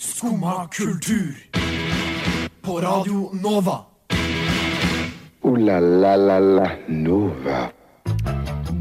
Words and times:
Skumma 0.00 0.68
kultur. 0.68 1.34
På 2.62 2.80
Radio 2.80 3.30
Nova. 3.42 3.78
O-la-la-la-la 5.42 6.70
Nova. 6.86 7.70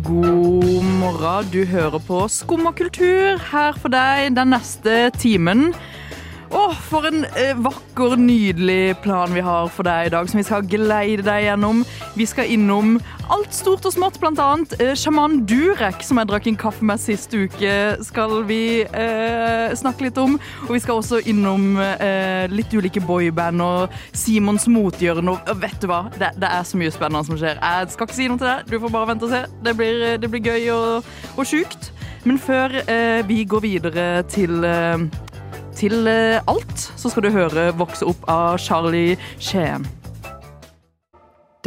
God 0.03 0.83
morgen, 0.83 1.49
du 1.51 1.65
hører 1.65 1.97
på 1.97 2.27
Skumma 2.29 2.71
kultur 2.71 3.41
her 3.51 3.73
for 3.81 3.89
deg 3.89 4.35
den 4.38 4.53
neste 4.53 5.09
timen. 5.17 5.71
Å, 6.53 6.67
for 6.85 7.09
en 7.09 7.25
eh, 7.34 7.57
vakker, 7.65 8.13
nydelig 8.21 8.99
plan 9.02 9.34
vi 9.34 9.41
har 9.41 9.73
for 9.73 9.89
deg 9.89 10.11
i 10.11 10.13
dag, 10.13 10.29
som 10.29 10.38
vi 10.38 10.45
skal 10.45 10.70
geleide 10.70 11.25
deg 11.25 11.47
gjennom. 11.47 11.81
Vi 12.13 12.29
skal 12.29 12.54
innom 12.54 12.99
alt 13.34 13.54
stort 13.55 13.86
og 13.88 13.94
smått, 13.94 14.18
annet 14.23 14.73
eh, 14.82 14.94
sjaman 14.98 15.41
Durek, 15.48 16.02
som 16.05 16.20
jeg 16.20 16.30
drakk 16.30 16.48
en 16.50 16.59
kaffe 16.59 16.86
med 16.86 17.02
sist 17.02 17.34
uke, 17.34 17.73
skal 18.05 18.34
vi 18.48 18.84
eh, 18.86 19.76
snakke 19.77 20.07
litt 20.07 20.18
om. 20.21 20.38
Og 20.68 20.72
vi 20.76 20.81
skal 20.84 21.02
også 21.02 21.22
innom 21.30 21.77
eh, 21.82 22.48
litt 22.52 22.73
ulike 22.73 23.04
boyband 23.04 23.63
og 23.63 23.99
Simons 24.16 24.68
mothjørne. 24.71 25.35
Og 25.38 25.62
vet 25.62 25.77
du 25.84 25.90
hva, 25.91 26.05
det, 26.18 26.34
det 26.40 26.49
er 26.49 26.66
så 26.68 26.80
mye 26.80 26.94
spennende 26.94 27.27
som 27.27 27.40
skjer. 27.40 27.62
Jeg 27.62 27.94
skal 27.94 28.09
ikke 28.09 28.20
si 28.20 28.32
noe 28.32 28.41
til 28.41 28.52
deg, 28.52 28.66
du 28.71 28.80
får 28.84 28.95
bare 28.95 29.12
vente 29.13 29.30
og 29.30 29.35
se. 29.35 29.44
Det 29.66 29.77
blir, 29.77 30.04
det 30.21 30.32
blir 30.34 30.52
gøy 30.52 30.71
og, 30.76 31.13
og 31.35 31.48
sjukt. 31.48 31.91
Men 32.27 32.40
før 32.41 32.82
eh, 32.84 33.21
vi 33.27 33.44
går 33.48 33.63
videre 33.63 34.07
til 34.32 34.63
eh, 34.68 35.07
til 35.77 36.07
eh, 36.09 36.41
alt, 36.49 36.80
så 36.98 37.09
skal 37.09 37.27
du 37.27 37.35
høre 37.35 37.71
'Vokse 37.71 38.05
opp' 38.09 38.26
av 38.27 38.57
Charlie 38.57 39.18
Skien. 39.38 39.85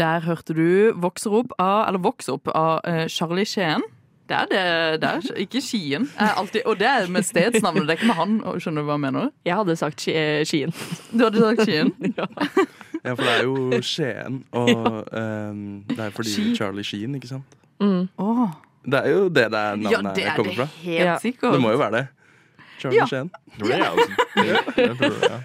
Der 0.00 0.20
hørte 0.24 0.54
du 0.56 0.92
'Vokser 0.96 1.30
opp' 1.42 1.52
av, 1.60 1.86
eller 1.88 2.00
'Vokse 2.00 2.32
opp' 2.32 2.48
av 2.56 2.80
uh, 2.88 3.06
Charlie 3.12 3.44
Skien. 3.44 3.82
Det 4.30 4.36
er 4.38 4.46
det, 4.46 5.00
det 5.02 5.08
er 5.10 5.38
ikke 5.42 5.60
Skien. 5.60 6.04
Alltid, 6.16 6.62
og 6.64 6.78
det 6.78 6.86
er 6.86 7.08
med 7.10 7.22
stedsnavnet, 7.26 7.82
det 7.88 7.90
er 7.90 7.98
ikke 7.98 8.06
med 8.12 8.14
han. 8.14 8.36
Skjønner 8.62 8.84
du 8.84 8.86
hva 8.86 8.94
jeg 8.94 9.00
mener? 9.02 9.30
Jeg 9.44 9.56
hadde 9.58 9.74
sagt 9.76 10.00
Ski- 10.00 10.14
eh, 10.14 10.44
Skien. 10.46 10.70
Du 11.12 11.24
hadde 11.26 11.40
sagt 11.42 11.66
Skien? 11.68 11.92
Ja, 13.04 13.14
for 13.16 13.22
det 13.24 13.32
er 13.32 13.44
jo 13.46 13.80
Skien, 13.92 14.34
og 14.52 15.06
um, 15.12 15.60
det 15.88 15.98
er 16.04 16.10
fordi 16.12 16.28
Ski. 16.34 16.54
Charlie 16.56 16.84
Sheen, 16.84 17.14
ikke 17.16 17.28
sant? 17.30 17.56
Åh. 17.80 18.48
Det 18.84 18.98
er 19.00 19.10
jo 19.10 19.22
det 19.28 19.46
det 19.52 19.58
er 19.60 19.76
Ja, 19.90 20.00
det 20.14 20.24
er 20.26 20.36
kommer 20.36 20.52
det 20.52 20.56
fra. 20.58 20.66
helt 20.84 21.04
Ja. 21.04 21.18
sikkert. 21.18 21.52
Det 21.54 21.60
må 21.60 21.70
jo 21.72 21.78
være 21.80 21.92
det. 21.96 22.06
Charlie 22.80 23.00
Ja. 23.00 23.06
Det, 23.10 23.20
ja. 25.30 25.38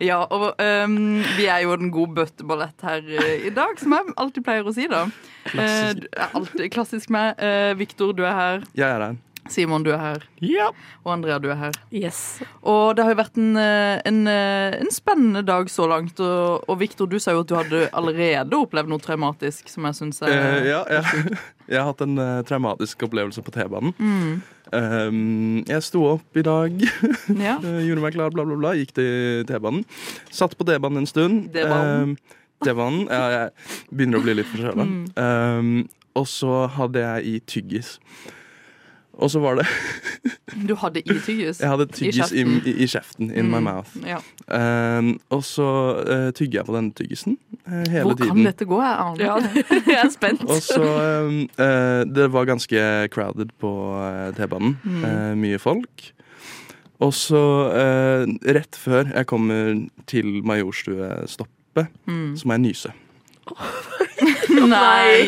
Ja, 0.00 0.18
og 0.32 0.54
um, 0.56 0.96
vi 1.36 1.44
er 1.50 1.60
jo 1.66 1.74
den 1.76 1.90
gode 1.94 2.14
bøtteballett 2.16 2.80
her 2.86 3.00
uh, 3.04 3.34
i 3.44 3.52
dag, 3.54 3.76
som 3.80 3.92
jeg 3.96 4.02
alltid 4.16 4.42
pleier 4.46 4.64
å 4.66 4.72
si, 4.74 4.86
da. 4.90 5.04
Klassisk. 5.50 6.06
uh, 6.16 6.28
alltid 6.40 6.66
klassisk 6.74 7.12
meg. 7.14 7.28
Uh, 7.40 7.72
Viktor, 7.78 8.14
du 8.16 8.24
er 8.24 8.34
her. 8.38 8.64
Jeg 8.78 8.88
er 8.88 9.00
her. 9.10 9.14
Simon, 9.48 9.84
du 9.84 9.90
er 9.92 10.00
her. 10.00 10.22
Ja. 10.40 10.70
Og 11.04 11.10
Andrea, 11.12 11.36
du 11.42 11.50
er 11.52 11.58
her. 11.58 11.76
Yes. 11.92 12.40
Og 12.62 12.96
det 12.96 13.04
har 13.04 13.12
jo 13.12 13.18
vært 13.18 13.38
en, 13.40 13.50
eh, 13.60 14.00
en, 14.08 14.20
eh, 14.30 14.76
en 14.80 14.92
spennende 14.92 15.42
dag 15.44 15.68
så 15.70 15.86
langt. 15.90 16.20
Og, 16.20 16.64
og 16.68 16.78
Victor, 16.80 17.08
du 17.10 17.18
sa 17.20 17.34
jo 17.36 17.42
at 17.44 17.50
du 17.50 17.56
hadde 17.58 17.82
allerede 17.92 18.56
opplevd 18.56 18.88
noe 18.88 19.02
traumatisk, 19.04 19.68
som 19.68 19.84
jeg 19.88 19.98
syns 19.98 20.22
er 20.24 20.32
uh, 20.32 20.58
ja, 20.64 20.80
jeg, 20.88 21.34
jeg 21.72 21.78
har 21.80 21.90
hatt 21.90 22.04
en 22.06 22.16
uh, 22.20 22.42
traumatisk 22.48 23.04
opplevelse 23.06 23.44
på 23.44 23.52
T-banen. 23.54 23.92
Mm. 23.98 24.38
Um, 24.74 25.58
jeg 25.68 25.84
sto 25.84 26.06
opp 26.14 26.40
i 26.40 26.44
dag, 26.46 26.86
Ja. 27.46 27.58
gjorde 27.60 28.04
meg 28.06 28.16
klar, 28.16 28.32
bla, 28.34 28.46
bla, 28.48 28.56
bla. 28.56 28.72
Gikk 28.78 28.94
til 28.96 29.44
T-banen. 29.50 29.84
Satt 30.32 30.56
på 30.56 30.66
D-banen 30.68 31.02
en 31.02 31.10
stund. 31.10 31.50
D-banen. 31.52 32.16
Um, 32.16 32.40
D-banen, 32.64 33.04
ja, 33.12 33.26
jeg 33.34 33.92
begynner 33.92 34.22
å 34.22 34.24
bli 34.24 34.38
litt 34.38 34.48
forkjøla. 34.48 34.88
Mm. 34.88 35.04
Um, 35.20 35.76
og 36.14 36.26
så 36.30 36.64
hadde 36.78 37.02
jeg 37.02 37.28
i 37.28 37.36
tyggis. 37.50 37.98
Og 39.22 39.30
så 39.30 39.38
var 39.38 39.54
det 39.60 39.66
Du 40.68 40.74
hadde 40.80 41.00
i 41.04 41.14
tyggis? 41.22 41.60
Jeg 41.60 41.68
hadde 41.70 41.86
tyggis 41.92 42.32
i, 42.32 42.42
kjeften. 42.42 42.54
i, 42.66 42.72
i 42.82 42.86
kjeften. 42.90 43.28
In 43.30 43.50
my 43.50 43.58
Mm, 43.60 43.64
mouth. 43.68 43.92
Ja. 44.06 44.18
Um, 44.98 45.20
og 45.30 45.44
så 45.46 45.66
uh, 46.02 46.30
tygger 46.34 46.60
jeg 46.60 46.66
på 46.66 46.74
denne 46.76 46.92
tyggisen 46.98 47.36
uh, 47.68 47.84
hele 47.92 48.04
Hvor 48.10 48.18
kan 48.22 48.42
dette 48.44 48.66
gå? 48.68 48.80
Jeg 48.82 48.96
aner 49.04 49.24
Ja, 49.24 49.36
jeg 49.94 50.00
er 50.04 50.10
spent. 50.14 50.42
Og 50.50 50.58
så 50.62 50.82
um, 51.28 51.38
uh, 51.58 52.02
Det 52.10 52.26
var 52.34 52.44
ganske 52.50 52.84
crowded 53.14 53.54
på 53.62 53.70
T-banen. 54.36 54.76
Mm. 54.84 55.04
Eh, 55.04 55.34
mye 55.38 55.58
folk. 55.62 56.10
Og 57.02 57.10
så, 57.14 57.40
eh, 57.74 58.22
rett 58.54 58.76
før 58.78 59.08
jeg 59.10 59.26
kommer 59.26 59.80
til 60.06 60.40
Majorstue-stoppet, 60.46 61.88
Mm. 62.06 62.36
så 62.38 62.46
må 62.46 62.54
jeg 62.54 62.62
nyse. 62.68 62.92
Nei! 64.70 65.26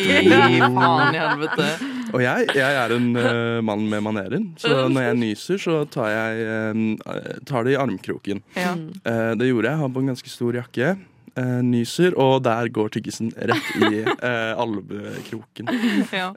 Faen 0.63 1.13
i 1.13 1.19
helvete. 1.19 1.67
Og 2.13 2.23
jeg, 2.23 2.47
jeg 2.55 2.79
er 2.79 2.93
en 2.95 3.09
uh, 3.17 3.59
mann 3.65 3.85
med 3.89 4.03
manerer, 4.05 4.47
så 4.61 4.87
når 4.91 5.09
jeg 5.09 5.19
nyser, 5.21 5.61
så 5.61 5.81
tar 5.91 6.11
jeg 6.13 6.47
uh, 6.47 7.37
tar 7.47 7.67
det 7.67 7.75
i 7.75 7.79
armkroken. 7.81 8.41
Ja. 8.57 8.73
Uh, 9.03 9.33
det 9.39 9.49
gjorde 9.49 9.71
jeg. 9.71 9.81
Har 9.81 9.93
på 9.93 10.03
en 10.03 10.11
ganske 10.13 10.33
stor 10.33 10.59
jakke. 10.61 10.97
nyser, 11.37 12.15
og 12.17 12.39
der 12.41 12.65
går 12.73 12.87
tyggisen 12.95 13.27
rett 13.37 13.67
i 13.77 13.99
albuekroken. 14.57 15.67
Ja. 16.09 16.31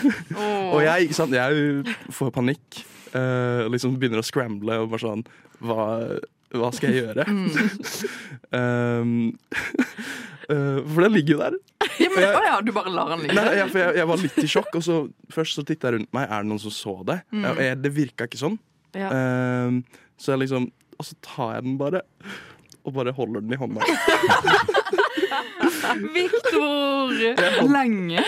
Og 0.74 0.82
jeg, 0.84 1.14
sant, 1.16 1.32
jeg 1.32 1.94
får 2.12 2.28
panikk. 2.34 2.82
liksom 3.72 3.96
begynner 3.96 4.20
å 4.20 4.26
scramble 4.26 4.76
og 4.82 4.90
bare 4.90 5.00
sånn 5.00 5.22
Hva, 5.64 5.86
hva 6.60 6.70
skal 6.74 6.92
jeg 6.92 7.04
gjøre? 7.04 7.26
um, 8.54 9.12
uh, 10.50 10.80
for 10.92 11.04
den 11.06 11.16
ligger 11.16 11.36
jo 11.36 11.42
der. 11.42 11.58
Ja, 12.00 12.08
men, 12.10 12.24
å 12.24 12.44
ja, 12.44 12.54
du 12.64 12.72
bare 12.74 12.92
lar 12.94 13.12
den 13.14 13.26
ligge? 13.26 13.36
Nei, 13.38 13.58
ja, 13.58 13.66
for 13.70 13.82
jeg, 13.82 13.98
jeg 14.00 14.10
var 14.10 14.22
litt 14.22 14.38
i 14.40 14.48
sjokk, 14.50 14.72
og 14.80 14.86
så 14.86 14.96
først 15.34 15.60
så 15.60 15.66
titta 15.66 15.90
jeg 15.90 15.98
rundt 15.98 16.12
meg. 16.16 16.28
Er 16.28 16.44
det 16.44 16.50
noen 16.52 16.62
som 16.62 16.74
så 16.74 16.96
det? 17.06 17.20
Mm. 17.34 17.44
Jeg, 17.46 17.68
jeg, 17.68 17.82
det 17.84 17.92
virka 17.98 18.28
ikke 18.28 18.40
sånn. 18.40 18.58
Ja. 18.94 19.10
Um, 19.10 19.82
så 20.22 20.36
jeg 20.36 20.44
liksom 20.44 20.68
Og 21.00 21.06
så 21.08 21.16
tar 21.26 21.56
jeg 21.56 21.64
den 21.66 21.78
bare. 21.80 22.04
Og 22.84 22.94
bare 22.94 23.14
holder 23.16 23.42
den 23.42 23.56
i 23.56 23.58
hånda. 23.58 23.80
Victor! 26.14 27.14
Lenge. 27.68 28.22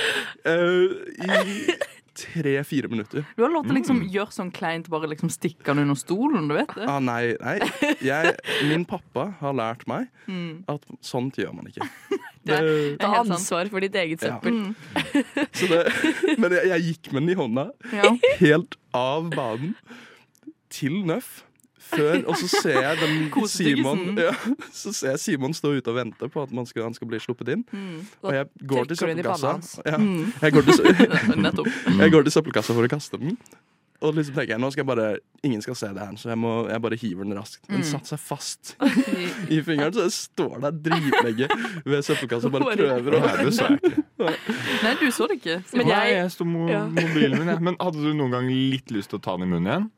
Uh, 0.47 0.97
I 1.23 1.77
tre-fire 2.17 2.89
minutter. 2.89 3.25
Du 3.37 3.43
har 3.45 3.51
lov 3.53 3.67
til 3.67 3.75
å 3.75 3.79
liksom 3.79 4.01
gjøre 4.13 4.33
sånn 4.35 4.51
kleint, 4.57 4.89
bare 4.93 5.09
liksom 5.11 5.29
stikke 5.33 5.65
den 5.71 5.83
under 5.85 5.99
stolen, 6.01 6.49
du 6.49 6.55
vet 6.57 6.73
det? 6.75 6.87
Ah, 6.89 6.99
nei, 6.99 7.35
nei. 7.41 7.59
Jeg, 8.05 8.35
min 8.71 8.85
pappa 8.89 9.29
har 9.41 9.53
lært 9.55 9.87
meg 9.91 10.09
Mm. 10.27 10.65
at 10.69 10.83
sånt 11.05 11.37
gjør 11.39 11.53
man 11.55 11.67
ikke. 11.71 11.87
Det 12.47 12.55
er- 12.55 12.63
Det, 12.63 12.99
Ta 13.01 13.09
helt 13.11 13.27
sant. 13.27 13.39
ansvar 13.41 13.69
for 13.71 13.81
ditt 13.81 13.95
eget 13.95 14.23
Ja. 14.23 14.37
søppel. 14.39 14.53
Mm. 14.55 14.75
så 15.53 15.67
det, 15.69 16.39
men 16.39 16.51
jeg, 16.53 16.67
jeg 16.71 16.83
gikk 16.91 17.13
med 17.13 17.23
den 17.27 17.31
i 17.31 17.35
hånda 17.41 17.71
Ja. 17.93 18.13
helt 18.41 18.77
av 18.95 19.31
banen 19.31 19.75
til 20.71 21.03
Nøff. 21.07 21.43
Før, 21.87 22.17
og 22.27 22.35
så 22.41 22.49
ser 22.51 22.81
jeg 22.83 22.99
den 22.99 23.29
Simon 23.53 24.01
ja, 24.19 24.33
Så 24.83 24.93
ser 24.97 25.13
jeg 25.15 25.21
Simon 25.23 25.55
stå 25.55 25.71
ute 25.77 25.93
og 25.93 25.97
vente 26.01 26.29
på 26.33 26.43
at 26.43 26.51
man 26.53 26.67
skal, 26.67 26.83
han 26.89 26.95
skal 26.99 27.07
bli 27.09 27.21
sluppet 27.23 27.53
inn. 27.55 27.63
Mm. 27.71 28.01
Og 28.27 28.35
jeg 28.35 28.49
går 28.67 28.91
til 28.91 28.97
søppelkassa. 29.05 29.55
Ja, 29.87 29.97
Mm. 29.97 30.33
jeg, 30.43 30.53
går 30.53 30.63
til, 30.67 30.85
jeg 32.03 32.11
går 32.13 32.27
til 32.27 32.33
søppelkassa 32.35 32.75
for 32.77 32.85
å 32.85 32.91
kaste 32.91 33.19
den. 33.23 33.37
Og 34.05 34.13
liksom 34.13 34.35
tenker 34.37 34.53
jeg, 34.53 34.61
nå 34.61 34.69
skal 34.75 34.83
jeg 34.83 34.89
bare 34.91 35.05
Ingen 35.47 35.63
skal 35.65 35.77
se 35.79 35.89
det 35.97 36.03
her, 36.05 36.17
så 36.21 36.29
jeg, 36.29 36.37
må, 36.43 36.51
jeg 36.69 36.83
bare 36.85 36.97
hiver 37.01 37.25
den 37.25 37.37
raskt. 37.39 37.63
Den 37.71 37.81
Mm. 37.81 37.87
satte 37.87 38.11
seg 38.11 38.21
fast 38.21 38.75
i 39.49 39.61
fingeren, 39.65 39.95
så 39.95 40.05
jeg 40.05 40.13
står 40.17 40.57
der 40.67 40.75
dritlenge 40.91 41.49
ved 41.87 42.03
søppelkassa 42.05 42.51
og 42.51 42.57
bare 42.59 42.75
prøver 42.77 43.17
å 43.17 43.21
være 43.25 43.47
det. 43.47 43.95
Nei, 44.83 44.93
du 45.01 45.07
så 45.15 45.29
det 45.31 45.39
ikke. 45.41 45.57
Men 45.73 45.87
Nei, 45.89 46.01
jeg- 46.11 46.17
jeg 46.19 46.31
sto 46.35 46.45
med 46.45 46.93
mobilen 46.99 47.39
min. 47.47 47.63
Men 47.71 47.77
hadde 47.81 48.03
du 48.03 48.13
noen 48.13 48.31
gang 48.37 48.49
litt 48.51 48.91
lyst 48.93 49.11
til 49.15 49.19
å 49.21 49.23
ta 49.23 49.37
den 49.39 49.47
i 49.49 49.53
munnen 49.55 49.71
igjen? 49.71 49.91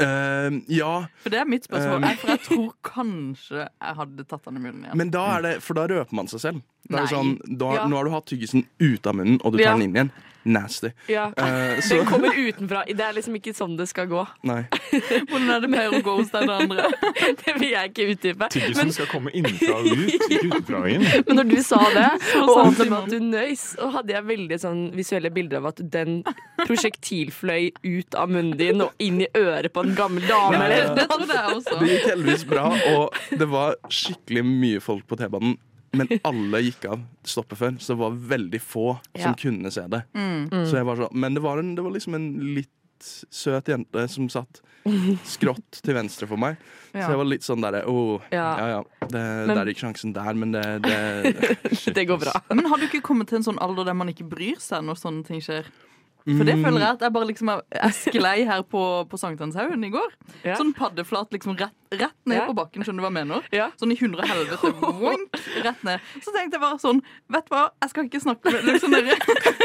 Eh, 0.00 0.58
Ja, 0.68 0.92
For 1.22 1.30
det 1.34 1.40
er 1.42 1.48
mitt 1.50 1.64
spørsmål. 1.68 1.96
Um. 2.00 2.08
Jeg, 2.08 2.18
for 2.22 2.32
jeg 2.34 2.42
tror 2.48 2.68
kanskje 2.82 3.64
jeg 3.68 3.96
hadde 4.00 4.24
tatt 4.30 4.44
han 4.48 4.56
i 4.56 4.62
munnen 4.64 4.84
igjen. 4.86 4.96
men 4.96 5.10
da 5.14 5.24
er 5.38 5.42
det 5.46 5.54
For 5.62 5.74
da 5.78 5.86
røper 5.90 6.14
man 6.16 6.30
seg 6.32 6.40
selv. 6.40 6.62
Er 6.88 6.96
det 6.96 7.04
Nei. 7.04 7.12
sånn, 7.12 7.36
da, 7.58 7.74
Ja. 7.74 7.86
Nå 7.86 7.96
har 8.00 8.04
du 8.04 8.10
hatt 8.10 8.26
tyggisen 8.26 8.66
ut 8.80 9.06
av 9.06 9.14
munnen, 9.14 9.40
og 9.44 9.52
du 9.52 9.58
tar 9.58 9.72
Ja. 9.72 9.76
den 9.78 9.82
inn 9.90 9.94
igjen. 9.94 10.10
Nasty. 10.42 10.88
Ja. 11.06 11.26
Uh, 11.38 11.80
så 11.84 11.98
Den 11.98 12.06
kommer 12.06 12.32
utenfra. 12.32 12.84
Det 12.88 13.00
er 13.04 13.12
liksom 13.12 13.34
ikke 13.36 13.52
sånn 13.52 13.76
det 13.76 13.86
skal 13.90 14.06
gå. 14.08 14.22
Nei. 14.48 14.62
Hvordan 15.28 15.50
er 15.52 15.60
det 15.60 15.68
med 15.68 15.92
å 15.92 16.00
gå 16.02 16.14
hos 16.16 16.30
den 16.32 16.48
andre? 16.48 16.86
Det 17.44 17.54
vil 17.60 17.68
jeg 17.74 17.90
ikke 17.90 18.06
utdype. 18.14 18.48
Tyggisen 18.54 18.92
skal 18.96 19.06
komme 19.10 19.30
innenfra 19.36 19.76
og 19.76 19.90
ut, 19.92 20.14
ikke 20.16 20.40
utenfra 20.48 20.80
og 20.80 20.88
inn. 20.94 21.04
Men 21.28 21.36
når 21.42 21.50
du 21.52 21.62
sa 21.62 21.82
det, 21.92 22.06
og 22.40 22.72
sa 22.72 22.84
med 22.88 22.96
at 23.02 23.10
du 23.12 23.18
nøys, 23.20 23.66
så 23.76 23.90
hadde 23.92 24.14
jeg 24.16 24.24
veldig 24.30 24.58
sånn 24.64 24.82
visuelle 24.96 25.30
bilder 25.30 25.60
av 25.60 25.70
at 25.74 25.84
den 25.92 26.22
prosjektilfløy 26.64 27.70
ut 27.84 28.14
av 28.18 28.32
munnen 28.32 28.56
din 28.58 28.80
og 28.84 28.96
inn 29.02 29.20
i 29.20 29.28
øret 29.36 29.72
på 29.76 29.84
en 29.84 29.94
gammel 29.98 30.24
dame. 30.28 30.60
Ja. 30.72 30.94
Det 30.96 31.06
trodde. 31.10 31.80
Det 31.84 31.90
gikk 31.92 32.08
heldigvis 32.14 32.46
bra, 32.48 32.70
og 32.96 33.20
det 33.36 33.48
var 33.50 33.76
skikkelig 33.92 34.44
mye 34.48 34.80
folk 34.80 35.04
på 35.10 35.20
T-banen. 35.20 35.58
Men 35.92 36.06
alle 36.24 36.60
gikk 36.62 36.84
av 36.92 37.00
stoppet 37.26 37.58
før, 37.58 37.78
så 37.82 37.94
det 37.96 37.98
var 38.02 38.18
veldig 38.36 38.60
få 38.62 38.88
som 39.16 39.32
Ja. 39.32 39.34
kunne 39.34 39.70
se 39.74 39.86
det. 39.90 40.04
Mm. 40.14 40.44
Så 40.66 40.76
jeg 40.78 40.86
var 40.86 40.96
så, 40.96 41.08
men 41.12 41.34
det 41.34 41.42
var, 41.42 41.58
en, 41.58 41.74
det 41.74 41.82
var 41.82 41.90
liksom 41.96 42.14
en 42.14 42.28
litt 42.54 42.70
søt 43.32 43.66
jente 43.72 44.08
som 44.12 44.28
satt 44.28 44.60
skrått 45.24 45.80
til 45.84 45.94
venstre 45.96 46.26
for 46.28 46.36
meg. 46.40 46.56
Ja. 46.92 47.02
Så 47.06 47.12
jeg 47.14 47.18
var 47.20 47.28
litt 47.28 47.44
sånn 47.46 47.62
derre 47.64 47.82
oh, 47.88 48.20
ja 48.32 48.46
Ja. 48.58 48.66
ja. 48.76 48.80
Det, 49.06 49.20
Men- 49.20 49.54
der 49.56 49.62
er 49.64 49.70
ikke 49.72 49.86
sjansen 49.88 50.12
der, 50.16 50.34
men 50.34 50.52
det, 50.52 50.64
det 50.84 51.94
Det 51.98 52.06
går 52.08 52.20
bra. 52.22 52.32
Men 52.54 52.66
har 52.70 52.78
du 52.80 52.86
ikke 52.88 53.02
kommet 53.04 53.28
til 53.28 53.40
en 53.40 53.46
sånn 53.46 53.58
alder 53.62 53.84
der 53.90 53.94
man 53.96 54.08
ikke 54.12 54.28
bryr 54.28 54.60
seg 54.60 54.84
når 54.86 55.00
sånne 55.00 55.24
ting 55.26 55.40
skjer? 55.40 55.68
For 56.28 56.44
det 56.44 56.58
føler 56.60 56.82
jeg 56.84 56.92
at 56.98 57.00
jeg 57.06 57.12
bare 57.16 57.26
liksom 57.30 57.48
er- 57.50 57.94
sklei 57.96 58.44
her 58.46 58.62
på, 58.68 58.80
på 59.08 59.18
Sankthanshaugen 59.18 59.82
i 59.88 59.90
går. 59.90 60.12
Ja. 60.44 60.58
Sånn 60.60 60.74
paddeflat 60.76 61.32
liksom 61.32 61.56
rett 61.58 61.72
rett 61.90 62.14
ned 62.26 62.38
Ja. 62.38 62.46
på 62.46 62.54
bakken. 62.54 62.84
Skjønner 62.84 63.02
du 63.02 63.06
hva 63.06 63.10
jeg 63.10 63.18
mener? 63.26 63.46
Ja. 63.54 63.70
Sånn 63.80 63.92
i 63.92 63.98
hundre 63.98 64.26
helvete. 64.26 64.70
Voink, 65.00 65.40
rett 65.64 65.82
ned. 65.86 66.04
Så 66.22 66.34
tenkte 66.34 66.58
jeg 66.58 66.62
bare 66.62 66.78
sånn 66.82 67.00
Vet 67.30 67.48
du 67.48 67.54
hva, 67.54 67.64
jeg 67.82 67.92
skal 67.92 68.06
ikke 68.06 68.20
snakke 68.22 68.52
med 68.54 68.68
liksom 68.68 68.94
dere. 68.94 69.16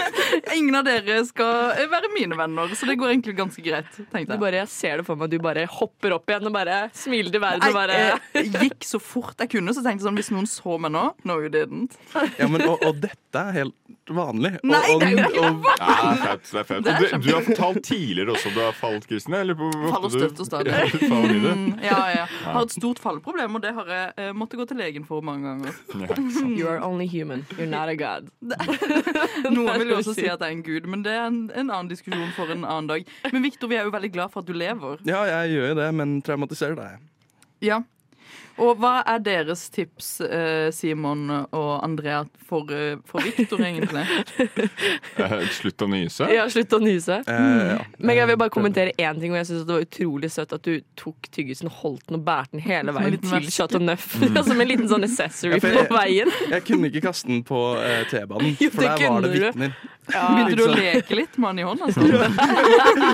Ingen 0.58 0.80
av 0.80 0.88
dere 0.88 1.20
skal 1.28 1.76
være 1.92 2.10
mine 2.14 2.38
venner, 2.38 2.74
så 2.78 2.90
det 2.90 2.98
går 3.02 3.14
egentlig 3.14 3.36
ganske 3.38 3.62
greit. 3.66 3.92
Tenkte 4.12 4.36
jeg. 4.36 4.42
bare, 4.42 4.62
jeg 4.64 4.72
ser 4.74 5.02
det 5.02 5.08
for 5.08 5.20
meg, 5.20 5.30
du 5.34 5.38
bare 5.44 5.66
hopper 5.70 6.18
opp 6.18 6.30
igjen 6.30 6.50
og 6.50 6.56
bare 6.56 6.80
smiler 6.98 7.34
til 7.34 7.44
verden. 7.44 7.68
Og 7.70 7.78
bare, 7.78 8.00
Jeg 8.36 8.50
eh, 8.50 8.60
gikk 8.66 8.86
så 8.88 9.02
fort 9.02 9.40
jeg 9.46 9.54
kunne, 9.58 9.74
så 9.76 9.84
tenkte 9.86 10.02
jeg 10.04 10.10
sånn 10.10 10.20
Hvis 10.20 10.32
noen 10.34 10.50
så 10.50 10.78
meg 10.82 10.94
nå 10.96 11.06
No, 11.28 11.40
you 11.44 11.52
didn't. 11.54 11.98
Ja, 12.40 12.48
men, 12.52 12.66
og, 12.68 12.82
og 12.86 12.98
dette 13.04 13.42
er 13.42 13.54
helt 13.56 14.12
vanlig. 14.12 14.52
Nei, 14.66 14.82
og, 14.94 15.02
det 15.02 15.08
er 15.08 15.14
jo 15.14 15.28
ikke 15.30 15.44
vanlig! 15.46 15.76
Ja, 15.80 15.94
det 15.96 16.10
er 16.12 16.20
fett. 16.26 16.50
Det 16.52 16.60
er 16.60 16.68
fett. 16.70 16.84
Det 16.86 16.94
er 16.94 17.00
du, 17.00 17.26
du 17.26 17.30
har 17.34 17.46
fortalt 17.46 17.82
tidligere 17.86 18.36
også 18.36 18.52
at 18.52 18.58
du 18.58 18.62
har 18.62 18.76
falt, 18.78 19.08
Kristine? 19.10 19.42
Eller 19.46 19.58
på, 19.60 19.70
Faller 19.90 20.14
støtt 20.14 20.42
og 20.44 20.50
stadig. 20.50 20.76
Ja, 20.76 21.22
du. 21.26 21.48
Mm, 21.56 21.66
ja, 21.84 22.00
ja. 22.16 22.26
Har 22.56 22.66
et 22.66 22.76
stort 22.76 23.00
fallproblem, 23.04 23.58
og 23.58 23.64
det 23.64 23.74
har 23.78 23.92
jeg 23.92 24.14
eh, 24.18 24.32
måttet 24.38 24.60
gå 24.62 24.68
til 24.70 24.80
legen 24.82 25.08
for 25.08 25.26
mange 25.26 25.48
ganger. 25.48 25.80
You 26.58 26.70
are 26.72 26.80
only 26.86 27.08
human. 27.08 27.46
You're 27.58 27.70
not 27.70 27.92
a 27.92 27.96
god. 28.00 28.30
Noen 29.56 29.80
vil 29.82 29.94
jo 29.94 30.00
også 30.02 30.16
si 30.16 30.28
at 30.28 30.40
jeg 30.40 30.48
er 30.48 30.56
en 30.58 30.64
gud, 30.66 30.88
men 30.92 31.04
det 31.06 31.16
er 31.16 31.28
en, 31.28 31.42
en 31.54 31.70
annen 31.70 31.92
diskusjon 31.92 32.32
for 32.38 32.52
en 32.54 32.64
annen 32.66 32.92
dag. 32.92 33.10
Men 33.34 33.44
Victor, 33.46 33.72
vi 33.72 33.80
er 33.80 33.88
jo 33.90 33.94
veldig 33.96 34.14
glad 34.16 34.34
for 34.34 34.46
at 34.46 34.50
du 34.50 34.56
lever. 34.56 35.04
ja, 35.08 35.24
jeg 35.32 35.58
gjør 35.58 35.74
jo 35.74 35.82
det, 35.82 35.90
men 36.00 36.16
traumatiserer 36.26 36.80
deg. 36.80 37.04
Ja. 37.66 37.82
Og 38.62 38.78
hva 38.80 39.02
er 39.04 39.20
deres 39.20 39.66
tips, 39.74 40.22
eh, 40.24 40.70
Simon 40.72 41.26
og 41.34 41.72
Andrea, 41.84 42.22
for, 42.48 42.70
eh, 42.72 42.96
for 43.10 43.20
Victor, 43.26 43.60
egentlig? 43.60 44.06
Eh, 45.16 45.34
Slutt 45.56 45.82
å 45.82 45.88
nyse. 45.90 46.28
Ja, 46.32 46.44
slutt 46.52 46.74
å 46.76 46.80
nyse. 46.84 47.18
Eh, 47.32 47.62
ja. 47.72 47.78
Men 47.98 48.18
jeg 48.18 48.28
vil 48.30 48.38
bare 48.40 48.52
kommentere 48.54 48.92
én 49.00 49.20
ting, 49.20 49.32
og 49.34 49.40
jeg 49.40 49.48
synes 49.50 49.66
det 49.68 49.76
var 49.76 49.86
utrolig 49.86 50.30
søtt 50.34 50.54
at 50.56 50.64
du 50.68 50.80
tok 51.00 51.30
tyggisen, 51.36 51.70
holdt 51.82 52.04
den 52.10 52.20
og 52.20 52.26
bærte 52.28 52.56
den 52.56 52.64
hele 52.66 52.94
veien 52.96 53.18
til. 53.24 53.48
Chateau 53.52 53.82
Neuf. 53.84 54.08
Som 54.48 54.62
en 54.62 54.70
liten 54.70 54.88
sånn 54.92 55.08
accessory 55.08 55.56
Ja, 55.56 55.62
jeg, 55.64 55.88
på 55.90 55.98
veien. 55.98 56.32
Jeg 56.52 56.66
kunne 56.68 56.92
ikke 56.92 57.06
kaste 57.08 57.32
den 57.32 57.44
på 57.48 57.62
uh, 57.80 58.04
T-banen, 58.12 58.56
for 58.76 58.82
der 58.84 59.06
var 59.08 59.26
det 59.26 59.34
vitner. 59.36 59.76
Ja. 60.12 60.26
Begynte 60.32 60.60
du 60.60 60.66
å 60.68 60.74
leke 60.76 61.18
litt 61.18 61.40
med 61.42 61.56
den 61.56 61.64
i 61.64 61.70
hånda? 61.70 61.90
Altså? 61.90 62.04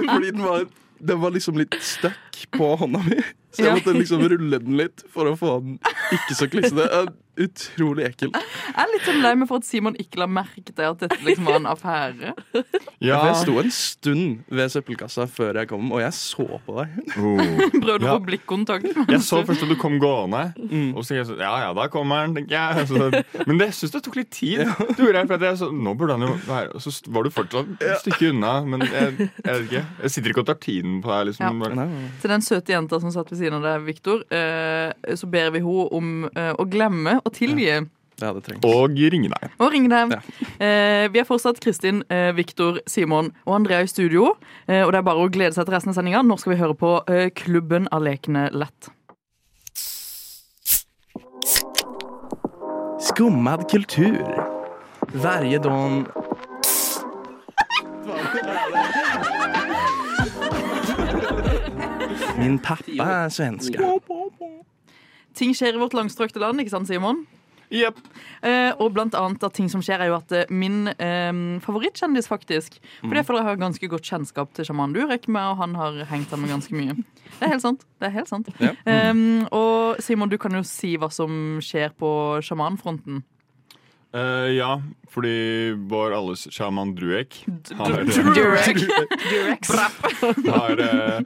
Fordi 0.09 0.31
den 0.31 0.43
var, 0.43 0.65
den 1.11 1.21
var 1.21 1.37
liksom 1.37 1.61
litt 1.61 1.77
stuck 1.85 2.43
på 2.57 2.73
hånda 2.81 3.05
mi. 3.07 3.21
Så 3.51 3.65
jeg 3.65 3.77
måtte 3.79 3.97
liksom 3.97 4.23
rulle 4.31 4.59
den 4.63 4.77
litt 4.79 5.03
for 5.11 5.27
å 5.31 5.35
få 5.39 5.57
den 5.65 5.77
ikke 6.15 6.37
så 6.39 6.47
klissete. 6.51 7.05
Utrolig 7.41 8.03
ekkel. 8.09 8.29
Jeg 8.35 8.75
er 8.83 8.89
litt 8.91 9.05
sånn 9.07 9.21
lei 9.23 9.29
meg 9.39 9.47
for 9.47 9.61
at 9.61 9.65
Simon 9.65 9.95
ikke 9.97 10.19
la 10.19 10.25
merke 10.29 10.59
til 10.67 10.83
at 10.83 10.99
dette 10.99 11.15
liksom 11.23 11.45
var 11.47 11.55
en 11.61 11.67
affære. 11.71 12.33
Ja. 13.01 13.21
Jeg 13.31 13.37
sto 13.39 13.55
en 13.61 13.71
stund 13.73 14.41
ved 14.51 14.69
søppelkassa 14.73 15.23
før 15.31 15.57
jeg 15.61 15.69
kom, 15.71 15.87
og 15.95 16.01
jeg 16.03 16.11
så 16.13 16.43
på 16.67 16.75
deg. 16.81 16.97
Oh. 17.15 17.39
Prøvde 17.81 18.03
Ja. 18.05 18.11
å 18.11 18.17
få 18.19 18.25
blikkontakt. 18.27 18.85
Jeg 19.09 19.21
så 19.25 19.39
først 19.47 19.63
at 19.63 19.71
du 19.71 19.77
kom 19.79 19.95
gående, 20.03 20.43
Mm. 20.59 20.91
og 20.99 21.03
så 21.07 21.15
jeg 21.17 21.25
sånn 21.31 21.39
Ja 21.41 21.53
ja, 21.63 21.71
da 21.73 21.87
kommer 21.89 22.21
han, 22.25 22.35
tenker 22.35 22.51
jeg. 22.51 22.85
Så, 22.91 23.47
men 23.47 23.57
det 23.63 23.69
syns 23.79 23.95
det 23.95 24.03
tok 24.05 24.19
litt 24.19 24.29
tid. 24.35 24.67
Du, 24.99 25.07
jeg, 25.07 25.25
for 25.25 25.35
at 25.39 25.47
jeg 25.47 25.57
så, 25.63 25.71
nå 25.71 25.95
burde 25.97 26.19
han 26.19 26.27
jo 26.27 26.35
være 26.45 26.75
Og 26.75 26.83
så 26.83 26.91
var 27.15 27.23
du 27.25 27.31
fortsatt 27.33 27.71
et 27.81 28.03
stykke 28.03 28.29
unna. 28.35 28.53
Men 28.67 28.85
jeg, 28.85 29.29
jeg 29.39 29.47
vet 29.47 29.65
ikke. 29.69 29.85
Jeg 30.03 30.13
sitter 30.17 30.35
ikke 30.35 30.43
og 30.43 30.51
tar 30.51 30.59
tiden 30.67 30.99
på 31.01 31.09
deg, 31.15 31.31
liksom. 31.31 31.63
Nei. 31.79 31.87
Til 32.21 32.35
den 32.35 32.45
søte 32.45 32.75
jenta 32.75 32.99
som 33.01 33.15
satt 33.15 33.31
ved 33.33 33.40
siden 33.41 33.59
av 33.59 33.65
deg, 33.65 33.87
Victor, 33.89 34.21
eh, 34.31 35.15
så 35.17 35.29
ber 35.31 35.51
vi 35.55 35.63
henne 35.63 35.89
om 35.97 36.13
eh, 36.31 36.53
å 36.55 36.67
glemme 36.69 37.17
å 37.25 37.33
tilgi. 37.33 37.81
Ja, 38.21 38.31
det 38.35 38.43
trengs. 38.45 38.65
Og 38.69 38.93
ringe 39.11 39.31
deg. 39.33 39.53
Og 39.57 39.71
ringe 39.73 39.89
deg. 39.89 40.13
Ja. 40.13 40.47
Eh, 40.61 41.07
vi 41.09 41.21
har 41.21 41.25
fortsatt 41.25 41.59
Kristin, 41.63 42.03
eh, 42.09 42.29
Victor, 42.37 42.79
Simon 42.85 43.31
og 43.47 43.55
Andrea 43.55 43.81
i 43.81 43.89
studio. 43.89 44.35
Eh, 44.67 44.83
og 44.85 44.93
det 44.93 45.01
er 45.01 45.07
bare 45.07 45.25
å 45.25 45.31
glede 45.31 45.55
seg 45.57 45.65
til 45.65 45.73
resten 45.73 45.89
av 45.93 45.97
sendinga. 45.97 46.21
Nå 46.21 46.37
skal 46.37 46.53
vi 46.53 46.61
høre 46.61 46.77
på 46.77 46.93
eh, 47.09 47.29
Klubben 47.33 47.89
av 47.91 48.05
lekene 48.05 48.49
lett. 48.53 48.91
Skummad 53.01 53.65
kultur. 53.71 54.21
Varje 55.17 55.57
dag 55.59 56.05
Min 62.41 62.57
pappa 62.61 63.11
er 63.25 63.29
svenske. 63.33 63.91
Ting 65.37 65.53
skjer 65.55 65.77
i 65.77 65.81
vårt 65.81 65.93
langstrakte 65.95 66.41
land, 66.41 66.59
ikke 66.61 66.73
sant, 66.73 66.89
Simon? 66.89 67.23
Yep. 67.71 67.99
Eh, 68.43 68.73
og 68.83 68.91
blant 68.97 69.15
annet 69.15 69.43
at 69.47 69.53
ting 69.55 69.69
som 69.71 69.79
skjer, 69.85 70.01
er 70.03 70.09
jo 70.11 70.17
at 70.17 70.33
eh, 70.35 70.49
min 70.51 70.89
eh, 70.91 71.31
favorittkjendis, 71.63 72.27
faktisk 72.27 72.81
For 72.99 73.15
jeg 73.15 73.23
føler 73.27 73.45
jeg 73.45 73.47
har 73.47 73.61
ganske 73.61 73.89
godt 73.93 74.09
kjennskap 74.09 74.51
til 74.57 74.67
sjaman 74.67 74.95
Durek, 74.95 75.29
med, 75.31 75.53
og 75.53 75.61
han 75.61 75.77
har 75.79 76.01
hengt 76.11 76.33
sammen 76.33 76.51
ganske 76.51 76.75
mye. 76.75 76.97
Det 77.37 77.47
er 77.47 77.53
helt 77.53 77.63
sant. 77.63 77.85
det 78.01 78.09
er 78.09 78.15
helt 78.19 78.31
sant 78.31 78.51
Ja. 78.59 78.73
um, 79.11 79.45
Og 79.55 80.01
Simon, 80.03 80.29
du 80.29 80.37
kan 80.41 80.51
jo 80.57 80.65
si 80.67 80.97
hva 80.99 81.07
som 81.13 81.61
skjer 81.63 81.95
på 81.95 82.11
sjamanfronten. 82.43 83.23
Uh, 84.11 84.51
ja, 84.51 84.73
fordi 85.07 85.71
vår 85.87 86.17
alles 86.17 86.43
sjaman 86.51 86.91
Druek 86.97 87.45
har, 87.79 88.01
Durek. 88.35 89.69
har 90.51 90.83
eh, 90.83 91.21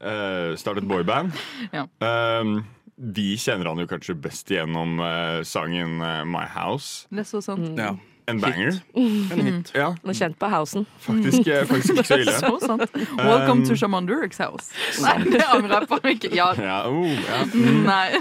eh, 0.00 0.56
startet 0.60 0.84
boyband. 0.88 1.32
Ja. 1.76 1.86
uh, 2.02 2.58
vi 2.98 3.36
kjenner 3.38 3.68
han 3.70 3.78
jo 3.78 3.86
kanskje 3.86 4.14
best 4.18 4.48
gjennom 4.50 4.98
uh, 4.98 5.42
sangen 5.46 6.00
eh, 6.02 6.24
My 6.26 6.46
House. 6.50 7.06
Det 7.14 7.20
er 7.22 7.28
så 7.28 7.38
sant. 7.44 7.76
Ja, 7.78 7.92
En 8.28 8.40
banger. 8.42 8.80
en 8.98 9.44
hit. 9.46 9.70
Ja, 9.72 9.92
Nå 10.04 10.12
kjent 10.18 10.34
på 10.36 10.48
housen. 10.50 10.82
faktisk, 11.00 11.46
eh, 11.46 11.62
faktisk 11.70 11.94
ikke 11.94 12.04
så 12.10 12.18
ille. 12.24 12.34
Så 12.42 12.50
sant. 12.66 12.90
Welcome 13.16 13.62
Um, 13.62 13.66
to 13.68 13.76
Shaman 13.78 14.06
Dureks 14.10 14.38
house. 14.42 14.72
Nei, 15.00 15.14
det 15.30 15.44
angrer 15.46 15.78
jeg 15.78 15.88
på. 15.94 16.00
Ikke. 16.10 16.32
Ja. 16.36 16.50
Ja, 16.58 16.80
oh, 16.90 17.06
ja. 17.06 17.38
Nei. 17.86 18.18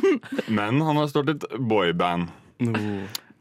Men 0.47 0.79
han 0.85 0.95
har 1.01 1.09
startet 1.11 1.43
boyband 1.57 2.29
No. 2.61 2.77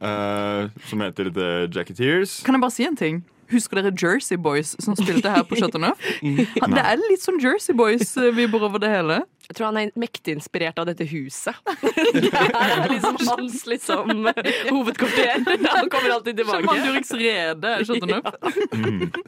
eh, 0.00 0.67
som 0.88 1.00
heter 1.05 1.31
The 1.37 1.50
Jacketeers. 1.72 2.40
Kan 2.44 2.56
jeg 2.58 2.64
bare 2.64 2.75
si 2.75 2.84
en 2.88 2.96
ting? 2.96 3.22
Husker 3.52 3.81
dere 3.81 3.94
Jersey 3.94 4.38
Boys 4.40 4.75
som 4.82 4.96
spilte 4.98 5.31
her 5.32 5.46
på 5.46 5.58
Chateauneuf? 5.60 6.02
Det 6.22 6.82
er 6.82 7.00
litt 7.06 7.25
sånn 7.25 7.40
Jersey 7.43 7.76
Boys-vibber 7.76 8.66
over 8.66 8.82
det 8.82 8.93
hele. 8.93 9.22
Jeg 9.46 9.54
tror 9.60 9.69
han 9.69 9.76
er 9.78 9.90
mektig 9.94 10.32
inspirert 10.34 10.78
av 10.82 10.88
dette 10.88 11.06
huset. 11.06 11.54
Det 12.16 12.31
er 12.34 12.88
liksom 12.90 13.19
hans 13.28 13.60
liksom, 13.70 14.26
hovedkvarter. 14.72 15.44
Han 15.76 15.90
kommer 15.93 16.14
alltid 16.16 16.40
tilbake. 16.40 16.64
Sjaman 16.64 16.81
Duriks 16.82 17.12
rede 17.14 17.75
er 17.76 17.84
Chateau 17.87 18.10
Neuf. 18.10 19.20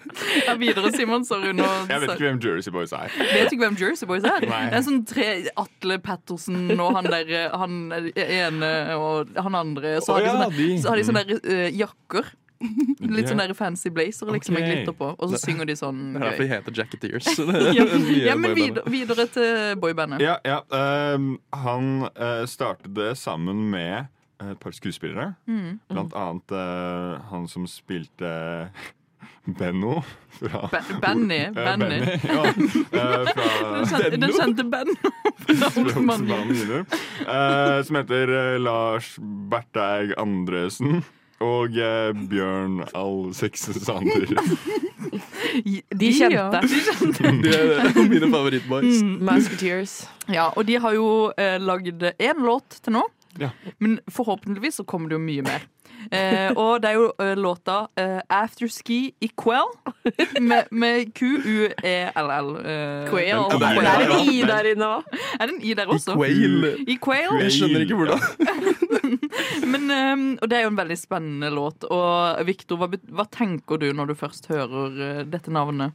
Ja, 0.47 0.57
videre, 0.59 0.91
Simon. 0.97 1.27
Sorry. 1.29 1.53
Nå 1.55 1.69
Jeg 1.87 2.03
vet 2.03 2.15
ikke 2.17 2.27
hvem 2.27 2.41
Jersey 2.43 2.75
Boys 2.75 2.95
er. 2.97 3.15
Vet 3.15 3.47
du 3.47 3.55
ikke 3.55 3.63
hvem 3.69 3.79
Jersey 3.79 4.11
Boys 4.11 4.27
er? 4.27 4.49
Nei. 4.49 4.65
Det 4.73 4.81
er 4.81 4.87
sånn 4.89 5.01
tre 5.07 5.29
Atle 5.63 6.01
Patterson 6.03 6.75
og 6.75 6.99
han 6.99 7.11
der 7.13 7.33
Han 7.55 7.79
ene 7.95 8.73
og 8.99 9.39
han 9.39 9.59
andre. 9.63 9.99
Så 10.03 10.19
har 10.19 10.27
de 10.27 10.31
ja, 10.33 10.35
sånne, 10.35 10.51
de. 10.59 10.69
så 10.83 10.91
har 10.93 10.99
de 10.99 11.07
sånne 11.07 11.27
der, 11.29 11.43
uh, 11.47 11.67
jakker. 11.85 12.35
Litt 13.17 13.31
sånn 13.31 13.41
der 13.41 13.55
fancy 13.55 13.91
blazer 13.95 14.31
liksom 14.35 14.57
med 14.59 14.67
glitter 14.67 14.97
på. 14.97 15.13
Og 15.15 15.33
så 15.33 15.41
synger 15.43 15.69
de 15.69 15.77
sånn 15.79 16.03
gøy. 16.17 16.19
Det 16.19 16.27
er 16.27 16.31
derfor 16.31 16.45
de 16.45 16.53
heter 16.53 16.79
Jacketeers. 16.83 17.33
er 17.39 17.73
Ja, 17.79 17.89
ja, 18.33 18.37
men 18.39 18.55
videre, 18.59 18.85
videre 18.91 19.29
til 19.31 19.79
boybandet. 19.81 20.23
Ja, 20.25 20.39
ja. 20.47 20.61
Um, 21.15 21.37
han 21.55 22.09
uh, 22.11 22.45
startet 22.51 22.95
det 22.99 23.15
sammen 23.21 23.69
med 23.73 24.09
et 24.43 24.61
par 24.63 24.75
skuespillere. 24.75 25.33
Mm. 25.51 25.81
Blant 25.91 26.15
annet 26.19 26.55
uh, 26.55 27.19
han 27.31 27.49
som 27.51 27.67
spilte 27.71 28.31
Benno 29.49 30.03
fra 30.39 30.69
ben 30.73 31.01
Benny. 31.01 31.39
Eh, 31.45 31.53
Benny. 31.53 32.19
ja, 32.23 32.43
uh, 32.45 33.31
fra 33.33 33.47
Den 33.75 33.87
kjente, 33.87 34.17
den 34.17 34.33
kjente 34.33 34.65
Ben. 34.65 34.97
Fra 35.49 35.71
Olsenmannen. 35.81 36.87
Eh, 37.21 37.83
som 37.83 37.97
heter 37.97 38.59
Lars 38.59 39.15
Berteig 39.51 40.13
Andresen. 40.19 41.03
Og 41.45 41.77
eh, 41.79 42.11
Bjørn 42.31 42.81
Alsekse 42.99 43.75
Sander. 43.79 44.27
De 46.01 46.09
kjente. 46.13 46.63
De 46.65 46.81
kjente. 46.83 47.31
De 47.45 47.53
er 47.55 48.09
mine 48.11 48.31
favorittboys. 48.33 49.03
Mm. 49.03 49.21
Musketeers. 49.29 50.01
Ja, 50.27 50.49
og 50.51 50.67
de 50.67 50.79
har 50.83 50.97
jo 50.97 51.07
eh, 51.39 51.57
lagd 51.63 52.03
én 52.19 52.43
låt 52.45 52.81
til 52.83 52.99
nå. 52.99 53.05
Ja. 53.39 53.53
Men 53.79 54.01
forhåpentligvis 54.11 54.81
så 54.81 54.85
kommer 54.85 55.13
det 55.13 55.19
jo 55.19 55.23
mye 55.23 55.47
mer. 55.47 55.67
Eh, 56.13 56.51
og 56.57 56.81
det 56.83 56.91
er 56.91 56.95
jo 56.97 57.07
eh, 57.21 57.35
låta 57.37 57.87
eh, 57.99 58.21
'Afterski 58.31 59.13
i 59.21 59.31
Quell' 59.37 59.75
med, 60.41 60.65
med 60.71 61.13
Q-U-E-L-L. 61.15 62.49
Eh, 62.57 63.09
Quail. 63.11 63.43
Det 63.51 63.59
det 63.61 63.69
er- 63.69 63.83
er 63.83 64.11
en 64.19 64.29
i 64.33 64.43
der 64.43 64.71
inne 64.75 64.85
òg. 64.99 65.03
Er 65.41 65.47
det 65.47 65.55
en 65.55 65.63
i 65.63 65.75
der 65.75 65.85
I 65.85 65.95
også? 65.97 66.15
Quail. 66.15 66.85
I 66.89 66.97
Quail. 67.03 67.41
Jeg 67.43 67.53
skjønner 67.53 67.81
ikke 67.85 67.99
hvordan. 67.99 68.21
Men, 69.73 69.91
eh, 69.91 70.39
og 70.43 70.49
det 70.51 70.59
er 70.59 70.63
jo 70.67 70.73
en 70.73 70.77
veldig 70.81 70.99
spennende 70.99 71.51
låt. 71.51 71.85
Og 71.91 72.47
Victor, 72.47 72.77
hva, 72.81 72.89
hva 73.13 73.27
tenker 73.31 73.77
du 73.79 73.93
når 73.93 74.07
du 74.13 74.15
først 74.15 74.49
hører 74.49 75.01
eh, 75.21 75.25
dette 75.29 75.51
navnet? 75.53 75.93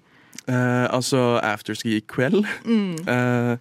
Eh, 0.47 0.85
altså 0.93 1.39
afterski 1.43 1.97
i 1.97 2.03
kveld. 2.09 2.45
Mm. 2.65 2.95
Eh, 3.07 3.57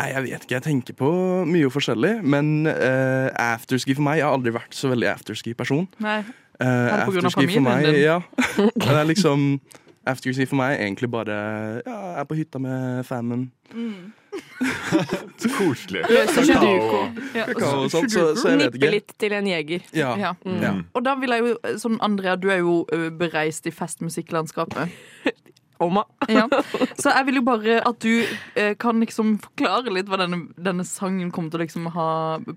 nei, 0.00 0.08
jeg 0.12 0.24
vet 0.26 0.46
ikke. 0.46 0.56
Jeg 0.56 0.66
tenker 0.66 0.96
på 0.98 1.10
mye 1.48 1.70
forskjellig. 1.72 2.16
Men 2.22 2.66
uh, 2.68 3.28
afterski 3.34 3.96
for 3.96 4.06
meg 4.06 4.20
Jeg 4.20 4.28
har 4.28 4.36
aldri 4.36 4.54
vært 4.54 4.74
så 4.76 4.90
veldig 4.92 5.10
afterski-person. 5.14 5.86
Nei. 6.04 6.20
Uh, 6.60 6.90
afterski 7.04 7.48
for 7.50 7.64
meg 7.66 7.88
din? 7.88 8.02
Ja. 8.04 8.20
Det 8.84 8.92
er 8.92 9.08
liksom 9.10 9.58
Afterski 10.04 10.44
for 10.44 10.60
meg 10.60 10.74
er 10.76 10.84
egentlig 10.84 11.08
bare 11.10 11.38
Ja, 11.86 11.94
jeg 12.12 12.20
er 12.20 12.28
på 12.28 12.36
hytta 12.36 12.60
med 12.60 13.06
famen. 13.08 13.46
Mm. 13.72 14.12
Så 15.40 15.48
koselig. 15.56 16.02
Løser 16.10 16.44
sudoku. 16.44 17.00
Ja, 17.34 17.46
Kakao 17.46 17.84
og 17.84 17.90
sånt, 17.90 18.12
så, 18.12 18.26
så 18.36 18.52
jeg 18.52 18.58
vet 18.58 18.76
Nippe 18.76 18.90
litt 18.92 19.14
til 19.20 19.34
en 19.36 19.48
jeger. 19.48 19.86
Ja. 19.96 20.12
Ja. 20.18 20.32
Ja. 20.60 20.72
Og 20.92 21.04
da 21.06 21.14
vil 21.20 21.34
jeg 21.34 21.46
jo, 21.46 21.54
sånn 21.80 21.96
Andrea, 22.04 22.34
du 22.36 22.50
er 22.52 22.60
jo 22.60 22.82
bereist 23.18 23.68
i 23.70 23.72
festmusikklandskapet. 23.74 24.92
Oma. 25.82 26.04
Ja. 26.30 26.46
Så 27.02 27.10
jeg 27.10 27.26
vil 27.28 27.40
jo 27.40 27.44
bare 27.46 27.80
at 27.86 27.98
du 28.04 28.22
eh, 28.54 28.74
kan 28.80 29.00
liksom 29.02 29.36
forklare 29.42 29.92
litt 29.94 30.10
hva 30.10 30.20
denne, 30.22 30.44
denne 30.54 30.86
sangen 30.86 31.32
kommer 31.34 31.50
til 31.52 31.60
å 31.60 31.64
liksom 31.64 31.88
ha 31.94 32.08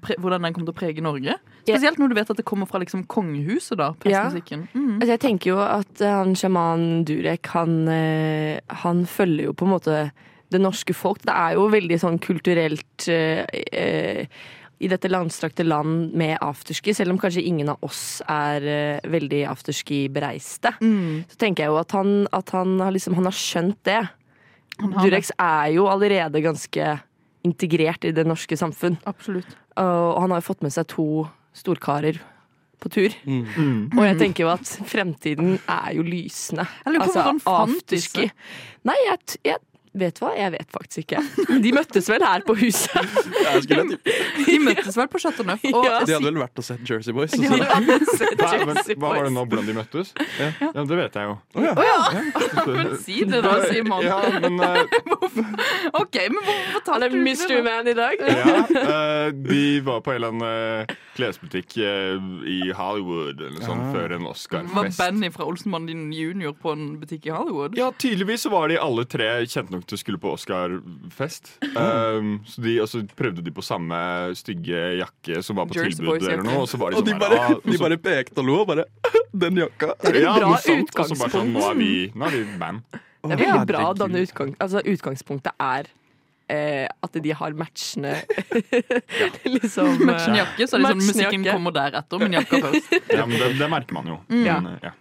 pre, 0.03 0.17
Hvordan 0.21 0.45
den 0.45 0.55
kommer 0.55 0.69
til 0.69 0.75
å 0.75 0.77
prege 0.77 1.05
Norge. 1.05 1.37
Spesielt 1.63 1.99
når 1.99 2.13
du 2.13 2.17
vet 2.19 2.31
at 2.31 2.39
det 2.39 2.47
kommer 2.47 2.69
fra 2.69 2.81
liksom 2.83 3.07
kongehuset, 3.11 3.77
da. 3.79 3.91
Ja. 4.05 4.27
Festmusikken. 4.27 4.67
Mm. 4.73 4.93
Altså, 4.99 5.11
jeg 5.15 5.23
tenker 5.25 5.53
jo 5.55 5.59
at 5.63 6.03
eh, 6.03 6.13
han 6.13 6.37
sjaman 6.37 6.87
Durek, 7.07 7.51
han, 7.55 7.77
eh, 7.91 8.77
han 8.83 9.05
følger 9.09 9.49
jo 9.49 9.57
på 9.57 9.67
en 9.67 9.75
måte 9.75 9.99
det 10.53 10.61
norske 10.63 10.95
folk. 10.95 11.25
Det 11.27 11.33
er 11.35 11.57
jo 11.57 11.67
veldig 11.73 11.97
sånn 11.99 12.21
kulturelt 12.23 13.09
eh, 13.11 14.29
i 14.79 14.89
dette 14.91 15.09
landstrakte 15.09 15.65
land 15.65 16.13
med 16.17 16.37
afterski, 16.43 16.93
selv 16.93 17.15
om 17.15 17.19
kanskje 17.21 17.45
ingen 17.49 17.71
av 17.73 17.81
oss 17.85 18.21
er 18.29 18.67
uh, 18.67 19.09
veldig 19.09 19.41
afterski-bereiste. 19.49 20.75
Mm. 20.81 21.25
Så 21.31 21.41
tenker 21.41 21.65
jeg 21.65 21.73
jo 21.73 21.81
at 21.81 21.97
han, 21.97 22.13
at 22.35 22.53
han, 22.53 22.77
har, 22.83 22.93
liksom, 22.93 23.17
han 23.17 23.29
har 23.29 23.37
skjønt 23.37 23.81
det. 23.89 23.99
Han 24.77 24.93
har 24.93 25.01
det. 25.01 25.09
Durex 25.09 25.33
er 25.41 25.73
jo 25.73 25.89
allerede 25.89 26.43
ganske 26.45 26.95
integrert 27.47 28.05
i 28.05 28.13
det 28.13 28.27
norske 28.27 28.57
samfunn. 28.59 28.99
Absolutt. 29.09 29.49
Og 29.81 30.21
han 30.21 30.33
har 30.33 30.41
jo 30.41 30.49
fått 30.49 30.65
med 30.65 30.73
seg 30.73 30.89
to 30.93 31.27
storkarer 31.57 32.19
på 32.77 32.91
tur. 32.93 33.13
Mm. 33.25 33.89
Og 33.97 34.03
jeg 34.05 34.17
tenker 34.19 34.45
jo 34.45 34.51
at 34.53 34.69
fremtiden 34.89 35.55
er 35.63 35.95
jo 35.97 36.05
lysende. 36.05 36.67
Eller, 36.85 37.01
Altså, 37.07 37.23
afterski. 37.49 38.27
Nei, 38.87 38.97
jeg, 39.07 39.39
jeg 39.49 39.61
vet 39.99 40.17
du 40.19 40.23
hva, 40.25 40.31
jeg 40.37 40.53
vet 40.53 40.69
faktisk 40.73 41.03
ikke. 41.03 41.21
De 41.63 41.71
møttes 41.75 42.09
vel 42.11 42.23
her 42.25 42.43
på 42.47 42.55
huset. 42.59 43.17
De 44.47 44.57
møttes 44.63 44.95
vel 44.97 45.07
på 45.11 45.19
Chateau 45.21 45.45
Neuf. 45.47 45.63
Ja. 45.67 45.99
De 46.07 46.15
hadde 46.15 46.27
vel 46.29 46.39
vært 46.39 46.59
og 46.61 46.65
sett 46.67 46.83
Jersey 46.87 47.15
Boys. 47.15 47.33
De 47.35 47.47
hadde 47.49 47.65
Hva, 47.67 48.51
men, 48.67 48.79
hva 48.97 49.11
var 49.11 49.27
det 49.27 49.31
nå 49.35 49.43
hvordan 49.45 49.67
de 49.69 49.75
møttes? 49.77 50.11
Ja, 50.39 50.49
ja 50.61 50.83
det 50.87 50.97
vet 50.99 51.17
jeg 51.19 51.29
jo. 51.29 51.35
Å, 51.57 51.85
ja. 51.87 51.95
Men 52.77 52.93
si 53.01 53.21
det 53.27 53.41
da, 53.45 53.53
Simon. 53.69 54.03
Ja, 54.05 54.17
men 54.43 54.59
uh, 54.61 54.79
OK, 56.01 56.15
men 56.31 56.39
hvorfor 56.43 56.83
tar 56.87 57.05
du 57.09 57.17
mystery 57.23 57.61
man 57.65 57.87
i 57.89 57.95
dag. 57.97 58.21
ja, 58.21 58.55
uh, 58.67 59.27
de 59.33 59.63
var 59.85 60.01
på 60.05 60.13
en 60.13 60.19
eller 60.19 60.33
annen 60.33 60.87
uh, 60.87 60.95
klesbutikk 61.17 61.77
i 61.79 62.57
Hollywood 62.77 63.41
eller 63.41 63.63
sånn, 63.65 63.79
Ah. 63.87 63.91
før 63.93 64.13
en 64.15 64.23
Var 64.25 64.33
Oscar-fest. 64.33 64.97
Benny 64.99 65.29
fra 65.33 65.45
Olsenmannen 65.49 66.07
junior 66.13 66.53
på 66.57 66.71
en 66.75 66.85
butikk 67.01 67.27
i 67.29 67.33
Hollywood? 67.33 67.77
Ja, 67.77 67.89
tydeligvis 68.01 68.45
så 68.45 68.51
var 68.53 68.69
de 68.71 68.77
alle 68.81 69.05
tre 69.09 69.27
kjente 69.45 69.73
nok 69.73 69.86
å 69.95 69.99
skulle 69.99 70.19
på 70.21 70.33
Oscar-fest. 70.35 71.53
Um, 71.75 72.37
så 72.47 72.63
de, 72.65 72.75
og 72.83 72.89
så 72.91 73.01
prøvde 73.17 73.43
de 73.45 73.53
på 73.55 73.63
samme 73.65 73.97
stygge 74.37 74.81
jakke 74.99 75.41
som 75.45 75.59
var 75.59 75.69
på 75.69 75.77
Jersey 75.77 75.99
tilbud, 75.99 76.25
eller 76.25 76.43
noe, 76.45 76.63
og 76.65 76.71
så 76.71 76.79
var 76.81 76.91
de 76.91 76.99
Og 76.99 77.05
de 77.07 77.13
sånn 77.13 77.21
bare, 77.21 77.41
her, 77.43 77.57
ah, 77.57 77.61
de 77.71 77.81
bare 77.81 77.99
pekte 78.01 78.43
og 78.43 78.49
lo 78.49 78.57
og 78.63 78.71
bare 78.71 78.87
Den 79.45 79.61
jakka. 79.61 79.93
Det 80.01 80.11
er 80.11 80.19
et 80.19 80.25
ja, 80.25 80.33
bra 80.39 80.49
noe 80.51 80.63
sånt, 80.63 80.91
og 80.91 81.11
så 81.11 81.19
bare 81.19 81.35
sånn, 81.35 81.53
nå 81.53 81.61
utgangspunkt. 81.61 81.69
er 81.69 81.79
vi, 81.79 81.93
nå 82.15 82.27
er 82.27 82.35
vi 82.35 82.59
band. 82.63 82.99
Det 83.27 83.33
er 83.35 83.41
veldig 83.43 83.69
bra 83.71 83.85
at 83.91 84.01
denne 84.01 84.25
utgang, 84.27 84.53
altså, 84.63 84.83
utgangspunktet 84.93 85.63
er 85.67 85.89
eh, 86.51 86.85
at 86.87 87.17
de 87.23 87.33
har 87.41 87.57
matchende 87.59 88.13
liksom 89.57 89.91
eh, 89.91 90.05
Matchende 90.07 90.41
jakke, 90.41 90.67
så 90.67 90.77
er 90.77 90.85
det 90.85 90.93
sånn 90.93 91.03
musikken 91.03 91.43
jakke. 91.43 91.57
kommer 91.57 91.75
deretter, 91.75 92.23
men 92.23 92.39
jakka 92.39 92.61
først. 92.67 92.95
Ja, 93.11 93.27
men 93.27 93.35
det, 93.41 93.51
det 93.59 93.69
merker 93.71 93.99
man 93.99 94.13
jo. 94.13 94.21
Mm. 94.31 94.47
Men, 94.47 94.71
ja. 94.83 94.95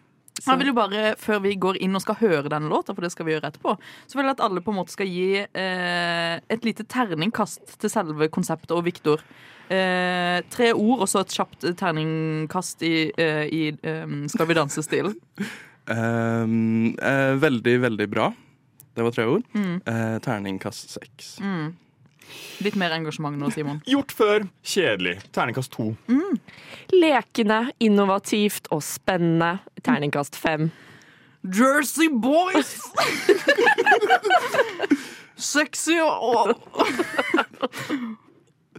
Jeg 0.46 0.60
vil 0.60 0.70
jo 0.70 0.76
bare, 0.76 1.02
Før 1.20 1.42
vi 1.44 1.54
går 1.60 1.80
inn 1.82 1.96
og 1.98 2.04
skal 2.04 2.18
høre 2.20 2.52
denne 2.52 2.70
låta, 2.70 2.94
for 2.94 3.04
det 3.04 3.12
skal 3.14 3.26
vi 3.28 3.34
gjøre 3.34 3.50
etterpå, 3.50 3.76
så 4.06 4.18
vil 4.18 4.28
jeg 4.28 4.36
at 4.36 4.44
alle 4.46 4.62
på 4.64 4.72
en 4.72 4.78
måte 4.80 4.94
skal 4.94 5.10
gi 5.10 5.42
eh, 5.42 6.34
et 6.38 6.66
lite 6.66 6.86
terningkast 6.86 7.76
til 7.82 7.92
selve 7.92 8.30
konseptet 8.32 8.74
og 8.76 8.84
Viktor. 8.86 9.22
Eh, 9.66 10.40
tre 10.52 10.70
ord 10.74 11.02
og 11.02 11.08
så 11.10 11.24
et 11.24 11.34
kjapt 11.34 11.66
terningkast 11.80 12.84
i, 12.86 12.96
eh, 13.18 13.46
i 13.50 13.62
eh, 13.74 14.18
Skal 14.30 14.50
vi 14.50 14.58
danse-stil. 14.58 15.10
Um, 15.86 16.94
eh, 17.10 17.34
veldig, 17.42 17.80
veldig 17.88 18.10
bra. 18.12 18.30
Det 18.96 19.04
var 19.04 19.12
tre 19.12 19.26
ord. 19.28 19.50
Eh, 19.56 20.20
terningkast 20.24 20.94
seks. 20.96 21.36
Litt 22.64 22.76
mer 22.80 22.94
engasjement 22.96 23.36
nå, 23.38 23.50
Simon. 23.52 23.82
Gjort 23.88 24.12
før, 24.16 24.46
kjedelig. 24.64 25.18
Terningkast 25.36 25.72
to. 25.76 25.92
lekende, 26.92 27.72
innovativt 27.82 28.68
og 28.72 28.82
spennende. 28.86 29.58
Terningkast 29.82 30.36
fem. 30.40 30.70
Jersey 31.46 32.08
Boys! 32.10 32.80
Sexy 35.36 35.98
og 36.00 36.56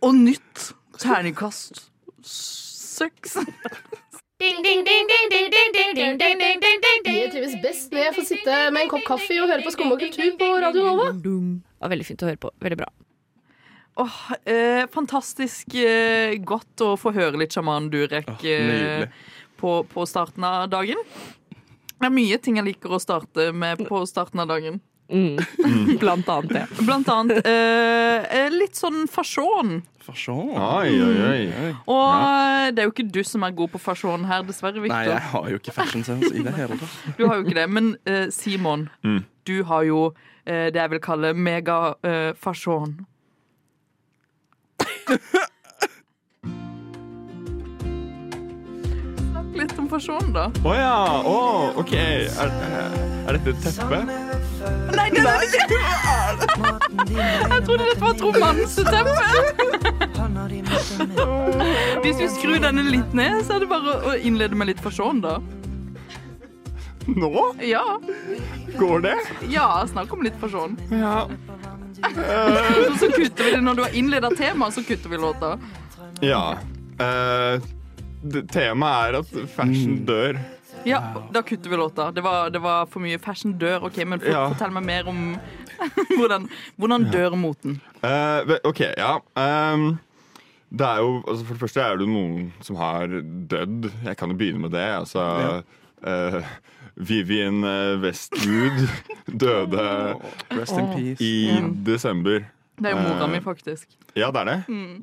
Og 0.01 0.15
nytt 0.15 0.71
terningkast 0.99 1.91
seks. 2.27 3.37
Jeg 4.37 4.53
trives 7.31 7.55
best 7.61 7.93
når 7.93 8.03
jeg 8.03 8.13
får 8.17 8.25
sitte 8.27 8.57
med 8.73 8.83
en 8.83 8.91
kopp 8.91 9.05
kaffe 9.07 9.37
og 9.41 9.49
høre 9.49 9.65
på 9.65 9.73
Skum 9.73 9.93
og 9.95 10.01
kultur 10.01 10.29
på 10.37 10.49
Radio 10.61 10.85
Nova. 10.85 11.09
Det 11.13 11.37
var 11.81 11.93
veldig 11.93 12.07
fint 12.09 12.25
å 12.25 12.29
høre 12.29 12.41
på. 12.41 12.51
Veldig 12.61 12.79
bra. 12.83 12.89
Åh, 13.97 14.17
eh, 14.45 14.83
fantastisk 14.93 15.73
eh, 15.81 16.35
godt 16.45 16.83
å 16.85 16.91
få 17.01 17.13
høre 17.15 17.39
litt 17.41 17.55
sjaman 17.55 17.87
Durek 17.89 18.29
eh, 18.45 19.07
oh, 19.07 19.31
på, 19.57 19.71
på 19.89 20.05
starten 20.05 20.45
av 20.45 20.67
dagen. 20.69 20.99
Det 21.97 22.05
er 22.05 22.13
mye 22.13 22.37
ting 22.37 22.59
jeg 22.59 22.67
liker 22.67 22.93
å 22.93 22.99
starte 23.01 23.49
med 23.57 23.81
på 23.89 24.03
starten 24.05 24.43
av 24.43 24.51
dagen. 24.51 24.77
Mm. 25.09 25.39
Blant 26.01 26.29
annet 26.29 26.53
det. 26.53 26.63
Blant 26.83 27.09
annet 27.09 27.39
eh, 27.47 28.27
eh, 28.37 28.49
litt 28.53 28.77
sånn 28.77 29.07
fasjon. 29.09 29.79
Fasjon. 30.03 30.51
Oi, 30.53 30.93
oi, 30.93 31.17
oi. 31.31 31.71
Og 31.89 32.03
ja. 32.05 32.69
det 32.75 32.83
er 32.83 32.89
jo 32.89 32.93
ikke 32.93 33.07
du 33.17 33.21
som 33.25 33.43
er 33.47 33.55
god 33.57 33.73
på 33.73 33.81
fasjon 33.81 34.27
her, 34.29 34.45
dessverre, 34.47 34.77
Victor. 34.83 34.93
Nei, 34.93 35.09
jeg 35.15 35.25
har 35.33 35.49
jo 35.55 35.59
ikke 35.63 35.73
fashion 35.75 36.05
sense 36.07 36.29
i 36.35 36.43
det 36.45 36.53
hele 36.59 36.77
tatt. 36.79 36.97
Du 37.17 37.25
har 37.25 37.39
jo 37.39 37.47
ikke 37.47 37.57
det. 37.63 37.67
Men 37.79 37.93
eh, 38.05 38.27
Simon, 38.35 38.89
Mm. 39.03 39.23
du 39.47 39.57
har 39.71 39.83
jo 39.87 40.01
eh, 40.45 40.67
det 40.69 40.83
jeg 40.83 40.93
vil 40.93 41.03
kalle 41.09 41.33
megafasjon. 41.33 42.99
Snakk 49.31 49.55
litt 49.57 49.73
om 49.79 49.87
personen, 49.91 50.31
da. 50.35 50.47
Å 50.67 50.73
ja! 50.75 50.95
Å, 51.27 51.35
OK. 51.81 51.93
Er, 51.97 52.49
er 53.27 53.37
dette 53.37 53.49
et 53.53 53.59
teppe? 53.65 53.99
Nei, 54.97 55.07
det 55.13 55.21
er 55.21 55.27
det 55.41 55.47
ikke! 55.61 55.79
Jeg 57.07 57.61
trodde 57.67 57.83
dette 57.83 58.01
var 58.01 58.11
et 58.13 58.21
romanseteppe. 58.25 59.25
Hvis 62.03 62.17
vi 62.21 62.27
skrur 62.35 62.59
denne 62.63 62.83
litt 62.87 63.11
ned, 63.17 63.33
så 63.47 63.51
er 63.57 63.59
det 63.65 63.69
bare 63.71 63.91
å 64.11 64.17
innlede 64.17 64.55
med 64.57 64.67
litt 64.73 64.81
fasjon, 64.83 65.21
da. 65.23 65.37
Nå? 67.07 67.29
Ja, 67.63 67.85
Går 68.75 68.99
det? 69.05 69.13
ja 69.47 69.67
snakk 69.87 70.11
om 70.11 70.25
litt 70.27 70.35
fasjon. 70.41 70.73
Ja. 70.91 71.21
Så 71.97 73.09
kutter 73.11 73.43
vi 73.43 73.51
det 73.55 73.61
når 73.65 73.75
du 73.79 73.81
har 73.85 73.95
innleda 73.97 74.29
temaet, 74.37 74.73
så 74.77 74.83
kutter 74.85 75.09
vi 75.09 75.17
låta. 75.21 75.55
ja. 76.21 76.57
Eh, 76.99 77.61
det, 78.27 78.41
temaet 78.49 79.11
er 79.13 79.17
at 79.19 79.33
fashion 79.53 79.99
dør. 80.07 80.39
Ja, 80.87 80.99
da 81.33 81.41
kutter 81.45 81.69
vi 81.69 81.77
låta. 81.77 82.07
Det 82.11 82.23
var, 82.25 82.49
det 82.49 82.59
var 82.63 82.87
for 82.89 82.99
mye 83.03 83.19
fashion 83.21 83.53
dør. 83.61 83.83
Ok, 83.89 83.99
men 84.05 84.19
for, 84.19 84.29
Ja. 84.33 84.47
fortell 84.49 84.71
meg 84.73 84.83
mer 84.87 85.07
om 85.11 85.19
hvordan, 86.17 86.47
hvordan 86.77 87.05
dør 87.13 87.35
moten. 87.37 87.79
Eh, 88.01 88.41
ve- 88.49 88.59
OK, 88.65 88.81
ja. 88.97 89.19
Ehm, 89.37 89.99
det 90.73 90.85
er 90.87 90.97
jo, 91.05 91.21
altså 91.27 91.45
For 91.45 91.53
det 91.53 91.61
første 91.61 91.81
er 91.85 91.97
det 92.01 92.07
jo 92.07 92.13
noen 92.13 92.49
som 92.65 92.75
har 92.81 93.07
dødd. 93.53 93.91
Jeg 94.09 94.17
kan 94.17 94.29
jo 94.33 94.39
begynne 94.41 94.59
med 94.65 94.73
det. 94.73 94.87
Altså 94.97 95.27
eh, 96.03 96.41
Vivian 96.97 97.63
eh, 97.63 97.99
Westwood 98.01 98.87
døde 99.43 99.87
Rest 100.51 100.77
in 100.77 100.87
peace. 100.95 101.21
i 101.23 101.31
desember. 101.85 102.39
Det 102.77 102.85
er 102.91 102.93
jo 102.93 103.01
mora 103.01 103.25
Eh, 103.25 103.31
mi, 103.31 103.39
faktisk. 103.41 103.87
Ja, 104.15 104.27
det 104.33 104.41
er 104.41 104.45
det. 104.45 104.57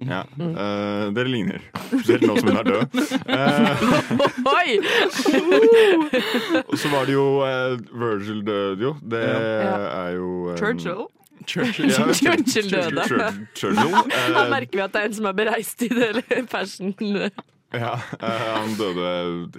Ja. 0.07 0.21
Uh, 0.39 1.15
dere 1.15 1.29
ligner. 1.31 1.59
Spesielt 1.89 2.23
nå 2.27 2.37
som 2.39 2.49
hun 2.51 2.59
er 2.59 2.67
død. 2.69 2.85
Uh, 3.31 4.55
Oi! 4.55 4.79
og 6.69 6.79
så 6.79 6.89
var 6.93 7.05
det 7.07 7.15
jo 7.17 7.27
uh, 7.43 7.75
Virgil 8.01 8.45
døde 8.47 8.83
jo. 8.83 8.95
Det 9.03 9.23
Ja. 9.23 9.75
er 10.07 10.11
jo 10.17 10.31
um, 10.51 10.57
Churchill. 10.57 11.03
Churchill. 11.47 11.91
Ja, 11.91 12.13
Churchill 12.23 12.71
døde. 12.71 13.03
Churchill. 13.09 13.47
Churchill. 13.55 14.13
Da 14.35 14.47
merker 14.51 14.79
vi 14.79 14.85
at 14.87 14.93
det 14.95 15.03
er 15.03 15.11
en 15.11 15.15
som 15.19 15.27
er 15.31 15.33
bereist 15.43 15.83
i 15.83 15.89
det 15.89 16.09
eller 16.15 16.47
fashion. 16.51 16.95
Ja, 17.75 17.93
eh, 18.29 18.47
han 18.55 18.75
døde 18.79 19.11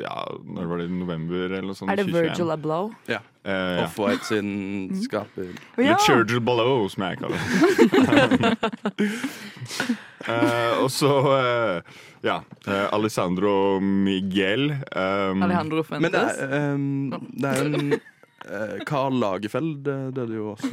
ja, 0.02 0.16
når 0.46 0.72
var 0.72 0.82
det 0.82 0.88
i 0.90 0.96
november 0.96 1.46
eller 1.50 1.70
noe 1.70 1.78
sånt? 1.78 1.92
Er 1.92 2.02
det 2.02 2.08
21? 2.10 2.18
Virgil 2.22 2.54
Abloh? 2.56 2.90
Ja. 3.12 3.22
Uh, 3.46 3.52
ja. 3.52 3.84
Off-White 3.86 4.26
sin 4.26 4.90
skaper. 5.04 5.52
Eller 5.78 6.00
Churgill 6.02 6.42
Ballow, 6.42 6.88
som 6.90 7.04
jeg 7.06 7.20
kaller 7.20 7.38
det. 7.38 9.06
uh, 10.26 10.74
og 10.84 10.90
så 10.90 11.12
uh, 11.30 12.02
ja, 12.26 12.44
eh, 12.68 12.94
Alessandro 12.94 13.80
Miguel. 13.80 14.72
Um, 14.96 15.44
Alejandro 15.44 15.84
Men 15.90 16.12
det 16.12 16.22
er, 16.22 16.74
um, 16.74 17.14
det 17.38 17.52
er 17.52 17.66
en 17.66 18.00
Karl 18.86 19.16
Lagerfeld 19.18 19.88
døde 20.14 20.36
jo 20.38 20.52
også 20.52 20.70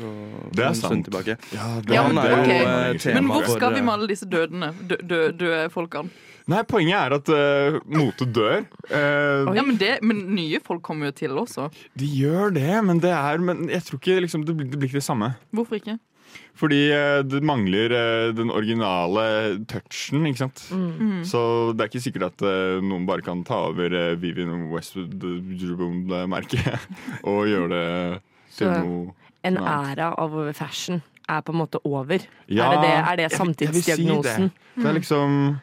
Det 0.52 0.64
er 0.64 0.74
sant. 0.76 1.08
Ja, 1.12 1.22
det, 1.22 1.94
Ja, 1.94 2.02
men 2.08 2.18
er 2.20 2.30
jo 2.30 2.42
ok. 2.42 3.06
eh, 3.06 3.14
Men 3.14 3.30
hvor 3.30 3.48
skal 3.48 3.74
vi 3.74 3.80
male 3.80 3.84
med 3.84 3.92
alle 3.92 4.08
disse 4.08 4.28
dødene? 4.28 4.72
Dø, 4.88 4.96
dø, 5.08 5.20
døde 5.30 5.70
folkene? 5.70 6.10
Nei, 6.50 6.62
poenget 6.66 6.96
er 6.98 7.14
at 7.18 7.28
uh, 7.30 7.76
mote 7.86 8.26
dør. 8.26 8.64
Uh, 8.90 9.52
Ja, 9.54 9.62
men, 9.62 9.76
det, 9.78 9.98
men 10.02 10.24
nye 10.34 10.58
folk 10.64 10.82
kommer 10.82 11.06
jo 11.10 11.14
til 11.22 11.30
også. 11.38 11.68
de 11.98 12.06
gjør 12.18 12.50
det, 12.56 12.72
men 12.84 12.98
det 13.02 13.10
er 13.14 13.38
Men 13.38 13.68
jeg 13.70 13.82
tror 13.86 13.98
ikke 14.00 14.20
liksom, 14.24 14.44
det, 14.48 14.56
blir, 14.56 14.66
det 14.72 14.78
blir 14.80 14.88
ikke 14.90 14.98
det 15.00 15.06
samme. 15.06 15.28
Hvorfor 15.54 15.74
ikke? 15.78 15.98
Fordi 16.56 16.78
eh, 16.92 17.22
det 17.28 17.42
mangler 17.44 17.88
den 18.32 18.48
originale 18.50 19.58
touchen, 19.68 20.24
ikke 20.26 20.38
sant. 20.46 20.62
Mm. 20.72 21.24
Så 21.28 21.40
det 21.76 21.80
er 21.84 21.88
ikke 21.90 22.00
sikkert 22.06 22.24
at 22.30 22.40
noen 22.84 23.04
bare 23.08 23.20
kan 23.24 23.42
ta 23.44 23.54
over 23.68 23.88
Vivian 24.20 24.70
Westwood-merket 24.72 26.78
og 27.28 27.46
gjøre 27.50 27.68
det 27.72 28.20
til 28.56 28.66
Så- 28.66 28.80
noe 28.80 29.12
En 29.44 29.54
noe 29.58 29.66
æra 29.66 30.12
av 30.22 30.30
fashion 30.54 31.02
er 31.28 31.40
på 31.42 31.50
en 31.52 31.58
måte 31.58 31.78
over. 31.84 32.18
Ja, 32.46 32.68
er 32.68 32.76
det, 32.76 32.82
det, 32.82 32.90
er 32.94 33.16
det 33.16 33.22
jeg 33.24 33.30
vil- 33.40 33.54
jeg 33.58 33.68
vil 33.72 33.82
si 33.82 33.92
det. 34.22 34.50
Det 34.76 34.86
er 34.86 34.92
liksom 35.00 35.48
eh, 35.48 35.54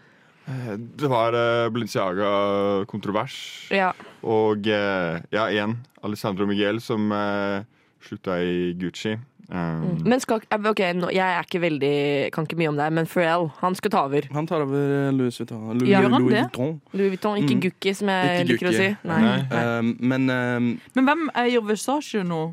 Det 1.00 1.10
var 1.12 1.34
uh, 1.38 1.70
Balenciaga-kontrovers. 1.74 3.36
Ja. 3.76 3.92
Og 4.26 4.66
uh, 4.66 5.20
ja, 5.32 5.46
igjen 5.54 5.78
Alessandro 6.04 6.46
Miguel 6.50 6.82
som 6.82 7.12
uh, 7.14 7.62
slutta 8.02 8.40
i 8.42 8.74
Gucci. 8.80 9.18
Um, 9.50 10.04
Men 10.06 10.20
skal, 10.22 10.44
eh, 10.54 10.62
ok, 10.70 10.78
nå, 10.94 11.08
jeg 11.10 11.26
er 11.26 11.42
ikke 11.42 11.58
veldig, 11.64 12.30
kan 12.36 12.46
ikke 12.46 12.54
mye 12.60 12.70
om 12.70 12.76
deg, 12.78 12.92
men 12.94 13.08
Pharrell 13.10 13.48
han 13.64 13.74
skal 13.74 13.90
ta 13.96 14.04
over. 14.06 14.22
Han 14.36 14.46
tar 14.46 14.62
over 14.62 14.78
eh, 14.78 15.10
Louis 15.16 15.34
Vuitton. 15.42 15.64
Louis, 15.74 15.90
ja, 15.90 16.04
Louis? 16.06 16.36
Vuitton. 16.36 16.76
Louis 16.94 17.10
Vuitton, 17.16 17.40
ikke 17.42 17.56
Mm. 17.58 17.64
Gucci, 17.66 17.96
som 17.98 18.08
jeg 18.14 18.44
Ikke 18.44 18.52
liker 18.52 18.70
å 18.70 18.74
si. 18.78 18.90
Nei. 19.10 19.18
Nei. 19.26 19.40
Eh, 19.50 19.82
men 20.14 20.30
eh, 20.30 20.70
Men 20.94 21.04
hvem 21.10 21.26
eier 21.42 21.66
Versace 21.66 22.22
nå? 22.24 22.44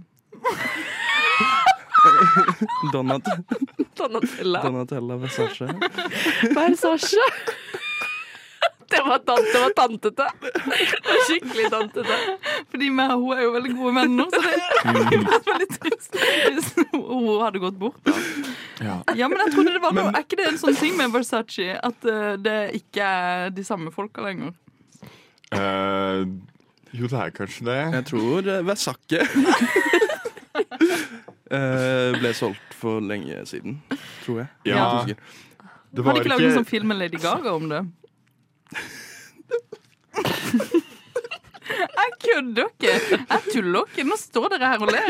Donat 2.93 3.25
Donatella. 3.99 4.63
Donatella 4.65 5.17
Versace. 5.21 5.69
Versace. 6.57 7.21
Det 8.91 9.01
var, 9.03 9.19
tante, 9.19 9.53
det 9.53 9.61
var 9.61 9.73
tantete. 9.77 10.27
Det 10.55 11.09
var 11.11 11.23
skikkelig 11.27 11.71
tantete. 11.71 12.17
Fordi 12.71 12.91
meg 12.95 13.15
og 13.17 13.25
hun 13.25 13.33
er 13.37 13.43
jo 13.43 13.53
veldig 13.57 13.73
gode 13.79 13.95
venner, 13.97 14.29
så 14.31 14.43
det 14.45 14.53
er 14.55 14.61
veldig 15.51 15.69
trist 15.75 16.19
hvis 16.21 16.69
hun 16.93 17.27
hadde 17.43 17.63
gått 17.63 17.79
bort. 17.81 17.99
Da. 18.07 18.15
ja. 18.81 18.97
Ja, 19.19 19.29
men 19.33 19.43
jeg 19.43 19.55
trodde 19.57 19.75
det 19.75 19.83
var 19.83 19.97
noe 19.97 20.13
Er 20.13 20.23
ikke 20.23 20.39
det 20.39 20.51
en 20.53 20.61
sånn 20.61 20.79
ting 20.79 20.95
med 20.99 21.15
Versace 21.15 21.75
at 21.75 22.07
eh, 22.11 22.35
det 22.43 22.59
ikke 22.79 23.03
er 23.03 23.51
de 23.57 23.65
samme 23.67 23.91
folka 23.95 24.23
lenger? 24.25 24.55
Uh, 25.55 26.27
jo, 26.95 27.07
det 27.11 27.19
er 27.19 27.35
kanskje 27.35 27.67
det. 27.69 27.81
Jeg 27.97 28.07
tror 28.13 28.49
eh, 28.51 28.63
Versace 28.67 29.21
uh, 31.51 32.15
ble 32.17 32.33
solgt 32.37 32.79
for 32.79 33.03
lenge 33.03 33.43
siden, 33.51 33.81
tror 34.25 34.45
jeg. 34.45 34.49
Ja. 34.71 34.87
Jeg 35.07 35.17
er. 35.17 35.43
Det 35.97 36.05
Har 36.05 36.13
de 36.13 36.21
ikke 36.21 36.35
laget 36.35 36.51
en 36.51 36.59
sånn 36.61 36.69
film 36.69 36.91
med 36.93 36.99
Lady 37.01 37.19
Gaga 37.21 37.55
om 37.57 37.71
det? 37.71 37.81
Jeg 41.67 42.11
kødder 42.23 42.69
ikke! 42.71 42.93
Jeg 43.31 43.41
tuller 43.53 43.89
ikke. 43.91 44.05
Nå 44.07 44.17
står 44.21 44.49
dere 44.55 44.69
her 44.71 44.79
og 44.87 44.93
ler. 44.95 45.07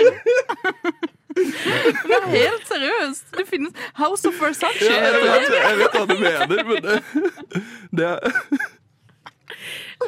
Er 1.37 2.29
helt 2.33 2.65
seriøst. 2.69 3.27
Det 3.37 3.45
finnes 3.49 3.73
House 3.99 4.29
of 4.29 4.39
Versace. 4.41 4.85
Ja, 4.89 5.03
jeg, 5.05 5.13
vet, 5.21 5.57
jeg 5.59 5.79
vet 5.83 5.99
hva 5.99 6.05
du 6.09 6.17
mener, 6.23 6.63
men 6.71 6.83
det, 6.87 6.97
det 7.93 8.07
er 8.09 8.19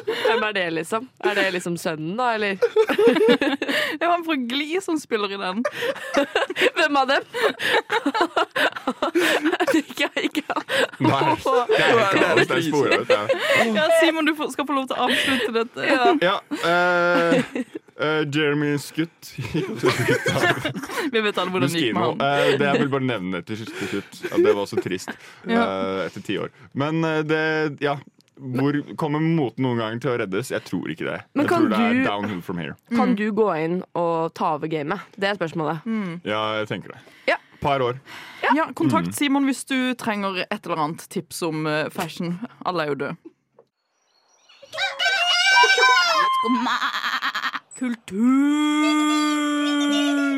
Hvem 0.05 0.43
er 0.47 0.53
det, 0.53 0.65
liksom? 0.73 1.07
Er 1.25 1.35
det 1.35 1.47
liksom 1.53 1.75
sønnen, 1.81 2.15
da, 2.19 2.27
eller? 2.35 2.55
Det 2.59 4.05
var 4.05 4.11
han 4.15 4.23
fra 4.25 4.35
Gli 4.49 4.79
som 4.81 4.99
spiller 5.01 5.33
i 5.33 5.39
den. 5.41 5.63
Hvem 6.77 6.97
av 7.01 7.07
dem? 7.09 7.23
ikke, 9.79 10.09
ikke. 10.29 10.43
Nei, 10.99 11.35
det 11.39 11.79
er 11.81 12.41
ikke 12.43 12.61
spora 12.69 12.99
ut. 13.01 13.09
Ja. 13.09 13.21
Ja, 13.75 13.87
Simon, 14.01 14.25
du 14.29 14.33
får- 14.37 14.51
skal 14.53 14.67
få 14.69 14.77
lov 14.77 14.87
til 14.89 14.95
å 14.97 15.07
avslutte 15.07 15.51
dette. 15.57 15.79
Ja. 15.89 16.05
Ja, 16.21 16.35
eh, 16.63 17.63
eh, 17.99 18.21
Jeremy 18.33 18.75
Skutt. 18.81 19.33
Vi 21.13 21.21
vet 21.21 21.37
alle 21.37 21.51
hvordan 21.51 21.69
det 21.69 21.81
gikk 21.81 21.95
med 21.97 22.03
Muskino. 22.03 22.05
han. 22.05 22.21
Eh, 22.21 22.53
det 22.59 22.69
jeg 22.69 22.83
vil 22.83 22.93
bare 22.93 23.07
nevne 23.09 23.41
til 23.47 23.61
slutt. 23.63 23.75
til 23.79 23.87
slutt. 23.95 24.21
Ja, 24.29 24.37
det 24.45 24.53
var 24.55 24.63
også 24.65 24.81
trist 24.83 25.11
Ja. 25.49 25.65
eh, 25.65 26.05
etter 26.07 26.21
ti 26.29 26.37
år. 26.41 26.49
Men 26.73 27.03
eh, 27.03 27.21
det 27.23 27.43
Ja. 27.83 27.97
Hvor 28.39 28.95
Kommer 28.95 29.19
moten 29.19 29.65
noen 29.65 29.77
gang 29.81 29.99
til 29.99 30.11
å 30.13 30.17
reddes? 30.21 30.49
Jeg 30.53 30.63
tror 30.63 30.87
ikke 30.93 31.05
det. 31.09 31.17
Men 31.35 31.43
jeg 31.45 31.49
kan 31.51 31.65
tror 31.65 31.69
det 31.73 31.79
er 31.79 31.93
du- 31.93 32.03
downhill 32.07 32.41
from 32.41 32.57
here. 32.57 32.75
Kan 32.95 33.15
du 33.19 33.31
gå 33.35 33.49
inn 33.59 33.83
og 33.99 34.33
ta 34.33 34.53
over 34.55 34.67
gamet? 34.71 34.99
Det 35.19 35.27
er 35.29 35.35
spørsmålet. 35.35 35.81
Ja, 36.23 36.43
jeg 36.61 36.67
tenker 36.71 36.93
det. 36.95 36.99
Ja. 37.27 37.35
Par 37.59 37.79
år. 37.83 37.99
Ja, 38.55 38.69
Kontakt 38.71 39.13
Simon 39.13 39.43
hvis 39.45 39.65
du 39.67 39.93
trenger 39.99 40.45
et 40.49 40.65
eller 40.65 40.77
annet 40.85 41.03
tips 41.09 41.41
om 41.43 41.67
eh, 41.67 41.89
fashion. 41.89 42.39
Alle 42.65 42.83
er 42.83 42.87
jo 42.87 42.95
døde. 42.95 43.17
Kultur. 49.69 50.28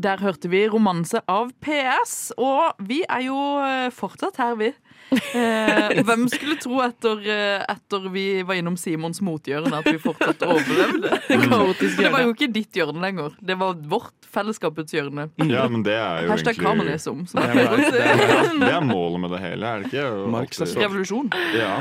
Der 0.00 0.20
hørte 0.22 0.48
vi 0.48 0.62
romanse 0.70 1.20
av 1.28 1.50
PS, 1.60 2.30
og 2.40 2.78
vi 2.88 3.02
er 3.04 3.26
jo 3.26 3.40
eh, 3.60 3.90
fortsatt 3.92 4.38
her, 4.40 4.54
vi. 4.56 4.70
Eh, 5.10 6.00
hvem 6.06 6.28
skulle 6.30 6.54
tro 6.62 6.78
etter, 6.84 7.18
eh, 7.26 7.64
etter 7.68 8.06
vi 8.14 8.24
var 8.46 8.56
innom 8.60 8.76
Simons 8.80 9.20
mothjørne, 9.26 9.82
at 9.82 9.88
vi 9.90 9.98
fortsatt 10.00 10.44
overlevde? 10.46 11.18
Kaotisk 11.50 11.98
Det 11.98 12.12
var 12.14 12.24
jo 12.24 12.32
ikke 12.32 12.48
ditt 12.54 12.78
hjørne 12.78 13.02
lenger. 13.02 13.34
Det 13.42 13.58
var 13.60 13.76
vårt 13.90 14.30
fellesskapets 14.30 14.94
hjørne. 14.94 15.26
Ja, 15.50 15.66
men 15.68 15.82
det 15.86 15.96
er 15.98 16.24
jo 16.24 16.30
Hashtag 16.30 16.60
egentlig 16.62 17.00
Som, 17.02 17.24
Som 17.26 17.42
Det 17.42 17.48
er 17.48 17.56
pleier 17.56 17.72
å 17.74 17.90
det 17.90 18.04
er 18.04 18.60
Det 18.62 18.72
er 18.76 18.86
målet 18.86 19.24
med 19.24 19.34
det 19.34 19.42
hele, 19.42 19.72
er 19.74 19.82
det 19.82 19.90
ikke? 19.90 20.06
Marx 20.36 20.62
er. 20.62 20.74
Revolusjon. 20.84 21.32
Ja. 21.58 21.74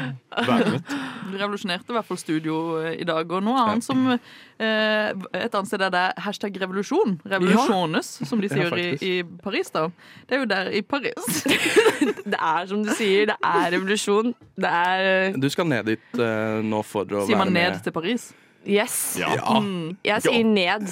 Væpnet. 0.50 0.96
Du 1.30 1.38
revolusjonerte 1.38 1.94
i 1.94 2.00
hvert 2.00 2.10
fall 2.10 2.22
studio 2.22 2.60
eh, 2.82 2.96
i 2.98 3.08
dag. 3.08 3.30
Og 3.30 3.46
noe 3.46 3.66
annet 3.68 3.86
som 3.86 4.02
eh, 4.16 4.34
Et 4.60 5.56
annet 5.56 5.70
sted 5.70 5.82
er 5.86 5.92
det 5.94 6.06
hashtag 6.26 6.58
revolusjon. 6.62 7.18
Revolusjones, 7.32 8.10
som 8.28 8.42
de 8.44 8.50
Ja, 8.50 8.68
sier 8.70 8.80
i, 8.82 8.88
i 9.00 9.14
Paris, 9.44 9.70
da. 9.72 9.86
Det 10.28 10.36
er 10.36 10.42
jo 10.44 10.50
der 10.52 10.72
i 10.76 10.82
Paris. 10.84 11.44
Det 12.30 12.38
er 12.38 12.66
som 12.70 12.84
du 12.84 12.92
sier, 12.94 13.30
det 13.32 13.36
er 13.46 13.72
revolusjon. 13.74 14.34
Det 14.60 14.70
er 14.70 15.38
Du 15.40 15.48
skal 15.50 15.68
ned 15.70 15.88
dit 15.94 16.20
eh, 16.22 16.60
nå 16.66 16.82
for 16.86 17.08
å 17.08 17.24
Sier 17.26 17.38
være 17.38 17.46
man 17.46 17.56
ned 17.56 17.80
til 17.86 17.96
Paris? 17.96 18.30
Yes. 18.68 18.98
Ja. 19.20 19.32
Mm. 19.60 19.96
Jeg 20.06 20.22
sier 20.28 20.44
ned. 20.46 20.90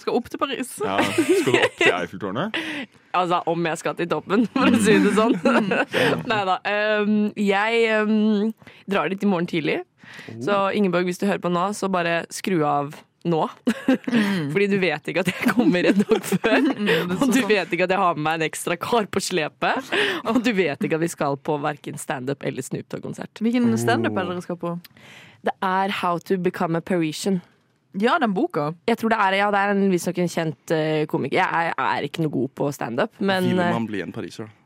Skal 0.00 0.16
opp 0.16 0.30
til 0.32 0.40
Paris. 0.40 0.72
ja. 0.80 0.96
Skal 1.04 1.52
du 1.52 1.58
opp 1.60 1.76
til 1.82 1.92
Eiffeltårnet? 1.98 2.56
Altså 3.10 3.40
om 3.50 3.64
jeg 3.66 3.78
skal 3.80 3.96
til 3.98 4.06
toppen, 4.06 4.44
for 4.54 4.70
å 4.70 4.78
si 4.78 4.92
det 5.02 5.10
sånn. 5.16 5.32
Nei 6.30 6.36
da. 6.46 6.60
jeg 7.34 7.96
um, 8.06 8.52
drar 8.86 9.10
dit 9.10 9.24
i 9.26 9.26
morgen 9.26 9.48
tidlig. 9.50 9.80
Så 10.38 10.60
Ingeborg, 10.78 11.08
hvis 11.08 11.18
du 11.18 11.26
hører 11.26 11.42
på 11.42 11.50
nå, 11.50 11.64
så 11.74 11.90
bare 11.90 12.20
skru 12.30 12.60
av 12.62 12.94
nå. 13.28 13.42
Fordi 14.52 14.66
du 14.70 14.76
vet 14.80 15.10
ikke 15.10 15.24
at 15.24 15.30
jeg 15.32 15.52
kommer 15.52 15.88
en 15.90 16.00
dag 16.00 16.24
før. 16.24 16.56
er 16.94 17.14
Og 17.16 17.26
du 17.34 17.40
vet 17.48 17.74
ikke 17.74 17.88
at 17.88 17.94
jeg 17.94 18.00
har 18.00 18.16
med 18.16 18.24
meg 18.26 18.40
en 18.40 18.46
ekstra 18.48 18.78
kar 18.80 19.08
på 19.12 19.22
slepet. 19.24 19.92
Og 20.30 20.40
du 20.44 20.52
vet 20.56 20.80
ikke 20.86 21.00
at 21.00 21.04
vi 21.04 21.12
skal 21.12 21.36
på 21.36 21.58
verken 21.62 22.00
standup 22.00 22.44
eller 22.46 22.64
Snoop 22.64 22.88
Dogg-konsert. 22.92 23.42
Hvilken 23.42 23.72
standup 23.80 24.16
er 24.16 24.28
det 24.28 24.36
dere 24.36 24.46
skal 24.48 24.60
på? 24.60 24.76
Det 25.40 25.56
er 25.64 25.96
How 26.02 26.20
to 26.28 26.36
Become 26.40 26.80
a 26.80 26.84
Parisian. 26.84 27.40
Ja, 27.98 28.18
den 28.22 28.34
boka. 28.36 28.70
Jeg 28.86 29.00
tror 29.00 29.10
det 29.10 29.18
er, 29.18 29.36
ja, 29.40 29.50
det 29.50 29.60
er 29.60 29.72
en, 29.74 29.84
visstnok 29.90 30.20
en 30.22 30.30
kjent 30.30 30.72
eh, 30.74 31.04
komiker. 31.10 31.40
Jeg 31.40 31.70
er, 31.72 31.74
er 31.82 32.06
ikke 32.06 32.22
noe 32.22 32.32
god 32.36 32.52
på 32.60 32.70
standup, 32.76 33.16
men 33.18 33.48
Vil 33.50 33.62
eh, 33.64 33.74
man 33.74 33.88
bli 33.88 34.02
en 34.04 34.14
pariser, 34.14 34.46
da? 34.46 34.59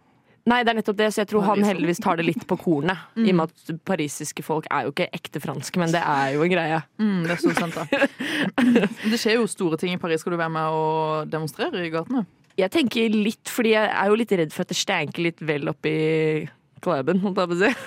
Nei, 0.45 0.61
det 0.61 0.75
er 0.75 0.77
nettopp 0.77 0.99
det, 0.99 1.07
så 1.15 1.23
jeg 1.23 1.31
tror 1.31 1.47
han 1.47 1.65
heldigvis 1.65 2.03
tar 2.05 2.19
det 2.21 2.27
litt 2.27 2.43
på 2.49 2.59
kornet. 2.61 3.07
I 3.25 3.31
og 3.33 3.39
med 3.39 3.53
at 3.53 3.75
parisiske 3.89 4.45
folk 4.45 4.69
er 4.69 4.87
jo 4.87 4.93
ikke 4.93 5.09
ekte 5.17 5.41
franske, 5.41 5.81
men 5.81 5.93
det 5.95 6.03
er 6.05 6.35
jo 6.37 6.45
en 6.45 6.53
greie. 6.53 6.81
Mm, 7.01 7.23
det 7.25 7.37
er 7.37 7.41
så 7.41 7.55
sant, 7.57 7.79
da. 7.79 8.09
Det 9.15 9.21
skjer 9.21 9.39
jo 9.39 9.47
store 9.49 9.79
ting 9.81 9.97
i 9.97 10.01
Paris. 10.01 10.21
Skal 10.21 10.37
du 10.37 10.41
være 10.41 10.53
med 10.53 10.77
og 10.77 11.31
demonstrere 11.33 11.87
i 11.87 11.93
gatene? 11.93 12.27
Jeg 12.61 12.71
tenker 12.71 13.15
litt, 13.15 13.51
fordi 13.51 13.73
jeg 13.73 13.89
er 13.89 14.11
jo 14.11 14.19
litt 14.21 14.35
redd 14.39 14.53
for 14.55 14.63
at 14.63 14.71
det 14.71 14.79
stenker 14.79 15.25
litt 15.27 15.41
vel 15.43 15.73
oppi 15.73 15.95
i 15.95 16.45
klubben, 16.85 17.21
holdt 17.25 17.39
jeg 17.41 17.49
på 17.51 17.55
å 17.55 17.57
si. 17.63 17.71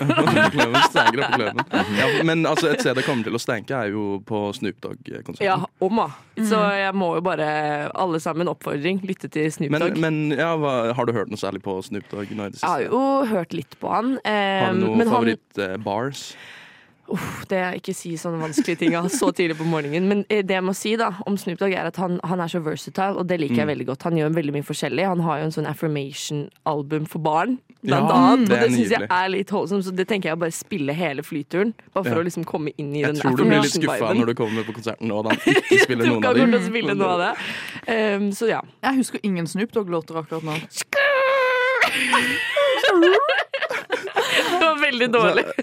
Ja, 1.98 2.06
men 2.28 2.40
altså, 2.50 2.68
et 2.74 2.82
sted 2.84 2.96
det 2.98 3.04
kommer 3.08 3.24
til 3.28 3.36
å 3.38 3.42
stenke, 3.42 3.74
er 3.78 3.88
jo 3.94 4.04
på 4.28 4.38
Snoop 4.58 4.78
Dogg-konserten. 4.84 5.46
Ja, 5.46 5.58
om 5.84 5.94
da. 6.02 6.08
Så 6.48 6.60
jeg 6.78 6.94
må 6.98 7.08
jo 7.18 7.22
bare, 7.26 7.48
alle 7.98 8.20
sammen, 8.24 8.50
oppfordring, 8.52 8.98
lytte 9.08 9.28
til 9.34 9.48
Snoop 9.54 9.74
Dogg. 9.82 9.98
men 10.02 10.16
ja, 10.36 10.52
hva, 10.60 10.74
har 10.98 11.06
du 11.10 11.14
hørt 11.16 11.32
noe 11.34 11.42
særlig 11.42 11.62
på 11.66 11.78
Snoop 11.86 12.08
Dogg 12.12 12.28
nå 12.38 12.44
i 12.50 12.54
det 12.54 12.62
Jeg 12.62 12.70
har 12.70 12.86
jo 12.88 13.02
hørt 13.32 13.52
litt 13.58 13.74
på 13.82 13.88
han. 13.94 14.08
eh, 14.24 14.66
Har 14.66 14.74
du 14.78 14.82
noen 14.86 15.08
favorittbars? 15.08 15.08
han, 15.08 15.16
favoritt-bars? 15.16 16.24
Uff, 17.08 17.46
det 17.48 17.56
er 17.63 17.76
ikke 17.80 17.93
si 17.96 18.10
sånne 18.20 18.36
vanskelige 18.41 18.80
ting 18.82 18.91
så 19.13 19.30
tidlig 19.32 19.56
på 19.58 19.63
morgenen. 19.63 20.08
Men 20.12 20.24
eh, 20.28 20.41
det 20.43 20.58
jeg 20.58 20.63
må 20.67 20.74
si 20.76 20.91
da 21.00 21.08
om 21.26 21.38
Snoop 21.39 21.56
Dogg, 21.62 21.72
er 21.72 21.88
at 21.88 21.96
han, 22.02 22.17
han 22.28 22.41
er 22.43 22.48
så 22.52 22.60
versatile, 22.65 23.15
og 23.22 23.28
det 23.30 23.38
liker 23.39 23.62
jeg 23.62 23.67
veldig 23.70 23.86
godt. 23.88 24.04
Han 24.10 24.17
gjør 24.20 24.34
veldig 24.36 24.54
mye 24.58 24.65
forskjellig. 24.67 25.06
Han 25.08 25.22
har 25.24 25.39
jo 25.39 25.46
en 25.48 25.54
sånn 25.56 25.70
affirmation-album 25.72 27.06
for 27.08 27.20
barn 27.24 27.56
blant 27.88 28.12
Ja, 28.12 28.17
annet. 28.34 28.50
Og 28.50 28.52
det 28.52 28.60
det 28.65 28.72
syns 28.76 28.91
jeg 28.98 29.08
er 29.08 29.28
litt 29.32 29.50
holdsomt, 29.56 29.86
så 29.88 29.91
det 29.96 30.08
tenker 30.10 30.28
jeg 30.32 30.36
å 30.36 30.41
bare 30.41 30.52
spille 30.58 30.91
hele 30.98 31.24
flyturen. 31.24 31.72
Bare 31.93 32.04
for 32.10 32.17
Ja. 32.17 32.20
å 32.20 32.26
liksom 32.28 32.43
komme 32.50 32.74
inn 32.76 32.91
i 32.96 33.00
Jeg 33.06 33.13
den 33.13 33.22
tror 33.22 33.38
du 33.38 33.43
blir 33.46 33.62
litt 33.63 33.72
skuffa 33.78 34.12
når 34.17 34.26
du 34.34 34.36
kommer 34.41 34.62
på 34.67 34.74
konserten 34.76 35.08
nå, 35.08 35.22
da. 35.24 35.30
ikke 35.38 35.63
Jeg 35.78 35.86
spiller 35.88 36.06
noen 36.12 36.26
av 36.28 36.36
dem. 36.36 36.52
til 36.52 36.60
å 36.60 36.67
spille 36.67 36.93
noe 36.98 37.12
av 37.15 37.20
det. 37.24 37.32
Um, 38.17 38.28
så 38.36 38.52
ja. 38.52 38.60
Jeg 38.84 39.00
husker 39.00 39.20
ingen 39.24 39.48
Snoop 39.48 39.72
Dogg-låter 39.72 40.20
akkurat 40.20 40.43
nå. 40.43 40.60
Det 43.78 44.60
var 44.62 44.80
veldig 44.82 45.10
dårlig. 45.13 45.46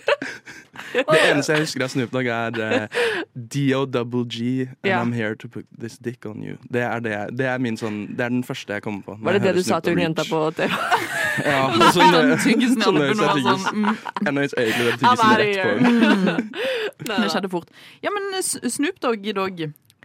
Det 0.95 1.19
eneste 1.27 1.53
jeg 1.57 1.65
husker 1.65 1.83
av 1.85 1.91
Snoop 1.91 2.13
Dogg, 2.15 2.27
er 2.31 2.59
uh, 2.59 3.01
D-O-double-G 3.35 4.37
and 4.63 4.87
Ja. 4.87 5.01
I'm 5.03 5.13
here 5.15 5.35
to 5.35 5.49
put 5.49 5.67
this 5.79 5.97
dick 5.99 6.27
on 6.27 6.43
you. 6.43 6.57
Det 6.71 6.83
er, 6.83 7.01
det, 7.03 7.15
det 7.39 7.47
er 7.51 7.59
min 7.63 7.77
sånn 7.79 8.15
Det 8.17 8.23
er 8.27 8.31
den 8.35 8.45
første 8.47 8.77
jeg 8.77 8.83
kommer 8.85 9.03
på. 9.07 9.17
når 9.19 9.25
Var 9.27 9.39
det 9.39 9.41
jeg 9.41 9.55
det 9.55 9.55
du 9.59 9.63
Snoop 9.65 9.75
sa 9.75 9.81
til 9.87 9.97
hun 9.99 10.03
jenta 10.05 10.27
på 10.31 10.43
TV? 10.59 10.71
Ja, 11.45 11.63
og 11.75 11.87
så 11.91 11.99
Den 12.05 12.31
nø- 12.31 12.43
tyggisen 12.45 12.79
i 12.79 12.85
så 12.87 12.93
nøys 12.95 13.11
albuen 13.11 13.19
var 13.19 13.27
jeg 13.27 13.43
tyggis. 13.43 13.65
sånn 13.65 13.79
mm, 13.81 13.97
Jeg 14.27 14.35
egentlig 14.63 14.85
den 14.87 14.99
tyggisen 15.03 15.31
rett 15.41 15.57
på 15.59 15.69
henne. 15.75 16.37
Det 17.25 17.31
skjedde 17.35 17.51
fort. 17.51 17.73
Ja, 18.07 18.13
men 18.15 18.31
Snoop 18.47 19.01
Dogg 19.03 19.27
i 19.27 19.35
Dogg. 19.35 19.65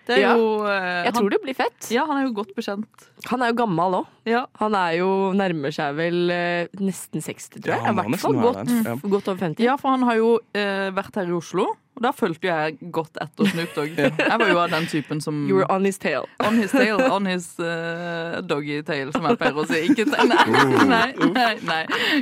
Det 0.10 0.16
er 0.18 0.24
Ja. 0.26 0.32
jo 0.36 0.64
uh, 0.66 1.06
Jeg 1.06 1.14
tror 1.14 1.30
det 1.36 1.38
blir 1.44 1.54
fett. 1.58 1.90
Ja, 1.94 2.08
han 2.10 2.18
er 2.18 2.24
jo 2.26 2.32
godt 2.40 2.56
bekjent. 2.58 3.10
Han 3.30 3.44
er 3.46 3.52
jo 3.52 3.58
gammel 3.62 4.00
òg. 4.02 4.08
Ja. 4.30 4.46
Han 4.62 4.74
er 4.78 4.96
jo 4.98 5.10
nærmer 5.38 5.74
seg 5.76 5.94
vel 6.00 6.32
uh, 6.34 6.80
nesten 6.82 7.22
60, 7.22 7.60
tror 7.62 7.76
jeg. 7.76 7.78
Ja, 7.78 7.84
han 7.92 8.00
I 8.00 8.08
hvert 8.16 8.24
fall 8.24 8.40
godt, 8.42 8.74
godt 9.06 9.30
over 9.30 9.44
50. 9.52 9.62
ja, 9.68 9.76
for 9.78 9.94
han 9.94 10.08
har 10.10 10.18
jo 10.18 10.32
uh, 10.42 10.90
vært 10.98 11.20
her 11.22 11.30
i 11.30 11.36
Oslo, 11.38 11.68
og 12.00 12.04
da 12.06 12.12
fulgte 12.16 12.48
jeg 12.48 12.78
godt 12.96 13.18
etter 13.22 13.50
Snoop 13.52 13.74
Dogg. 13.76 13.98
Jeg 14.32 14.38
var 14.40 14.48
jo 14.50 14.60
av 14.62 14.70
den 14.72 14.86
typen 14.88 15.20
som 15.22 15.42
You 15.50 15.58
were 15.60 15.68
on 15.74 15.84
his 15.86 15.98
tail. 16.00 16.26
On 16.46 16.56
his 16.58 16.72
tail, 16.72 17.02
on 17.18 17.28
his 17.30 17.52
uh, 17.60 18.40
doggy 18.48 18.80
tail, 18.88 19.12
som 19.14 19.26
jeg 19.30 19.38
pleier 19.42 19.60
å 19.62 19.66
si. 19.70 19.82
Ikke 19.92 20.06
ta- 20.10 20.24
Nei, 20.26 20.46
nei, 20.88 21.12
nei. 21.36 21.54
nei. 21.68 21.82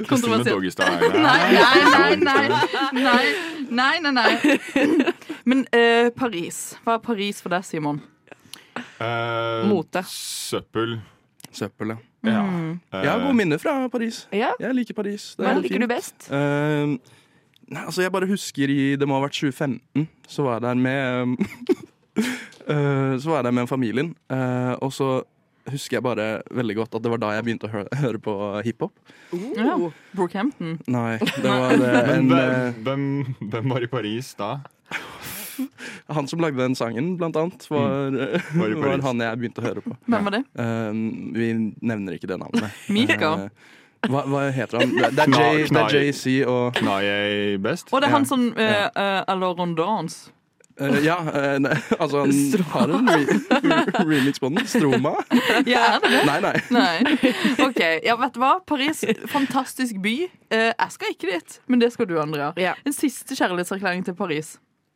Kristine 0.10 0.42
Kontroversielt. 0.42 0.82
Nei, 1.28 1.40
nei, 1.54 2.16
nei, 2.26 2.48
nei, 2.98 3.30
nei, 3.70 4.00
nei, 4.02 4.12
nei. 4.12 5.14
Men 5.48 5.64
eh, 5.76 6.10
Paris. 6.16 6.76
Hva 6.84 6.98
er 6.98 7.04
Paris 7.06 7.40
for 7.44 7.54
deg, 7.54 7.64
Simon? 7.68 8.02
Eh, 9.00 9.64
Mote. 9.70 10.04
Søppel. 10.12 10.98
Søppel, 11.56 11.94
ja. 11.96 11.98
Ja. 12.28 12.42
Mm. 12.44 12.74
Jeg 12.92 13.08
har 13.08 13.20
Eh, 13.20 13.24
gode 13.24 13.38
minner 13.38 13.62
fra 13.62 13.76
Paris. 13.94 14.26
Ja. 14.36 14.52
Jeg 14.60 14.76
liker 14.76 14.98
Paris. 14.98 15.30
Det 15.38 15.46
Hva 15.46 15.54
er 15.56 15.62
liker 15.62 15.78
fint. 15.78 15.86
du 15.88 15.94
best? 15.94 16.28
Eh, 16.34 16.98
nei, 17.72 17.84
altså 17.86 18.04
jeg 18.04 18.12
bare 18.12 18.28
husker 18.28 18.70
i 18.74 18.96
Det 19.00 19.08
må 19.08 19.16
ha 19.20 19.24
vært 19.28 19.38
2015. 19.40 20.08
Så 20.28 20.44
var 20.44 20.58
jeg 20.60 20.66
der 20.68 20.76
med 20.76 21.38
eh, 22.18 23.18
Så 23.22 23.30
var 23.32 23.40
jeg 23.40 23.48
der 23.48 23.56
med 23.62 23.68
familien. 23.72 24.14
eh, 24.30 24.76
og 24.82 24.92
så 24.94 25.24
husker 25.68 25.98
jeg 25.98 26.04
bare 26.04 26.26
veldig 26.56 26.76
godt 26.78 26.96
at 26.96 27.04
det 27.04 27.12
var 27.12 27.20
da 27.20 27.30
jeg 27.36 27.44
begynte 27.44 27.68
å 27.68 27.72
hø 27.74 27.82
høre 28.00 28.20
på 28.24 28.34
hiphop. 28.64 28.94
Ja. 29.56 29.74
Brookhampton. 30.16 30.78
Nei, 30.88 31.18
det 31.20 31.44
var 31.44 31.76
det 31.76 31.90
en 32.14 32.32
eh, 32.32 32.54
hvem, 32.84 32.84
hvem, 32.86 33.04
hvem 33.52 33.74
var 33.76 33.84
i 33.84 33.90
Paris 33.92 34.30
da? 34.40 34.54
Han 36.18 36.28
som 36.28 36.40
lagde 36.44 36.58
den 36.62 36.76
sangen, 36.78 37.14
blant 37.20 37.36
annet, 37.40 37.66
var, 37.70 37.88
Mm. 37.88 38.20
Var 38.62 38.76
var 38.82 39.02
han 39.08 39.20
jeg 39.26 39.40
begynte 39.42 39.62
å 39.64 39.68
høre 39.68 39.82
på. 39.86 39.96
Hvem 40.08 40.24
var 40.30 40.38
det? 40.38 40.44
Uh, 40.60 41.02
vi 41.38 41.50
nevner 41.82 42.18
ikke 42.18 42.30
det 42.32 42.38
navnet. 42.42 42.72
Mika. 42.94 43.34
Uh, 43.48 43.76
hva, 44.08 44.22
hva 44.30 44.46
heter 44.54 44.80
han? 44.84 44.92
Det, 44.94 45.10
er 45.26 45.34
Jay- 45.34 45.64
det 45.66 45.70
Knai. 45.74 45.84
er 45.90 46.08
JC 46.12 46.26
og 46.48 46.76
Knaye 46.78 47.58
best? 47.60 47.90
Og 47.92 48.02
det 48.04 48.08
er 48.12 48.14
han 48.20 48.28
som 48.30 48.50
uh, 48.54 48.62
Ja. 48.64 48.88
uh, 48.94 49.22
Alors 49.34 49.58
on 49.60 49.74
dance. 49.76 50.30
eh, 50.80 51.00
Ja, 51.04 51.16
uh, 51.26 51.58
ne, 51.60 51.72
altså 51.98 52.22
han 52.28 52.62
har 52.76 52.94
en 52.94 53.10
re 53.10 54.06
remix 54.06 54.38
på 54.40 54.52
den. 54.54 54.62
Stroma? 54.70 55.16
Ja, 55.66 55.98
er 55.98 56.06
det 56.06 56.12
det? 56.14 56.22
Nei, 56.30 56.38
nei. 56.46 56.54
Nei. 56.70 57.66
OK. 57.66 57.82
Ja, 58.06 58.16
vet 58.22 58.38
du 58.38 58.40
hva? 58.44 58.54
Paris, 58.70 59.02
fantastisk 59.34 59.98
by. 60.06 60.16
Uh, 60.54 60.70
jeg 60.70 60.94
skal 60.94 61.16
ikke 61.16 61.34
dit, 61.34 61.58
men 61.68 61.82
det 61.82 61.90
skal 61.98 62.06
du, 62.08 62.16
Andrea. 62.22 62.54
Ja. 62.62 62.76
En 62.86 62.94
siste 62.96 63.34
kjærlighetserklæring 63.36 64.06
til 64.06 64.16
Paris. 64.16 64.60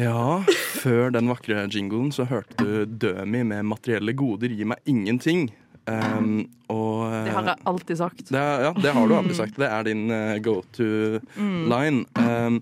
Ja, 0.00 0.40
før 0.80 1.10
den 1.12 1.28
vakre 1.28 1.66
jinglen 1.68 2.08
så 2.14 2.24
hørte 2.28 2.56
du 2.56 2.86
Dømi 3.02 3.42
med 3.44 3.66
'Materielle 3.68 4.14
goder 4.16 4.48
gir 4.48 4.70
meg 4.72 4.80
ingenting'. 4.88 5.50
Um, 5.90 6.46
og 6.70 7.08
eh, 7.08 7.24
det 7.26 7.34
har 7.34 7.46
jeg 7.48 7.62
alltid 7.66 7.98
sagt. 7.98 8.24
det 8.28 8.40
ja, 8.40 8.72
det 8.72 8.92
har 8.94 9.08
du 9.08 9.14
alltid 9.16 9.36
sagt. 9.36 9.56
Det 9.58 9.68
er 9.68 9.84
din 9.88 10.10
uh, 10.10 10.38
go 10.38 10.60
to 10.72 11.18
line. 11.42 12.04
Um, 12.14 12.60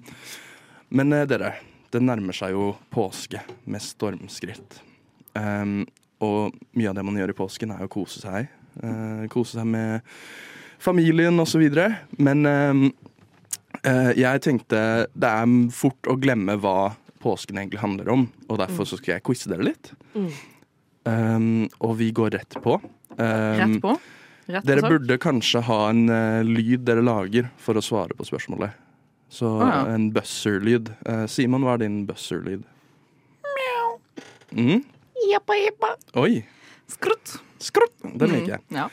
men 0.89 1.13
uh, 1.13 1.27
dere, 1.29 1.55
det 1.93 2.03
nærmer 2.03 2.35
seg 2.35 2.57
jo 2.57 2.73
påske 2.91 3.43
med 3.67 3.85
stormskritt. 3.85 4.81
Um, 5.35 5.85
og 6.25 6.57
mye 6.75 6.91
av 6.91 6.97
det 6.99 7.05
man 7.07 7.19
gjør 7.21 7.35
i 7.35 7.39
påsken, 7.39 7.75
er 7.75 7.85
å 7.85 7.93
kose 7.93 8.23
seg. 8.23 8.49
Uh, 8.83 9.29
kose 9.31 9.61
seg 9.61 9.69
med 9.69 10.01
familien 10.79 11.39
osv. 11.43 11.69
Men 12.19 12.47
um, 12.47 12.87
eh, 13.83 14.13
jeg 14.19 14.43
tenkte 14.47 14.81
det 15.13 15.31
er 15.31 15.55
fort 15.75 16.11
å 16.11 16.17
glemme 16.19 16.57
hva 16.63 16.95
påsken 17.23 17.59
egentlig 17.61 17.81
handler 17.83 18.09
om, 18.15 18.27
og 18.49 18.59
derfor 18.61 18.87
så 18.89 18.99
skal 19.01 19.17
jeg 19.17 19.25
quize 19.27 19.51
dere 19.51 19.67
litt. 19.67 19.93
Mm. 20.15 20.31
Um, 21.09 21.69
og 21.81 21.97
vi 22.01 22.11
går 22.13 22.35
rett 22.37 22.59
på. 22.63 22.79
Um, 23.17 23.59
Rett 23.59 23.79
på. 23.83 23.95
Rett 24.49 24.65
på 24.65 24.69
dere 24.69 24.85
sak. 24.85 24.91
burde 24.95 25.19
kanskje 25.21 25.63
ha 25.69 25.79
en 25.91 26.05
uh, 26.09 26.43
lyd 26.45 26.85
dere 26.89 27.05
lager 27.05 27.49
for 27.61 27.79
å 27.79 27.85
svare 27.85 28.17
på 28.17 28.27
spørsmålet. 28.29 28.77
Så 29.29 29.49
ah, 29.61 29.69
ja. 29.69 29.81
en 29.95 30.09
buzzer-lyd. 30.15 30.93
Uh, 31.05 31.27
Simon, 31.29 31.65
hva 31.67 31.75
er 31.77 31.83
din 31.85 32.03
buzzer-lyd? 32.09 32.63
Mm? 34.53 34.85
Oi. 36.17 36.45
Skrutt. 36.89 37.35
Skrutt. 37.61 37.93
Den 38.01 38.33
liker 38.33 38.55
jeg. 38.57 38.63
Ja. 38.73 38.87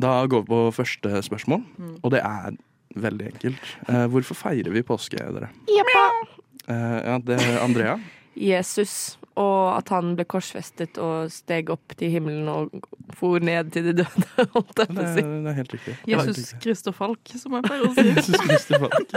Da 0.00 0.14
går 0.26 0.46
vi 0.46 0.50
på 0.50 0.60
første 0.74 1.20
spørsmål, 1.22 1.64
Mm. 1.78 1.98
og 2.02 2.10
det 2.10 2.20
er 2.24 2.56
veldig 2.96 3.26
enkelt. 3.32 3.60
Uh, 3.88 4.06
hvorfor 4.10 4.34
feirer 4.38 4.72
vi 4.72 4.82
påske, 4.82 5.18
dere? 5.18 5.50
Eh, 5.68 6.33
ja, 6.68 7.18
det 7.24 7.38
er 7.42 7.60
Andrea. 7.64 7.98
Jesus, 8.50 9.18
og 9.38 9.76
at 9.76 9.90
han 9.94 10.14
ble 10.18 10.24
korsfestet 10.26 10.98
og 10.98 11.28
steg 11.30 11.68
opp 11.70 11.94
til 11.98 12.10
himmelen 12.10 12.48
og 12.50 12.72
for 13.14 13.38
ned 13.42 13.70
til 13.74 13.84
de 13.90 13.92
døde, 14.00 14.24
holdt 14.56 14.80
jeg 14.82 14.88
Det 14.88 14.96
på 14.96 15.04
å 15.04 15.12
si. 15.14 15.22
det 15.22 15.52
er 15.52 15.58
helt 15.60 15.74
riktig. 15.76 15.94
Jesus. 16.10 16.54
Christer 16.62 16.94
Falk, 16.96 17.34
som 17.38 17.54
jeg 17.58 17.66
pleier 17.68 17.86
å 17.86 17.92
si. 17.94 18.06
Jesus 18.18 18.66
Falk. 18.74 19.14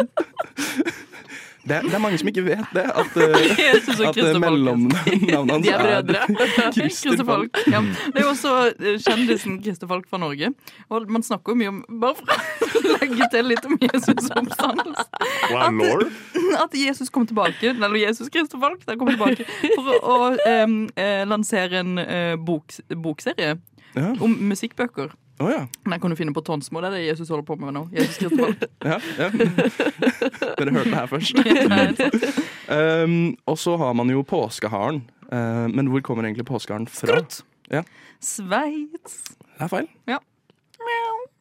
Det 1.68 1.82
det 1.88 1.94
er 1.94 2.02
mange 2.02 2.20
som 2.22 2.30
ikke 2.32 2.44
vet 2.46 2.74
det. 2.76 2.86
At, 2.88 3.18
uh, 3.22 4.08
at 4.08 4.20
eh, 4.22 4.40
mellomnavnet 4.42 4.98
hans 5.52 5.68
er 5.68 5.84
brødre. 5.84 6.24
Christer 6.78 7.26
Falk. 7.28 7.60
Ja. 7.68 7.82
Det 7.82 8.22
er 8.22 8.26
jo 8.26 8.32
også 8.34 8.54
eh, 8.72 9.00
kjendisen 9.04 9.60
Christer 9.64 9.90
Falk 9.90 10.08
fra 10.10 10.20
Norge. 10.22 10.52
Og 10.90 11.12
man 11.12 11.26
snakker 11.26 11.54
jo 11.54 11.62
mye 11.62 11.74
om 11.74 11.84
Bare 12.02 12.16
for 12.18 12.80
å 12.80 12.98
legge 12.98 13.30
til 13.34 13.50
litt 13.52 13.66
om 13.68 13.78
Jesus' 13.82 14.30
oppstandelse. 14.32 15.08
At? 15.58 16.04
At 16.62 16.76
Jesus 16.78 17.10
kom 17.14 17.26
tilbake, 17.28 17.74
eller 17.74 17.96
Jesus 18.00 18.30
Christer 18.34 18.62
Falk, 18.62 18.84
der 18.88 19.00
kom 19.00 19.12
tilbake 19.12 19.48
for 19.76 19.94
å, 19.98 20.18
å 20.18 20.30
eh, 20.48 21.24
lansere 21.28 21.82
en 21.82 21.98
uh, 22.00 22.36
bok, 22.40 22.76
bokserie 23.04 23.58
Ja. 23.96 24.12
om 24.22 24.34
musikkbøker. 24.50 25.14
Oh, 25.40 25.52
ja. 25.52 25.68
Den 25.86 26.00
kan 26.02 26.10
du 26.10 26.18
finne 26.18 26.34
på 26.34 26.42
Tonsmo. 26.42 26.82
Det 26.82 26.90
er 26.90 26.96
det 26.98 27.04
Jesus 27.06 27.30
holder 27.30 27.46
på 27.46 27.56
med 27.62 27.76
nå. 27.76 27.84
Jesus 27.94 28.22
ja, 28.86 28.98
ja. 29.20 29.28
Dere 30.58 30.74
hørte 30.74 30.90
det 30.90 30.98
her 30.98 31.12
først. 31.12 31.44
Um, 32.68 33.38
og 33.48 33.56
så 33.56 33.78
har 33.80 33.94
man 33.96 34.10
jo 34.12 34.26
påskeharen. 34.28 34.98
Uh, 35.32 35.70
men 35.72 35.88
hvor 35.88 36.02
kommer 36.04 36.26
egentlig 36.28 36.44
påskeharen 36.50 36.84
fra? 36.92 37.08
Skrutt. 37.08 37.38
Ja. 37.72 37.86
Sveits. 38.20 39.22
Det 39.40 39.64
er 39.64 39.72
feil. 39.72 39.88
Ja. 40.10 40.18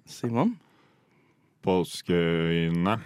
Simon? 0.06 0.54
Påskeøyne. 1.66 3.00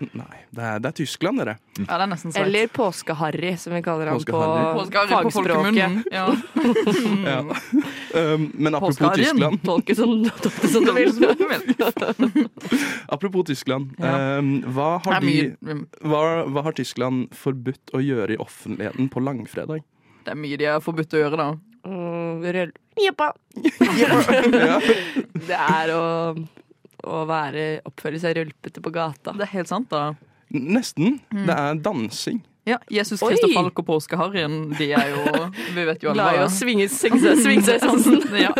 Nei, 0.00 0.40
det 0.50 0.64
er, 0.64 0.80
det 0.82 0.90
er 0.90 0.96
Tyskland, 0.98 1.40
dere. 1.40 1.54
Ja, 1.78 1.84
det 1.86 2.04
er 2.04 2.10
nesten 2.10 2.32
Sveits. 2.32 2.42
Eller 2.42 2.70
Påske-Harry, 2.74 3.52
som 3.60 3.74
vi 3.76 3.80
kaller 3.84 4.10
ham 4.12 4.20
på 4.20 4.42
fagspråket. 5.12 6.10
Ja. 6.12 6.26
Ja. 7.24 7.40
Um, 8.14 8.50
men 8.54 8.74
apropos 8.74 8.98
Tyskland, 9.16 9.62
Tolke 9.64 9.94
som, 9.96 10.12
tolke 10.44 10.68
som 10.68 10.84
du 10.84 10.92
vil. 10.92 12.46
apropos 13.08 13.46
Tyskland 13.48 13.94
um, 13.98 14.50
hva, 14.74 14.90
har 15.06 15.24
de, 15.24 15.54
hva, 16.04 16.20
hva 16.50 16.64
har 16.66 16.76
Tyskland 16.76 17.32
forbudt 17.36 17.94
å 17.96 18.02
gjøre 18.04 18.36
i 18.36 18.40
offentligheten 18.40 19.10
på 19.12 19.22
langfredag? 19.24 19.84
det 20.24 20.32
er 20.32 20.40
mye 20.40 20.58
de 20.60 20.68
har 20.68 20.82
forbudt 20.84 21.14
å 21.16 21.20
gjøre, 21.20 21.38
da. 21.40 21.48
Mm, 21.84 22.70
Jeppa. 22.96 23.32
ja. 24.00 24.78
Det 25.34 25.58
er 25.58 25.92
å, 25.92 26.04
å 27.06 27.24
være, 27.28 27.82
oppføre 27.88 28.20
seg 28.22 28.38
rølpete 28.40 28.82
på 28.84 28.92
gata. 28.94 29.34
Det 29.36 29.46
er 29.48 29.54
helt 29.58 29.70
sant, 29.70 29.90
da. 29.92 30.14
Nesten. 30.54 31.18
Mm. 31.32 31.46
Det 31.48 31.54
er 31.60 31.80
dansing. 31.84 32.42
Ja, 32.64 32.78
Jesus 32.88 33.20
Christer 33.20 33.50
Falk 33.52 33.78
og 33.82 33.86
påskeharryen, 33.86 34.70
de 34.78 34.86
er 34.96 35.10
jo 35.12 35.32
Vi 35.76 35.82
vet 35.84 36.04
jo 36.04 36.14
alle 36.14 36.22
Glad 36.22 36.36
i 36.36 36.38
hva- 36.38 36.46
å 36.46 36.52
svinge 36.54 36.86
sansen. 36.88 38.22
ja, 38.40 38.52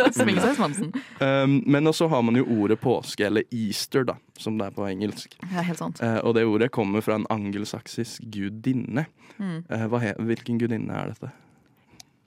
svansen. 0.53 0.91
Um, 1.17 1.55
men 1.65 1.89
også 1.89 2.05
har 2.11 2.21
man 2.21 2.37
jo 2.37 2.45
ordet 2.53 2.77
påske, 2.83 3.25
eller 3.25 3.47
easter, 3.49 4.05
da, 4.05 4.19
som 4.37 4.59
det 4.59 4.67
er 4.69 4.75
på 4.77 4.85
engelsk. 4.85 5.33
Det 5.41 5.57
er 5.57 5.65
helt 5.71 5.81
sant. 5.81 6.03
Uh, 6.03 6.19
og 6.21 6.35
det 6.37 6.45
ordet 6.45 6.69
kommer 6.75 7.01
fra 7.01 7.17
en 7.17 7.25
angelsaksisk 7.33 8.29
gudinne. 8.29 9.07
Mm. 9.39 9.63
Uh, 9.73 9.87
hva 9.89 10.03
he 10.03 10.13
hvilken 10.21 10.61
gudinne 10.61 11.01
er 11.01 11.15
dette? 11.15 11.33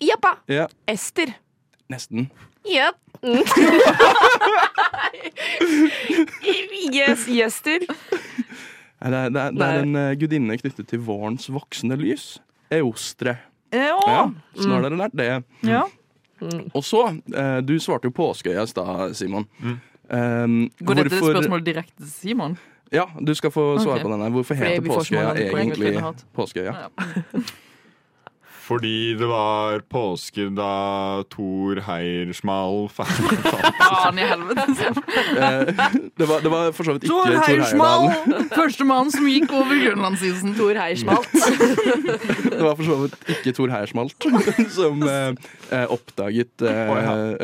Jappa! 0.02 0.34
Ja, 0.50 0.66
Ester. 0.90 1.30
Nesten. 1.90 2.30
Japp. 2.68 2.96
Mm. 3.22 3.42
yes, 6.94 7.26
Jester. 7.28 7.78
Det, 8.98 9.10
Det 9.10 9.32
det 9.34 9.44
det 9.58 9.66
er 9.68 9.82
en 9.82 9.96
eh, 9.96 10.14
gudinne 10.18 10.56
knyttet 10.58 10.88
til 10.90 10.98
vårens 11.02 11.48
voksende 11.50 11.96
lys. 12.00 12.38
Eostre. 12.74 13.36
Ja. 13.72 13.98
Ja, 14.08 14.22
så 14.56 14.68
har 14.72 14.82
dere 14.86 14.96
lært 14.98 15.14
det. 15.16 15.42
ja. 15.68 15.82
Og 16.74 16.84
så, 16.86 17.00
eh, 17.34 17.58
du 17.66 17.78
svarte 17.82 18.06
jo 18.06 18.10
påskeøya 18.14 18.62
i 18.62 18.66
stad, 18.70 19.14
Simon. 19.18 19.46
Um, 20.08 20.70
Går 20.80 20.94
dette 20.94 21.10
hvorfor- 21.18 21.32
spørsmålet 21.34 21.66
direkte 21.66 21.96
til 21.98 22.10
Simon? 22.10 22.58
Ja, 22.92 23.04
du 23.26 23.34
skal 23.34 23.50
få 23.50 23.78
svare 23.78 23.94
okay. 23.98 24.04
på 24.04 24.10
denne. 24.12 24.30
Hvorfor 24.30 24.54
heter 24.54 24.80
påskeøya 24.86 25.34
egentlig. 25.34 26.02
Påskeøya? 26.34 26.74
Ja. 26.74 26.88
Fordi 28.68 29.14
det 29.16 29.24
var 29.30 29.80
påske 29.88 30.44
da 30.52 31.22
Thor 31.32 31.78
Heiersmal 31.86 32.82
Faen 32.98 34.18
i 34.20 34.26
helvete. 34.28 34.90
Eh, 35.38 35.86
det, 36.18 36.26
var, 36.28 36.42
det 36.44 36.50
var 36.52 36.68
for 36.76 36.84
så 36.84 36.96
vidt 36.98 37.06
ikke 37.08 37.14
Thor! 37.14 37.38
Heyerdahl. 37.46 38.10
Førstemann 38.58 39.08
som 39.14 39.24
gikk 39.30 39.54
over 39.56 39.72
Grønlandsisen. 39.80 40.52
Thor 40.58 40.76
Heiersmalt. 40.76 41.32
Det 41.32 42.60
var 42.60 42.76
for 42.76 42.84
så 42.90 42.98
vidt 43.06 43.16
ikke 43.38 43.54
Thor 43.56 43.72
Heiersmalt 43.72 44.28
som 44.76 45.02
eh, 45.08 45.32
eh, 45.72 45.86
oppdaget 45.96 46.66
eh, 46.68 46.92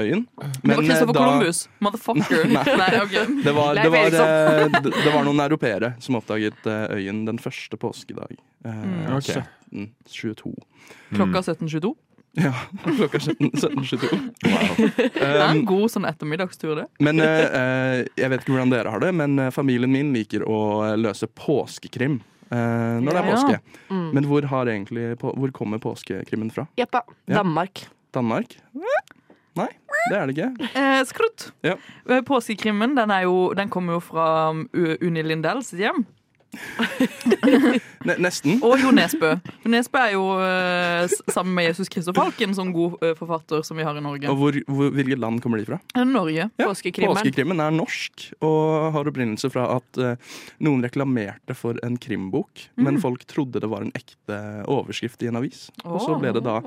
øyen. 0.05 0.27
Men. 0.37 0.53
Det 0.61 0.77
var 0.77 0.83
eh, 0.83 0.89
Christopher 0.91 1.15
da- 1.17 1.25
Columbus. 1.25 1.63
Motherfucker. 1.89 2.45
Nei. 2.53 2.65
Nei, 2.85 2.91
okay. 3.01 3.25
Det 3.49 3.57
var, 3.57 3.81
det, 3.81 3.91
var, 3.97 4.11
det, 4.13 4.93
det 4.93 5.11
var 5.15 5.25
noen 5.27 5.41
europeere 5.49 5.95
som 6.05 6.21
oppdaget 6.21 6.69
eh, 6.69 6.99
øyen 6.99 7.25
den 7.31 7.41
første 7.41 7.81
påskedag. 7.81 8.37
Eh, 8.37 8.41
Mm. 8.65 9.11
Ok. 9.19 9.29
1722. 9.75 10.55
Klokka 11.15 11.43
17.22. 11.45 11.93
Ja, 12.35 12.51
klokka 12.99 13.21
17 13.23 13.51
1722. 13.53 14.09
Det 14.43 15.23
er 15.23 15.43
en 15.45 15.61
Um, 15.61 15.65
god 15.69 15.91
sånn 15.93 16.07
ettermiddagstur, 16.09 16.75
det. 16.81 16.87
men 17.05 17.21
eh, 17.23 17.45
eh, 17.47 17.99
jeg 18.19 18.31
vet 18.33 18.43
ikke 18.43 18.57
hvordan 18.57 18.73
dere 18.75 18.91
har 18.91 19.03
det, 19.05 19.13
men 19.15 19.39
eh, 19.39 19.53
familien 19.55 19.93
min 19.95 20.11
liker 20.17 20.43
å 20.51 20.57
eh, 20.89 20.97
løse 20.99 21.29
påskekrim 21.31 22.17
eh, 22.51 22.97
når 23.05 23.07
det 23.11 23.21
er 23.21 23.29
Ja. 23.29 23.37
påske. 23.37 23.61
Mm. 23.91 24.09
Men 24.19 24.27
hvor, 24.31 24.49
har 24.51 24.67
egentlig, 24.73 25.07
på, 25.23 25.31
hvor 25.39 25.55
kommer 25.55 25.79
påskekrimmen 25.79 26.51
fra? 26.55 26.67
Jeppa. 26.81 27.05
Ja. 27.31 27.39
Danmark. 27.43 27.85
Danmark? 28.15 28.59
Nei, 29.55 29.69
det 30.11 30.17
er 30.19 30.27
det 30.27 30.35
ikke. 30.35 30.69
Eh, 30.75 31.01
skrutt. 31.07 31.45
Ja. 31.63 31.77
Påskekrimmen 32.27 32.97
den, 32.99 33.13
er 33.15 33.29
jo, 33.29 33.53
den 33.55 33.71
kommer 33.71 33.95
jo 33.95 34.01
fra 34.03 34.51
um, 34.51 34.65
U- 34.75 34.97
Unni 35.07 35.23
Lindells 35.23 35.71
hjem. 35.79 36.03
Ne 38.05 38.17
nesten. 38.21 38.59
Og 38.65 38.77
Jo 38.83 38.91
Nesbø. 38.95 39.31
Jo 39.65 39.71
Nesbø 39.73 40.01
er 40.01 40.13
jo 40.13 40.25
eh, 40.45 41.15
sammen 41.33 41.55
med 41.57 41.71
Jesus 41.71 41.89
Kristoff 41.93 42.19
en 42.45 42.57
sånn 42.57 42.73
god 42.75 42.99
eh, 43.05 43.15
forfatter 43.17 43.65
som 43.65 43.79
vi 43.81 43.87
har 43.87 43.97
i 43.97 44.03
Norge. 44.05 44.29
Og 44.29 44.41
hvor, 44.41 44.59
hvor, 44.69 44.91
hvilket 44.95 45.21
land 45.23 45.41
kommer 45.45 45.61
de 45.61 45.67
fra? 45.69 45.79
Norge. 46.05 46.51
Ja, 46.61 46.69
Påskekrimmen. 46.69 47.15
Påskekrimmen 47.17 47.63
er 47.65 47.73
norsk 47.75 48.27
og 48.45 48.91
har 48.95 49.09
opprinnelse 49.11 49.49
fra 49.53 49.67
at 49.79 50.01
uh, 50.01 50.37
noen 50.65 50.85
reklamerte 50.85 51.57
for 51.57 51.79
en 51.87 51.97
krimbok, 52.01 52.67
men 52.77 53.01
folk 53.03 53.25
trodde 53.31 53.63
det 53.63 53.71
var 53.71 53.87
en 53.87 53.95
ekte 53.97 54.39
overskrift 54.71 55.25
i 55.25 55.31
en 55.31 55.41
avis. 55.41 55.67
Og 55.85 56.01
så 56.05 56.19
ble 56.21 56.35
det 56.37 56.45
da 56.45 56.61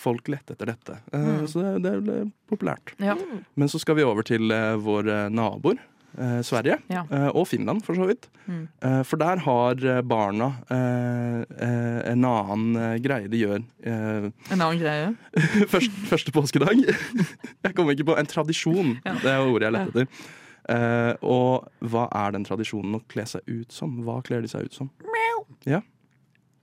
folk 0.00 0.30
lette 0.32 0.56
etter 0.56 0.72
dette. 0.72 0.98
Eh, 1.14 1.44
Så 1.50 1.62
det, 1.62 1.78
det 1.84 1.94
ble 2.04 2.18
populært. 2.50 2.94
Ja. 2.98 3.16
Men 3.54 3.70
så 3.70 3.80
skal 3.82 3.98
vi 4.00 4.06
over 4.06 4.26
til 4.26 4.50
uh, 4.50 4.74
våre 4.80 5.28
naboer. 5.32 5.78
Eh, 6.18 6.40
Sverige, 6.46 6.78
Ja. 6.90 7.04
eh, 7.10 7.28
og 7.36 7.46
Finland 7.48 7.82
for 7.84 7.94
så 7.94 8.06
vidt. 8.08 8.28
Mm. 8.46 8.68
Eh, 8.82 9.02
for 9.06 9.16
der 9.20 9.36
har 9.44 10.02
barna 10.02 10.48
eh, 10.70 11.40
eh, 11.60 12.00
en 12.12 12.24
annen 12.24 12.98
greie 13.04 13.28
de 13.30 13.38
gjør 13.44 13.62
eh, 13.84 14.26
En 14.50 14.60
annen 14.60 14.78
greie. 14.80 15.12
Først, 15.72 15.90
første 16.10 16.32
påskedag. 16.32 16.82
Jeg 17.64 17.74
kommer 17.76 17.92
ikke 17.94 18.08
på 18.12 18.18
en 18.18 18.26
tradisjon. 18.26 18.96
Ja. 19.04 19.14
Det 19.22 19.30
er 19.30 19.44
ordet 19.46 19.68
jeg 19.68 19.72
lette 19.76 20.04
etter. 20.04 20.28
Eh, 20.70 21.14
og 21.26 21.68
hva 21.90 22.08
er 22.14 22.32
den 22.36 22.44
tradisjonen 22.46 22.98
å 22.98 23.02
kle 23.10 23.24
seg 23.26 23.40
ut 23.48 23.72
som? 23.72 23.96
Hva 24.06 24.20
kler 24.22 24.42
de 24.44 24.48
seg 24.52 24.66
ut 24.68 24.74
som? 24.76 24.90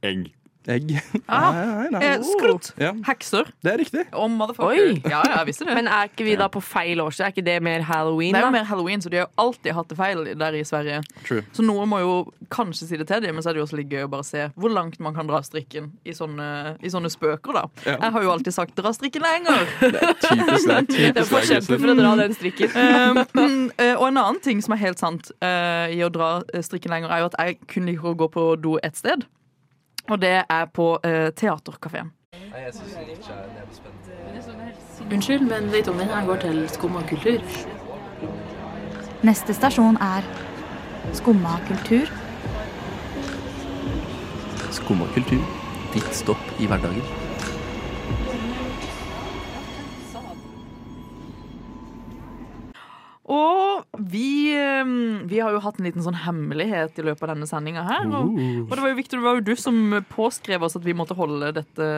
Egg. 0.06 0.30
Egg. 0.68 0.92
Ah, 1.28 1.52
Nei, 1.52 1.66
nei, 1.68 1.88
nei. 1.92 2.02
Eh, 2.08 2.22
skrutt. 2.24 2.70
Ja, 2.80 2.94
Hekser. 3.08 3.50
det 3.64 3.72
er 3.74 3.78
riktig. 3.82 4.04
Oh, 4.16 4.28
motherfucker. 4.32 4.70
Oi. 4.72 5.02
Ja, 5.04 5.20
ja, 5.26 5.38
jeg 5.42 5.48
visste 5.50 5.66
det. 5.68 5.74
Men 5.76 5.88
er 5.92 6.08
ikke 6.08 6.24
vi 6.28 6.36
da 6.40 6.48
på 6.52 6.62
feil 6.64 7.02
årstid? 7.04 7.26
Er 7.26 7.34
ikke 7.34 7.44
det 7.46 7.58
mer 7.66 7.84
halloween, 7.88 8.34
det 8.36 8.40
er 8.42 8.46
jo 8.48 8.54
mer 8.56 8.68
halloween, 8.70 9.02
så 9.04 9.12
de 9.12 9.20
har 9.20 9.26
jo 9.28 9.32
alltid 9.44 9.76
hatt 9.76 9.90
det 9.92 9.98
feil 10.00 10.22
der 10.40 10.56
i 10.56 10.64
Sverige. 10.68 11.02
True. 11.28 11.44
Så 11.56 11.66
noen 11.68 11.90
må 11.92 12.00
jo 12.04 12.14
kanskje 12.54 12.88
si 12.88 13.00
det 13.00 13.08
til 13.10 13.22
dem, 13.26 13.36
men 13.36 13.44
så 13.44 13.52
er 13.52 13.58
det 13.58 13.62
jo 13.62 13.68
også 13.68 13.80
litt 13.82 13.92
gøy 13.92 14.06
å 14.08 14.12
bare 14.12 14.28
se 14.28 14.48
hvor 14.56 14.72
langt 14.74 15.00
man 15.04 15.16
kan 15.18 15.28
dra 15.28 15.42
strikken 15.44 15.90
i 16.08 16.16
sånne, 16.16 16.48
i 16.80 16.92
sånne 16.94 17.12
spøker, 17.12 17.58
da. 17.60 17.66
Ja. 17.86 17.98
Jeg 18.08 18.16
har 18.18 18.28
jo 18.28 18.34
alltid 18.38 18.56
sagt 18.56 18.76
'dra 18.80 18.94
strikken 18.96 19.24
lenger'. 19.28 19.68
Typisk 20.24 20.68
deg. 20.68 20.88
Det 20.88 21.04
er 21.04 21.14
Typisk 21.14 21.32
for 21.32 21.40
deg, 21.40 21.50
kjempe 21.52 21.68
Kristin. 21.68 21.82
for 21.84 21.94
å 21.94 21.98
dra 22.02 22.14
den 22.24 22.38
strikken. 22.38 22.70
Um, 22.78 23.72
og 24.02 24.06
en 24.08 24.22
annen 24.24 24.40
ting 24.44 24.62
som 24.64 24.74
er 24.78 24.84
helt 24.86 25.00
sant 25.04 25.32
uh, 25.44 25.88
i 25.92 26.00
å 26.06 26.10
dra 26.14 26.32
strikken 26.64 26.92
lenger, 26.94 27.12
er 27.12 27.24
jo 27.26 27.32
at 27.32 27.40
jeg 27.42 27.60
kun 27.68 27.88
liker 27.90 28.14
å 28.14 28.18
gå 28.24 28.30
på 28.34 28.48
do 28.62 28.78
ett 28.84 28.96
sted. 29.00 29.26
Og 30.10 30.22
det 30.22 30.44
er 30.50 30.66
på 30.74 30.94
uh, 31.06 31.28
Teaterkafeen. 31.36 32.12
Unnskyld, 35.12 35.44
men 35.50 35.72
vet 35.72 35.86
du 35.86 35.92
om 35.92 36.00
denne 36.00 36.24
går 36.26 36.42
til 36.44 36.64
Skumma 36.72 37.04
kultur? 37.10 37.44
Neste 39.28 39.54
stasjon 39.54 40.00
er 40.02 40.28
Skumma 41.14 41.60
kultur. 41.68 42.12
Skumma 44.72 45.08
kultur. 45.14 45.44
Ditt 45.94 46.14
stopp 46.16 46.60
i 46.60 46.68
hverdagen. 46.68 47.27
Og 53.28 53.84
vi, 54.00 54.56
eh, 54.56 54.92
vi 55.28 55.40
har 55.44 55.52
jo 55.52 55.60
hatt 55.64 55.82
en 55.82 55.88
liten 55.90 56.04
sånn 56.06 56.16
hemmelighet 56.24 56.96
i 56.96 57.04
løpet 57.04 57.26
av 57.26 57.34
denne 57.34 57.50
sendinga 57.50 57.84
her. 57.84 58.08
Og, 58.08 58.38
og 58.64 58.72
det 58.72 58.80
var 58.80 58.94
jo 58.94 59.00
Victor, 59.00 59.20
det 59.20 59.28
var 59.28 59.40
jo 59.42 59.46
du 59.50 59.56
som 59.60 59.98
påskrev 60.14 60.64
oss 60.64 60.78
at 60.80 60.86
vi 60.88 60.96
måtte 60.96 61.18
holde 61.18 61.52
dette 61.60 61.90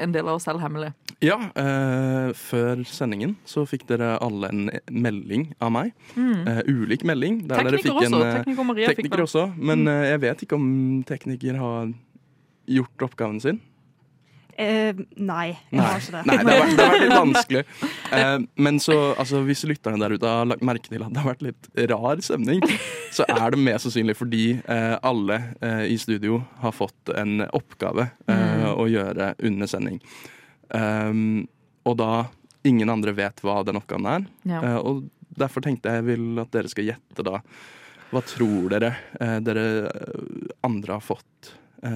en 0.00 0.14
del 0.16 0.24
av 0.24 0.38
oss 0.38 0.48
selv 0.48 0.64
hemmelig. 0.64 0.94
Ja, 1.24 1.36
eh, 1.58 2.30
før 2.38 2.84
sendingen 2.88 3.36
så 3.48 3.66
fikk 3.68 3.88
dere 3.90 4.14
alle 4.22 4.48
en 4.52 4.68
melding 4.88 5.50
av 5.60 5.74
meg. 5.74 5.92
Eh, 6.16 6.60
ulik 6.70 7.04
melding. 7.08 7.42
Tekniker 7.50 7.82
fikk 7.82 8.04
en, 8.06 8.18
også. 8.18 8.24
eh, 8.24 8.36
Tekniker 8.40 8.68
Maria 8.72 8.92
fikk 8.92 9.02
tekniker 9.02 9.20
den. 9.20 9.28
også. 9.28 9.46
Men 9.58 9.84
mm. 9.84 10.04
jeg 10.08 10.22
vet 10.24 10.44
ikke 10.46 10.60
om 10.60 10.68
tekniker 11.08 11.58
har 11.60 11.90
gjort 12.68 13.08
oppgaven 13.08 13.40
sin. 13.42 13.60
Eh, 14.58 14.96
nei, 15.22 15.52
jeg 15.70 15.78
har 15.78 16.00
ikke 16.02 16.14
det. 16.16 16.20
Nei, 16.26 16.36
det 16.42 16.50
har 16.50 16.64
vært, 16.64 16.72
det 16.74 16.82
har 16.82 16.94
vært 16.94 17.04
litt 17.04 17.18
vanskelig. 17.22 17.60
Eh, 18.16 18.38
men 18.66 18.80
så, 18.82 18.96
altså, 19.14 19.42
hvis 19.46 19.62
lytterne 19.70 20.00
der 20.02 20.16
ute 20.18 20.32
har 20.32 20.48
lagt 20.50 20.64
merke 20.66 20.90
til 20.90 21.04
at 21.06 21.12
det 21.14 21.22
har 21.22 21.30
vært 21.30 21.44
litt 21.46 21.68
rar 21.92 22.22
stemning, 22.26 22.64
så 23.14 23.26
er 23.30 23.54
det 23.54 23.60
mest 23.62 23.86
sannsynlig 23.86 24.16
fordi 24.18 24.42
eh, 24.58 24.96
alle 25.06 25.38
eh, 25.62 25.84
i 25.94 26.00
studio 26.02 26.40
har 26.64 26.74
fått 26.74 27.14
en 27.14 27.44
oppgave 27.46 28.08
eh, 28.26 28.66
å 28.72 28.88
gjøre 28.90 29.30
under 29.46 29.70
sending. 29.70 30.02
Um, 30.74 31.46
og 31.88 31.94
da 32.02 32.12
ingen 32.66 32.90
andre 32.90 33.14
vet 33.16 33.38
hva 33.46 33.60
den 33.64 33.78
oppgaven 33.78 34.10
er. 34.10 34.26
Ja. 34.50 34.58
Eh, 34.58 34.78
og 34.82 35.06
derfor 35.38 35.62
tenkte 35.62 35.94
jeg 36.00 36.08
vil 36.10 36.42
at 36.42 36.50
dere 36.50 36.74
skal 36.74 36.90
gjette 36.90 37.26
da 37.26 37.38
hva 38.08 38.22
tror 38.24 38.72
dere 38.72 38.94
dere 39.44 39.64
andre 40.64 40.94
har 40.96 41.02
fått 41.04 41.50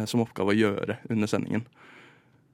som 0.07 0.21
oppgave 0.21 0.53
å 0.53 0.59
gjøre 0.59 0.99
under 1.11 1.31
sendingen? 1.31 1.65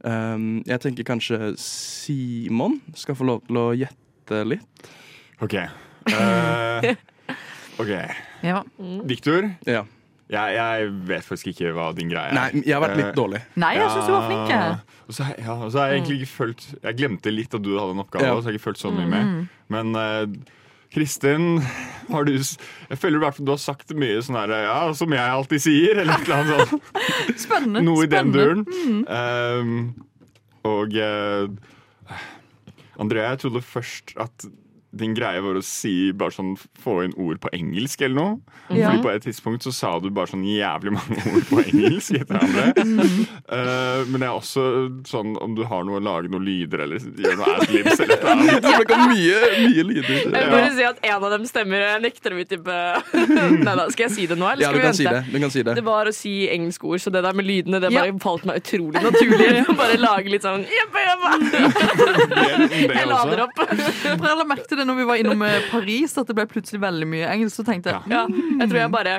Um, 0.04 0.62
jeg 0.66 0.78
tenker 0.84 1.02
kanskje 1.08 1.54
Simon 1.58 2.76
skal 2.94 3.16
få 3.18 3.26
lov 3.26 3.40
til 3.48 3.56
å 3.58 3.66
gjette 3.74 4.42
litt. 4.46 4.90
OK. 5.42 5.54
Uh, 6.12 6.92
OK. 7.82 7.92
Ja. 8.46 8.60
Victor, 9.08 9.48
Ja. 9.66 9.82
jeg, 10.30 10.54
jeg 10.58 10.92
vet 11.08 11.24
faktisk 11.26 11.50
ikke 11.54 11.72
hva 11.74 11.88
din 11.96 12.10
greie 12.12 12.30
er. 12.30 12.36
Nei, 12.36 12.62
jeg 12.64 12.74
har 12.76 12.84
vært 12.84 12.98
litt 13.00 13.10
Eh, 13.10 13.16
dårlig. 13.18 13.40
Nei, 13.58 13.72
jeg 13.78 13.90
syns 13.94 14.06
du 14.06 14.12
var 14.14 14.28
flink. 14.28 14.52
jeg. 14.54 14.78
Og 15.08 15.16
så, 15.16 15.26
ja, 15.38 15.54
og 15.56 15.72
så 15.72 15.78
har 15.82 15.88
jeg 15.90 16.00
egentlig 16.02 16.18
ikke 16.20 16.34
følt 16.36 16.64
Jeg 16.84 16.96
glemte 16.98 17.30
litt 17.32 17.54
at 17.56 17.62
du 17.64 17.70
hadde 17.78 17.94
en 17.96 18.02
oppgave, 18.04 18.26
Ja. 18.28 18.34
så 18.36 18.44
jeg 18.44 18.52
har 18.52 18.58
ikke 18.58 18.66
følt 18.70 18.82
så 18.82 18.92
mye 18.94 19.08
med. 19.08 19.48
Men 19.72 19.94
eh, 19.96 20.26
Kristin, 20.94 21.60
har 22.08 22.24
du 22.24 22.32
Jeg 22.32 22.98
føler 22.98 23.18
i 23.18 23.22
hvert 23.24 23.36
fall 23.36 23.48
du 23.48 23.52
har 23.52 23.60
sagt 23.60 23.92
mye 23.96 24.22
sånn 24.24 24.38
her 24.40 24.52
Ja, 24.64 24.78
som 24.96 25.12
jeg 25.12 25.20
alltid 25.20 25.64
sier, 25.64 26.00
eller 26.00 26.16
et 26.16 26.28
eller 26.28 26.38
annet 26.38 26.70
sånt. 26.72 26.92
Spennende. 27.44 27.82
Noe 27.84 28.06
i 28.06 28.12
den 28.12 28.32
duren. 28.32 28.64
duren. 28.64 29.02
Um, 29.08 29.74
og 30.68 30.96
uh, 30.96 32.16
Andrea, 32.98 33.34
jeg 33.34 33.44
trodde 33.44 33.62
først 33.62 34.16
at 34.18 34.48
din 34.90 35.12
greie 35.12 35.40
var 35.44 35.58
å 35.58 35.62
si 35.64 36.12
bare 36.16 36.32
sånn 36.32 36.54
få 36.80 37.02
inn 37.04 37.12
ord 37.20 37.40
på 37.42 37.50
engelsk 37.52 38.00
eller 38.06 38.16
noe. 38.16 38.56
Ja. 38.72 38.88
Fordi 38.88 39.02
på 39.04 39.10
et 39.12 39.24
tidspunkt 39.26 39.66
så 39.66 39.72
sa 39.74 39.90
du 40.00 40.08
bare 40.14 40.30
sånn 40.30 40.46
jævlig 40.48 40.94
mange 40.94 41.18
ord 41.34 41.44
på 41.50 41.60
engelsk 41.60 42.16
etter 42.22 42.38
hverandre. 42.40 42.86
uh, 43.52 44.00
men 44.08 44.16
det 44.22 44.28
er 44.30 44.32
også 44.32 44.64
sånn 45.08 45.34
om 45.44 45.52
du 45.58 45.62
har 45.68 45.84
noe 45.84 46.00
å 46.00 46.04
lage 46.04 46.30
noen 46.32 46.46
lyder 46.46 46.86
eller 46.86 47.04
gjøre 47.04 47.36
noe 47.36 47.56
adlibs 47.58 48.00
eller 48.00 48.22
noe 48.24 48.32
annet. 48.32 48.64
Det 48.64 48.86
kom 48.88 49.04
mye, 49.12 49.42
mye 49.66 49.84
lyder. 49.90 50.14
Jeg 50.14 50.32
vil 50.32 50.54
bare 50.56 50.72
si 50.78 50.86
at 50.88 51.04
en 51.10 51.18
av 51.28 51.36
dem 51.36 51.44
stemmer. 51.50 51.84
Jeg 51.84 52.04
nekter 52.06 52.36
å 52.36 52.40
utdype. 52.44 52.78
Nei 53.68 53.76
da, 53.82 53.86
skal 53.92 54.06
jeg 54.08 54.14
si 54.16 54.26
det 54.32 54.40
nå, 54.40 54.48
eller 54.54 54.64
Ja, 54.64 54.72
skal 54.72 54.78
du 54.78 54.80
vi 54.80 54.88
kan 54.88 54.98
si 54.98 55.08
det. 55.08 55.20
Du 55.28 55.38
kan 55.44 55.54
si 55.58 55.66
det. 55.68 55.76
Det 55.78 55.84
var 55.86 56.08
å 56.08 56.14
si 56.16 56.34
engelske 56.52 56.88
ord, 56.88 57.02
så 57.04 57.12
det 57.12 57.22
der 57.28 57.36
med 57.36 57.48
lydene 57.48 57.82
Det 57.84 57.92
Ja. 57.92 58.06
bare 58.08 58.16
falt 58.24 58.48
meg 58.48 58.62
utrolig 58.64 59.04
naturlig. 59.04 59.52
Bare 59.78 60.00
lage 60.00 60.32
litt 60.32 60.42
sånn 60.42 60.64
jebba, 60.66 61.04
jebba. 61.04 61.30
Jeg 62.88 63.06
lader 63.08 63.44
opp. 63.44 63.60
Jeg 63.68 64.18
la 64.18 64.46
merke 64.48 64.77
det 64.80 64.86
når 64.88 64.98
vi 65.00 65.06
var 65.08 65.20
innom 65.20 65.42
eh, 65.46 65.66
Paris, 65.72 66.14
at 66.20 66.30
det 66.30 66.36
ble 66.38 66.46
plutselig 66.50 66.80
veldig 66.82 67.08
mye 67.10 67.28
engelsk. 67.32 67.58
Så 67.60 67.66
tenkte 67.66 67.92
jeg 67.94 68.12
Ja, 68.14 68.24
jeg 68.30 68.70
tror 68.70 68.80
jeg 68.80 68.92
bare 68.94 69.14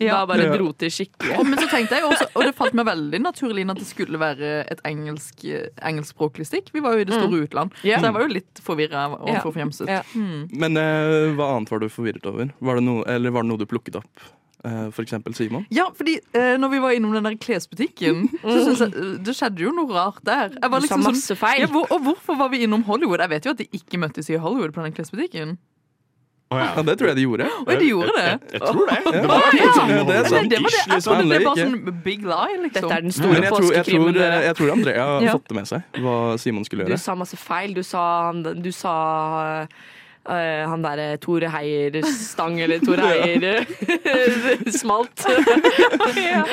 Ja. 0.00 0.14
Da 0.14 0.22
bare 0.30 0.48
dro 0.54 0.70
til 0.80 0.92
skikkelig. 0.94 1.36
Og, 1.36 1.44
men 1.48 1.60
så 1.60 1.68
tenkte 1.70 1.98
jeg 1.98 2.06
også, 2.08 2.30
og 2.32 2.46
det 2.46 2.54
falt 2.56 2.76
meg 2.78 2.88
veldig 2.88 3.20
naturlig 3.22 3.64
inn 3.64 3.74
at 3.74 3.80
det 3.80 3.88
skulle 3.88 4.20
være 4.20 4.52
et 4.72 4.80
engelsk, 4.88 5.44
eh, 5.44 5.68
engelskspråklig 5.90 6.48
stikk. 6.48 6.72
Vi 6.74 6.82
var 6.84 6.96
jo 6.96 7.04
i 7.04 7.08
det 7.08 7.18
store 7.18 7.44
utland, 7.44 7.76
Ja. 7.84 8.00
så 8.00 8.08
jeg 8.08 8.16
var 8.16 8.26
jo 8.26 8.32
litt 8.32 8.62
forvirra 8.64 9.06
og 9.18 9.32
forfjemset. 9.44 9.90
Hmm. 10.14 10.48
Men 10.50 10.78
uh, 10.80 11.30
hva 11.36 11.52
annet 11.56 11.72
var 11.72 11.82
du 11.82 11.88
forvirret 11.92 12.26
over? 12.30 12.52
Var 12.58 12.80
det 12.80 12.84
noe, 12.86 13.04
eller 13.10 13.34
var 13.34 13.44
det 13.44 13.52
noe 13.52 13.60
du 13.60 13.68
plukket 13.68 14.00
opp? 14.00 14.28
Eh, 14.64 14.90
eksempel 15.00 15.32
Simon? 15.34 15.64
Ja, 15.72 15.86
fordi 15.96 16.18
eh, 16.36 16.56
når 16.60 16.68
vi 16.74 16.78
var 16.84 16.90
innom 16.92 17.14
den 17.16 17.24
der 17.24 17.36
klesbutikken, 17.40 18.26
så 18.42 18.56
synes 18.66 18.80
jeg 18.84 18.92
eh, 18.92 19.14
det 19.24 19.32
skjedde 19.38 19.62
jo 19.64 19.72
noe 19.72 19.88
rart 19.94 20.20
der. 20.26 20.50
Jeg 20.52 20.70
var 20.70 20.80
Du 20.80 20.86
sa 20.86 20.96
liksom 20.98 21.06
masse 21.08 21.36
feil. 21.40 21.62
Ja, 21.64 21.70
hvor, 21.72 21.86
og 21.90 22.00
hvorfor 22.04 22.36
var 22.36 22.50
vi 22.52 22.62
innom 22.66 22.82
Hollywood? 22.84 23.20
Jeg 23.24 23.30
vet 23.30 23.46
jo 23.48 23.54
at 23.56 23.58
de 23.62 23.68
ikke 23.72 23.96
møttes 24.02 24.28
i 24.28 24.36
Hollywood 24.36 24.72
på 24.76 24.84
den 24.84 24.92
klesbutikken. 24.92 25.56
Oh, 26.52 26.58
ja. 26.58 26.72
Ja, 26.76 26.82
det 26.82 26.96
tror 26.98 27.08
jeg 27.12 27.16
de 27.16 27.22
gjorde. 27.22 27.46
Oi, 27.62 27.74
de 27.78 27.88
gjorde 27.88 28.10
det? 28.16 28.22
Jeg, 28.26 28.38
jeg 28.52 28.60
tror 28.60 28.86
det. 28.90 28.96
Det 29.06 29.20
Ja. 29.20 29.26
var 29.30 29.44
Ja. 29.54 29.66
sånn 29.72 29.90
det 30.08 30.16
er 30.16 30.24
sant. 30.28 30.50
Det 30.50 30.58
var 30.60 30.72
det, 30.74 30.80
jeg 30.90 31.02
trodde 31.04 31.20
det 31.22 31.28
ble 31.30 31.38
bare 31.44 31.60
sånn 31.60 32.02
big 32.02 32.24
lie, 32.26 32.56
liksom. 32.64 32.72
Dette 32.74 32.96
er 32.96 33.00
den 33.06 33.12
store 33.14 33.34
jeg 33.36 33.52
tror, 33.52 33.68
jeg, 33.76 33.84
tror, 33.86 34.18
jeg 34.18 34.56
tror 34.58 34.72
Andrea 34.74 35.04
har 35.06 35.22
Ja. 35.22 35.32
fått 35.38 35.46
det 35.48 35.54
med 35.60 35.68
seg, 35.70 35.82
hva 36.02 36.16
Simon 36.42 36.64
skulle 36.66 36.84
gjøre. 36.84 36.98
Du 36.98 37.04
sa 37.06 37.14
masse 37.14 37.36
feil. 37.38 37.72
Du 37.72 37.82
sa, 37.86 38.32
du 38.34 38.72
sa 38.74 39.66
eh, 40.34 40.62
han 40.70 40.82
derre 40.84 41.08
Tore 41.22 41.48
Heier-stang, 41.52 42.54
eller 42.64 42.78
Tore 42.84 43.04
Heier-smalt. 43.10 45.18
ja. 46.16 46.44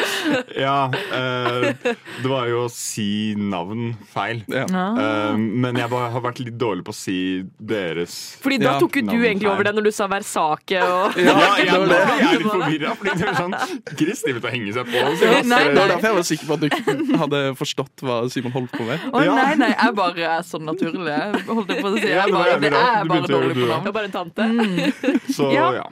Ja, 0.58 0.92
eh, 1.14 1.74
det 2.22 2.30
var 2.32 2.48
jo 2.50 2.64
å 2.66 2.70
si 2.72 3.34
navn 3.38 3.96
feil. 4.14 4.42
Ja. 4.52 4.66
Eh, 4.68 5.38
men 5.38 5.76
jeg 5.80 5.90
bare 5.92 6.10
har 6.14 6.22
vært 6.26 6.40
litt 6.44 6.58
dårlig 6.60 6.84
på 6.88 6.92
å 6.94 6.96
si 6.98 7.18
deres 7.58 8.38
Fordi 8.44 8.58
da 8.62 8.66
Ja, 8.74 8.80
tok 8.82 8.96
jo 9.00 9.04
du 9.08 9.16
egentlig 9.18 9.50
over 9.52 9.64
det 9.68 9.74
når 9.78 9.86
du 9.88 9.92
sa 9.96 10.06
Versake 10.12 10.80
og 10.84 11.18
Ja, 11.22 11.36
jeg, 11.60 11.72
var 11.72 11.78
jeg 11.94 12.28
er 12.28 12.32
litt 12.42 12.52
forvirra. 12.52 12.90
Fordi 13.00 13.12
det 13.22 13.28
er 13.32 13.38
sånn 13.40 13.56
Chris 13.98 14.20
driver 14.26 14.42
og 14.42 14.48
å 14.50 14.52
henge 14.56 14.72
seg 14.78 14.86
på. 14.92 14.98
Så 15.18 15.24
Nei, 15.28 15.34
jeg, 15.38 15.44
nei. 15.52 15.62
Det 15.68 15.80
var 15.80 15.88
derfor 15.94 16.08
jeg 16.10 16.18
var 16.20 16.26
sikker 16.32 16.46
på 16.50 16.54
at 16.58 16.62
du 16.64 16.68
ikke 16.70 16.84
hadde 17.24 17.40
forstått 17.60 17.96
hva 18.08 18.16
Simon 18.34 18.54
holdt 18.56 18.72
på 18.76 18.84
med. 18.88 18.98
Å 19.12 19.14
Ja. 19.28 19.34
nei, 19.38 19.54
nei, 19.60 19.72
jeg 19.74 19.92
bare 19.98 20.22
er 20.38 20.42
sånn 20.48 20.66
naturlig. 20.68 21.12
Jeg 21.12 21.28
holdt 21.48 21.70
jeg 21.74 21.80
på 21.84 21.88
å 21.92 21.94
si. 21.98 22.02
Jeg 22.08 22.26
det 22.28 22.34
bare, 22.38 22.56
det 22.64 22.70
er 22.74 22.78
bare 23.12 23.28
dårlig 23.32 23.56
på 23.58 23.67
navn. 23.72 23.84
Det 23.86 23.92
var 23.92 23.98
bare 23.98 24.10
en 24.10 24.16
tante. 24.16 24.48
Så 25.38 25.52
Ja. 25.54 25.68
ja. 25.82 25.86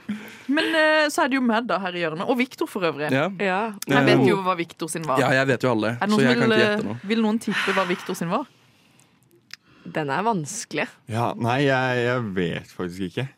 Men 0.48 0.68
uh, 0.76 1.08
så 1.10 1.24
er 1.24 1.28
det 1.32 1.34
jo 1.40 1.42
Mad 1.42 1.66
da 1.66 1.78
her 1.82 1.96
i 1.98 2.02
hjørnet. 2.04 2.28
Og 2.30 2.38
Victor 2.38 2.68
for 2.70 2.84
øvrig. 2.86 3.08
Ja. 3.10 3.28
Ja. 3.42 3.60
Jeg 3.90 4.04
vet 4.06 4.20
Eh, 4.20 4.28
jo 4.28 4.36
hva 4.46 4.54
Victor 4.56 4.88
sin 4.92 5.02
var. 5.08 5.18
ja, 5.18 5.30
jeg 5.40 5.46
vet 5.54 5.62
jo 5.66 5.70
alle, 5.74 5.96
Er 6.00 6.06
så 6.06 6.20
jeg 6.20 6.28
vil, 6.28 6.42
kan 6.42 6.52
ikke 6.52 6.60
eh, 6.60 6.68
gjette 6.70 6.86
noe. 6.86 6.98
vil 7.10 7.22
noen 7.24 7.38
tippe 7.42 7.74
hva 7.74 7.86
Victor 7.88 8.14
sin 8.14 8.30
var? 8.30 8.46
Den 9.86 10.10
er 10.10 10.22
vanskelig. 10.26 10.86
ja 11.08 11.32
nei, 11.38 11.60
jeg, 11.68 11.98
jeg 12.06 12.22
vet 12.34 12.70
faktisk 12.74 13.02
ikke. 13.10 13.28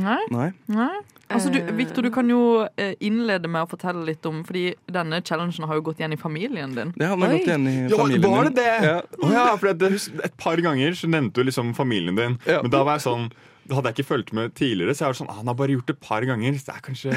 Nei? 0.00 0.20
Nei. 0.32 0.46
Nei. 0.72 0.92
Altså, 1.32 1.48
du, 1.52 1.58
Eh. 1.60 1.72
Victor, 1.76 2.02
du 2.04 2.10
kan 2.12 2.28
jo 2.28 2.66
eh, 2.80 2.94
innlede 3.00 3.48
med 3.48 3.64
å 3.64 3.68
fortelle 3.68 4.02
litt 4.04 4.24
om 4.28 4.42
Fordi 4.44 4.74
denne 4.92 5.20
challengen 5.24 5.64
har 5.68 5.76
jo 5.78 5.84
gått 5.86 6.00
igjen 6.00 6.12
i 6.12 6.18
familien 6.20 6.74
din. 6.76 6.92
Det 6.96 7.08
har 7.08 7.16
man 7.16 7.30
gått 7.32 7.46
igjen 7.48 7.64
i 7.68 7.88
familien 7.88 8.22
Ja, 8.24 8.30
var 8.36 8.44
det 8.50 8.54
det? 8.56 8.74
Ja. 8.84 8.98
Oh, 9.22 9.32
ja, 9.32 9.46
for 9.56 9.72
det, 9.72 9.90
et 10.24 10.36
par 10.40 10.56
ganger 10.60 10.92
så 10.96 11.08
nevnte 11.08 11.40
du 11.40 11.48
liksom 11.48 11.72
familien 11.76 12.16
din. 12.16 12.38
Ja. 12.48 12.60
Men 12.62 12.70
da 12.72 12.82
var 12.84 12.98
jeg 13.00 13.04
sånn 13.06 13.30
hadde 13.70 13.88
jeg 13.92 13.94
ikke 13.98 14.08
fulgt 14.08 14.32
med 14.32 14.54
tidligere, 14.58 14.94
så 14.94 15.04
jeg 15.06 15.12
var 15.12 15.18
sånn, 15.20 15.30
ah, 15.30 15.36
han 15.40 15.46
har 15.46 15.54
bare 15.54 15.68
gjort 15.76 15.86
det 15.86 15.94
et 15.96 16.00
par 16.00 16.22
ganger. 16.26 16.52
så 16.58 16.64
Det 16.66 16.74
er 16.74 16.82
kanskje, 16.88 17.10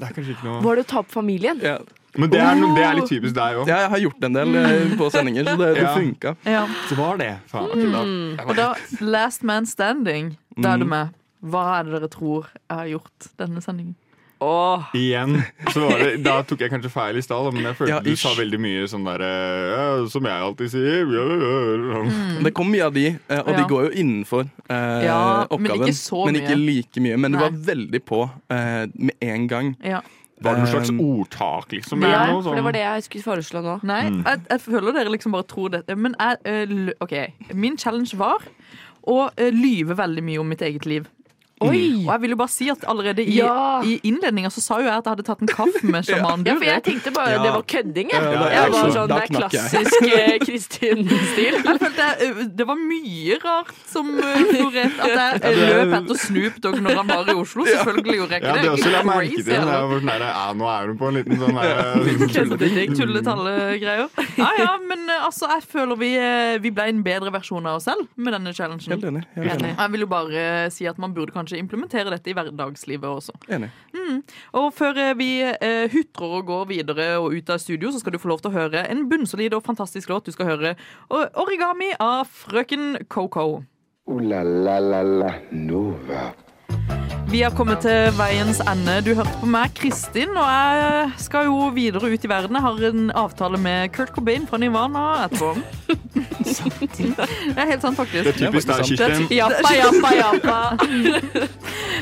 det 0.00 0.02
er 0.08 0.14
kanskje 0.16 0.34
ikke 0.36 0.44
noe 0.48 0.62
Var 0.62 0.74
det 0.76 0.84
å 0.86 0.88
ta 0.88 0.98
opp 1.02 1.10
familien? 1.12 1.60
Ja. 1.62 1.78
Men 2.18 2.30
det 2.30 2.40
er, 2.40 2.54
no- 2.58 2.74
det 2.74 2.82
er 2.82 2.94
litt 2.98 3.06
typisk 3.08 3.34
deg 3.36 3.56
òg. 3.60 3.68
ja, 3.68 3.76
jeg 3.84 3.90
har 3.90 3.98
gjort 4.02 4.24
en 4.24 4.32
del 4.32 4.56
eh, 4.56 4.96
på 4.98 5.10
sendinger, 5.14 5.44
så 5.46 5.56
det, 5.60 5.74
det 5.76 5.82
Ja. 5.84 5.94
funka. 5.94 6.36
Ja. 6.44 6.66
Så 6.88 6.96
var 6.98 7.16
det. 7.18 7.28
Faen, 7.46 7.68
okay, 7.70 7.90
da. 7.92 8.44
Og 8.48 8.56
da, 8.56 8.74
Last 9.00 9.42
Man 9.44 9.66
Standing, 9.66 10.36
da 10.58 10.72
er 10.74 10.78
du 10.78 10.84
Mm. 10.84 10.88
med. 10.90 11.14
Hva 11.44 11.80
er 11.80 11.84
det 11.84 11.92
dere 12.00 12.08
tror 12.10 12.46
jeg 12.68 12.76
har 12.76 12.86
gjort 12.86 13.28
denne 13.38 13.62
sendingen? 13.62 13.94
Åh. 14.40 14.84
Igjen. 14.96 15.34
Så 15.74 15.80
var 15.84 15.98
det, 16.00 16.12
da 16.24 16.38
tok 16.48 16.62
jeg 16.64 16.70
kanskje 16.72 16.90
feil 16.90 17.18
i 17.20 17.22
stad, 17.24 17.50
men 17.52 17.66
jeg 17.68 17.76
følte 17.76 17.92
Ja, 17.92 17.98
du 18.00 18.14
sa 18.16 18.30
veldig 18.38 18.60
mye 18.64 18.86
sånn 18.88 19.04
derre 19.04 19.28
ja, 19.70 19.82
Som 20.08 20.24
jeg 20.24 20.32
alltid 20.46 20.70
sier. 20.72 21.10
Ja, 21.12 21.24
ja, 21.42 21.58
ja. 21.90 22.38
Det 22.46 22.54
kom 22.56 22.70
mye 22.72 22.86
av 22.88 22.94
de, 22.96 23.04
eh, 23.16 23.42
og 23.42 23.50
Ja. 23.52 23.56
de 23.58 23.66
går 23.68 23.84
jo 23.88 23.90
innenfor 24.00 24.46
eh, 24.70 25.04
Ja, 25.04 25.18
men 25.50 25.58
oppgaven. 25.58 25.84
ikke 25.90 25.98
så 26.00 26.24
men 26.24 26.40
ikke 26.40 26.56
like 26.56 27.00
mye. 27.04 27.18
Men 27.20 27.32
du 27.36 27.38
var 27.38 27.50
veldig 27.52 28.00
på 28.08 28.22
eh, 28.50 28.86
med 28.94 29.14
en 29.20 29.46
gang. 29.46 29.76
Ja. 29.84 30.00
Var 30.40 30.54
det 30.56 30.62
noe 30.64 30.70
slags 30.72 30.88
Um, 30.88 31.00
ordtak, 31.04 31.68
liksom? 31.76 32.00
Ja, 32.00 32.22
noe 32.32 32.40
for 32.40 32.54
det 32.54 32.58
sånn? 32.62 32.64
var 32.64 32.72
det 32.72 32.80
jeg 32.80 33.02
skulle 33.04 33.24
foreslå 33.28 33.60
nå. 33.62 33.74
Nei, 33.84 34.02
Mm. 34.08 34.22
jeg, 34.24 34.40
jeg 34.48 34.60
føler 34.64 34.92
dere 34.96 35.10
liksom 35.12 35.32
bare 35.36 35.44
tror 35.44 35.68
det. 35.74 35.84
Men 35.98 36.14
jeg, 36.18 36.38
eh, 36.48 36.92
OK. 37.04 37.12
Min 37.52 37.76
challenge 37.76 38.16
var 38.16 38.38
å 39.06 39.28
eh, 39.36 39.50
lyve 39.52 39.92
veldig 40.00 40.22
mye 40.24 40.40
om 40.40 40.48
mitt 40.48 40.62
eget 40.62 40.86
liv. 40.86 41.06
Oi! 41.60 41.80
Og 42.06 42.10
jeg 42.14 42.20
vil 42.22 42.32
jo 42.32 42.36
bare 42.40 42.52
si 42.52 42.68
at 42.72 42.84
allerede 42.88 43.20
i, 43.24 43.34
Ja. 43.36 43.80
i 43.84 43.98
innledninga 44.08 44.48
så 44.52 44.62
sa 44.64 44.78
jo 44.80 44.86
jeg 44.88 44.94
at 44.96 45.04
jeg 45.04 45.12
hadde 45.12 45.24
tatt 45.28 45.42
en 45.44 45.50
kaffe 45.50 45.82
med 45.84 46.04
sjaman 46.08 46.44
Ja, 46.48 46.54
for 46.56 46.64
jeg 46.64 46.82
tenkte 46.86 47.12
bare 47.12 47.34
Ja. 47.34 47.42
det 47.44 47.50
var 47.52 47.64
kødding. 47.74 48.08
Jeg, 48.14 48.22
Ja, 48.22 48.46
jeg 48.54 48.72
var 48.72 48.94
sånn, 48.94 49.08
Det 49.10 49.18
er 49.20 49.34
klassisk 49.34 50.06
eh, 50.08 50.38
Kristin-stil. 50.44 51.58
Jeg 51.60 51.80
følte 51.82 52.06
jeg, 52.06 52.30
eh, 52.30 52.44
Det 52.60 52.66
var 52.70 52.78
mye 52.80 53.36
rart 53.44 53.74
som 53.90 54.08
florert. 54.16 54.96
At 55.04 55.42
jeg 55.44 55.52
eh, 55.52 55.60
løp 55.74 55.94
etter 56.00 56.20
Snoop 56.24 56.60
Dogg 56.64 56.80
når 56.80 56.96
han 57.02 57.12
var 57.12 57.28
i 57.28 57.36
Oslo. 57.36 57.66
Selvfølgelig 57.68 58.16
gjorde 58.20 58.38
jeg 58.38 58.42
ikke 58.46 58.62
det 58.64 58.70
også 58.72 58.90
la 58.94 58.98
jeg 59.02 59.10
merke 59.10 59.44
til. 59.44 59.68
Var 59.70 59.94
sånn 60.00 60.12
ja, 60.20 60.46
nå 60.56 60.70
er 60.72 60.88
du 60.88 60.94
på 61.00 61.10
en 61.10 61.20
liten 61.20 61.36
sånn 61.44 61.60
der, 61.60 62.94
Tulletallegreier. 63.00 64.08
Ja, 64.38 64.48
ja, 64.58 64.70
men 64.86 65.04
eh, 65.10 65.24
altså, 65.26 65.48
jeg 65.54 65.64
føler 65.70 65.98
vi, 66.00 66.10
eh, 66.18 66.56
vi 66.62 66.70
ble 66.74 66.88
en 66.90 67.02
bedre 67.06 67.32
versjon 67.34 67.66
av 67.68 67.78
oss 67.80 67.86
selv 67.88 68.06
med 68.16 68.34
denne 68.36 68.52
challengen. 68.56 68.80
Helt 68.94 69.04
enig. 69.10 69.24
Jeg 69.76 69.92
vil 69.94 70.04
jo 70.06 70.10
bare 70.10 70.42
eh, 70.64 70.68
si 70.72 70.86
at 70.90 70.98
man 71.00 71.14
burde 71.16 71.34
kanskje 71.34 71.49
implementere 71.58 72.12
dette 72.12 72.30
i 72.30 72.34
hverdagslivet 72.36 73.08
også. 73.08 73.34
enig. 73.48 73.70
Og 74.58 74.70
før 74.74 74.98
eh, 74.98 75.16
vi 75.18 75.30
eh, 75.42 75.90
hutrer 75.92 76.36
og 76.40 76.46
går 76.50 76.68
videre 76.70 77.08
og 77.18 77.34
ut 77.34 77.50
av 77.50 77.58
studio, 77.62 77.90
så 77.90 78.02
skal 78.02 78.14
du 78.14 78.20
få 78.22 78.30
lov 78.32 78.42
til 78.44 78.52
å 78.52 78.58
høre 78.58 78.84
en 78.90 79.06
bunnsolid 79.10 79.54
og 79.56 79.64
fantastisk 79.66 80.10
låt. 80.12 80.26
Du 80.26 80.32
skal 80.36 80.52
høre 80.52 80.76
'Origami' 81.10 81.96
av 82.00 82.26
frøken 82.26 83.06
Coco. 83.08 83.62
Uh, 84.10 84.20
la 84.20 84.42
la 84.42 84.78
la 84.78 85.02
la 85.02 85.34
Nova. 85.52 86.49
Vi 87.30 87.44
har 87.44 87.52
kommet 87.54 87.84
til 87.84 88.08
veiens 88.18 88.58
ende. 88.66 88.96
Du 89.06 89.12
hørte 89.14 89.30
på 89.38 89.46
meg, 89.46 89.70
Kristin, 89.78 90.32
og 90.34 90.48
jeg 90.50 91.10
skal 91.22 91.46
jo 91.46 91.68
videre 91.76 92.10
ut 92.10 92.24
i 92.26 92.30
verden. 92.30 92.58
Jeg 92.58 92.64
har 92.64 92.86
en 92.88 93.12
avtale 93.14 93.60
med 93.62 93.92
Kurt 93.94 94.10
Cobain 94.16 94.48
fra 94.50 94.58
Nirvana 94.58 95.04
etterpå. 95.28 95.54
Det 96.50 97.54
er 97.56 97.68
helt 97.70 97.82
sant, 97.82 97.96
faktisk. 97.96 98.24
Det 98.24 98.32
er 98.32 98.38
typisk 98.40 98.68
deg, 98.68 98.82
Kirsten. 98.88 99.28
Jappa, 99.30 99.70
jappa, 99.78 100.10
jappa. 100.18 100.58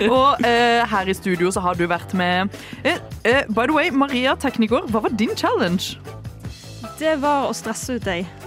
Og 0.08 0.46
eh, 0.46 0.80
her 0.88 1.12
i 1.12 1.14
studio 1.14 1.52
så 1.52 1.60
har 1.60 1.76
du 1.76 1.84
vært 1.90 2.14
med 2.16 2.48
eh, 2.84 2.96
eh, 3.28 3.44
By 3.52 3.68
the 3.68 3.76
way, 3.76 3.92
Maria 3.92 4.36
tekniker, 4.40 4.88
hva 4.88 5.04
var 5.04 5.12
din 5.12 5.36
challenge? 5.36 5.98
Det 6.98 7.18
var 7.20 7.50
å 7.50 7.54
stresse 7.56 7.98
ut 7.98 8.06
deg. 8.08 8.37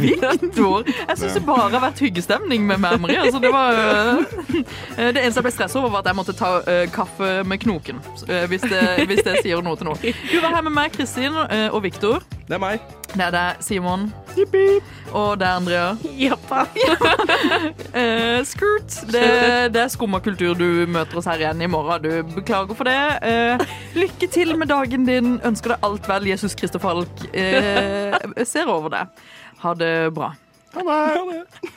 Victor! 0.00 0.84
Jeg 0.86 1.18
syns 1.18 1.36
det 1.36 1.42
bare 1.46 1.68
har 1.72 1.82
vært 1.84 2.00
hyggestemning 2.04 2.66
med 2.68 2.80
meg, 2.82 2.98
Maria. 3.02 3.24
Så 3.30 3.40
det, 3.42 3.52
var, 3.52 3.76
eh, 3.76 5.10
det 5.12 5.22
eneste 5.22 5.40
jeg 5.40 5.46
ble 5.48 5.54
stressa 5.54 5.80
over, 5.80 5.92
var 5.96 6.04
at 6.04 6.10
jeg 6.12 6.18
måtte 6.20 6.36
ta 6.38 6.52
eh, 6.70 6.84
kaffe 6.94 7.30
med 7.46 7.62
knoken. 7.66 8.00
eh, 8.28 8.46
hvis, 8.50 8.64
det, 8.70 8.82
hvis 9.10 9.24
det 9.26 9.40
sier 9.44 9.62
noe 9.64 9.78
til 9.80 9.90
noe. 9.90 10.14
Du 10.30 10.36
var 10.42 10.56
her 10.56 10.64
med 10.66 10.76
meg, 10.76 10.92
Kristin 10.96 11.36
eh, 11.46 11.68
og 11.70 11.82
Victor. 11.86 12.22
Det 12.50 12.56
er 12.56 12.62
meg. 12.64 12.80
Det 13.12 13.22
er 13.22 13.30
deg, 13.30 13.58
Simon. 13.62 14.08
Og 15.14 15.36
det 15.38 15.46
er 15.46 15.52
Andrea. 15.54 15.90
jappa. 16.18 16.64
Eh, 18.00 18.40
Skurt. 18.46 18.96
Det, 19.10 19.22
det 19.74 19.80
er 19.80 19.90
skumma 19.90 20.18
kultur 20.22 20.54
du 20.58 20.86
møter 20.90 21.18
oss 21.18 21.28
her 21.30 21.42
igjen 21.42 21.62
i 21.62 21.68
morgen. 21.70 22.02
Du 22.02 22.34
beklager 22.34 22.74
for 22.74 22.90
det. 22.90 22.96
Uh, 23.22 23.62
lykke 23.98 24.26
til 24.30 24.56
med 24.58 24.70
dagen 24.70 25.06
din. 25.06 25.36
Ønsker 25.46 25.76
deg 25.76 25.86
alt 25.86 26.10
vel, 26.10 26.26
Jesus 26.32 26.58
Christer 26.58 26.82
Falk. 26.82 27.22
Uh, 27.30 28.42
ser 28.46 28.70
over 28.70 28.96
det. 28.96 29.04
Ha 29.62 29.74
det 29.78 29.92
bra. 30.16 30.32
Ha 30.74 30.86
det. 30.90 30.98
Ha 31.14 31.28
det. 31.30 31.76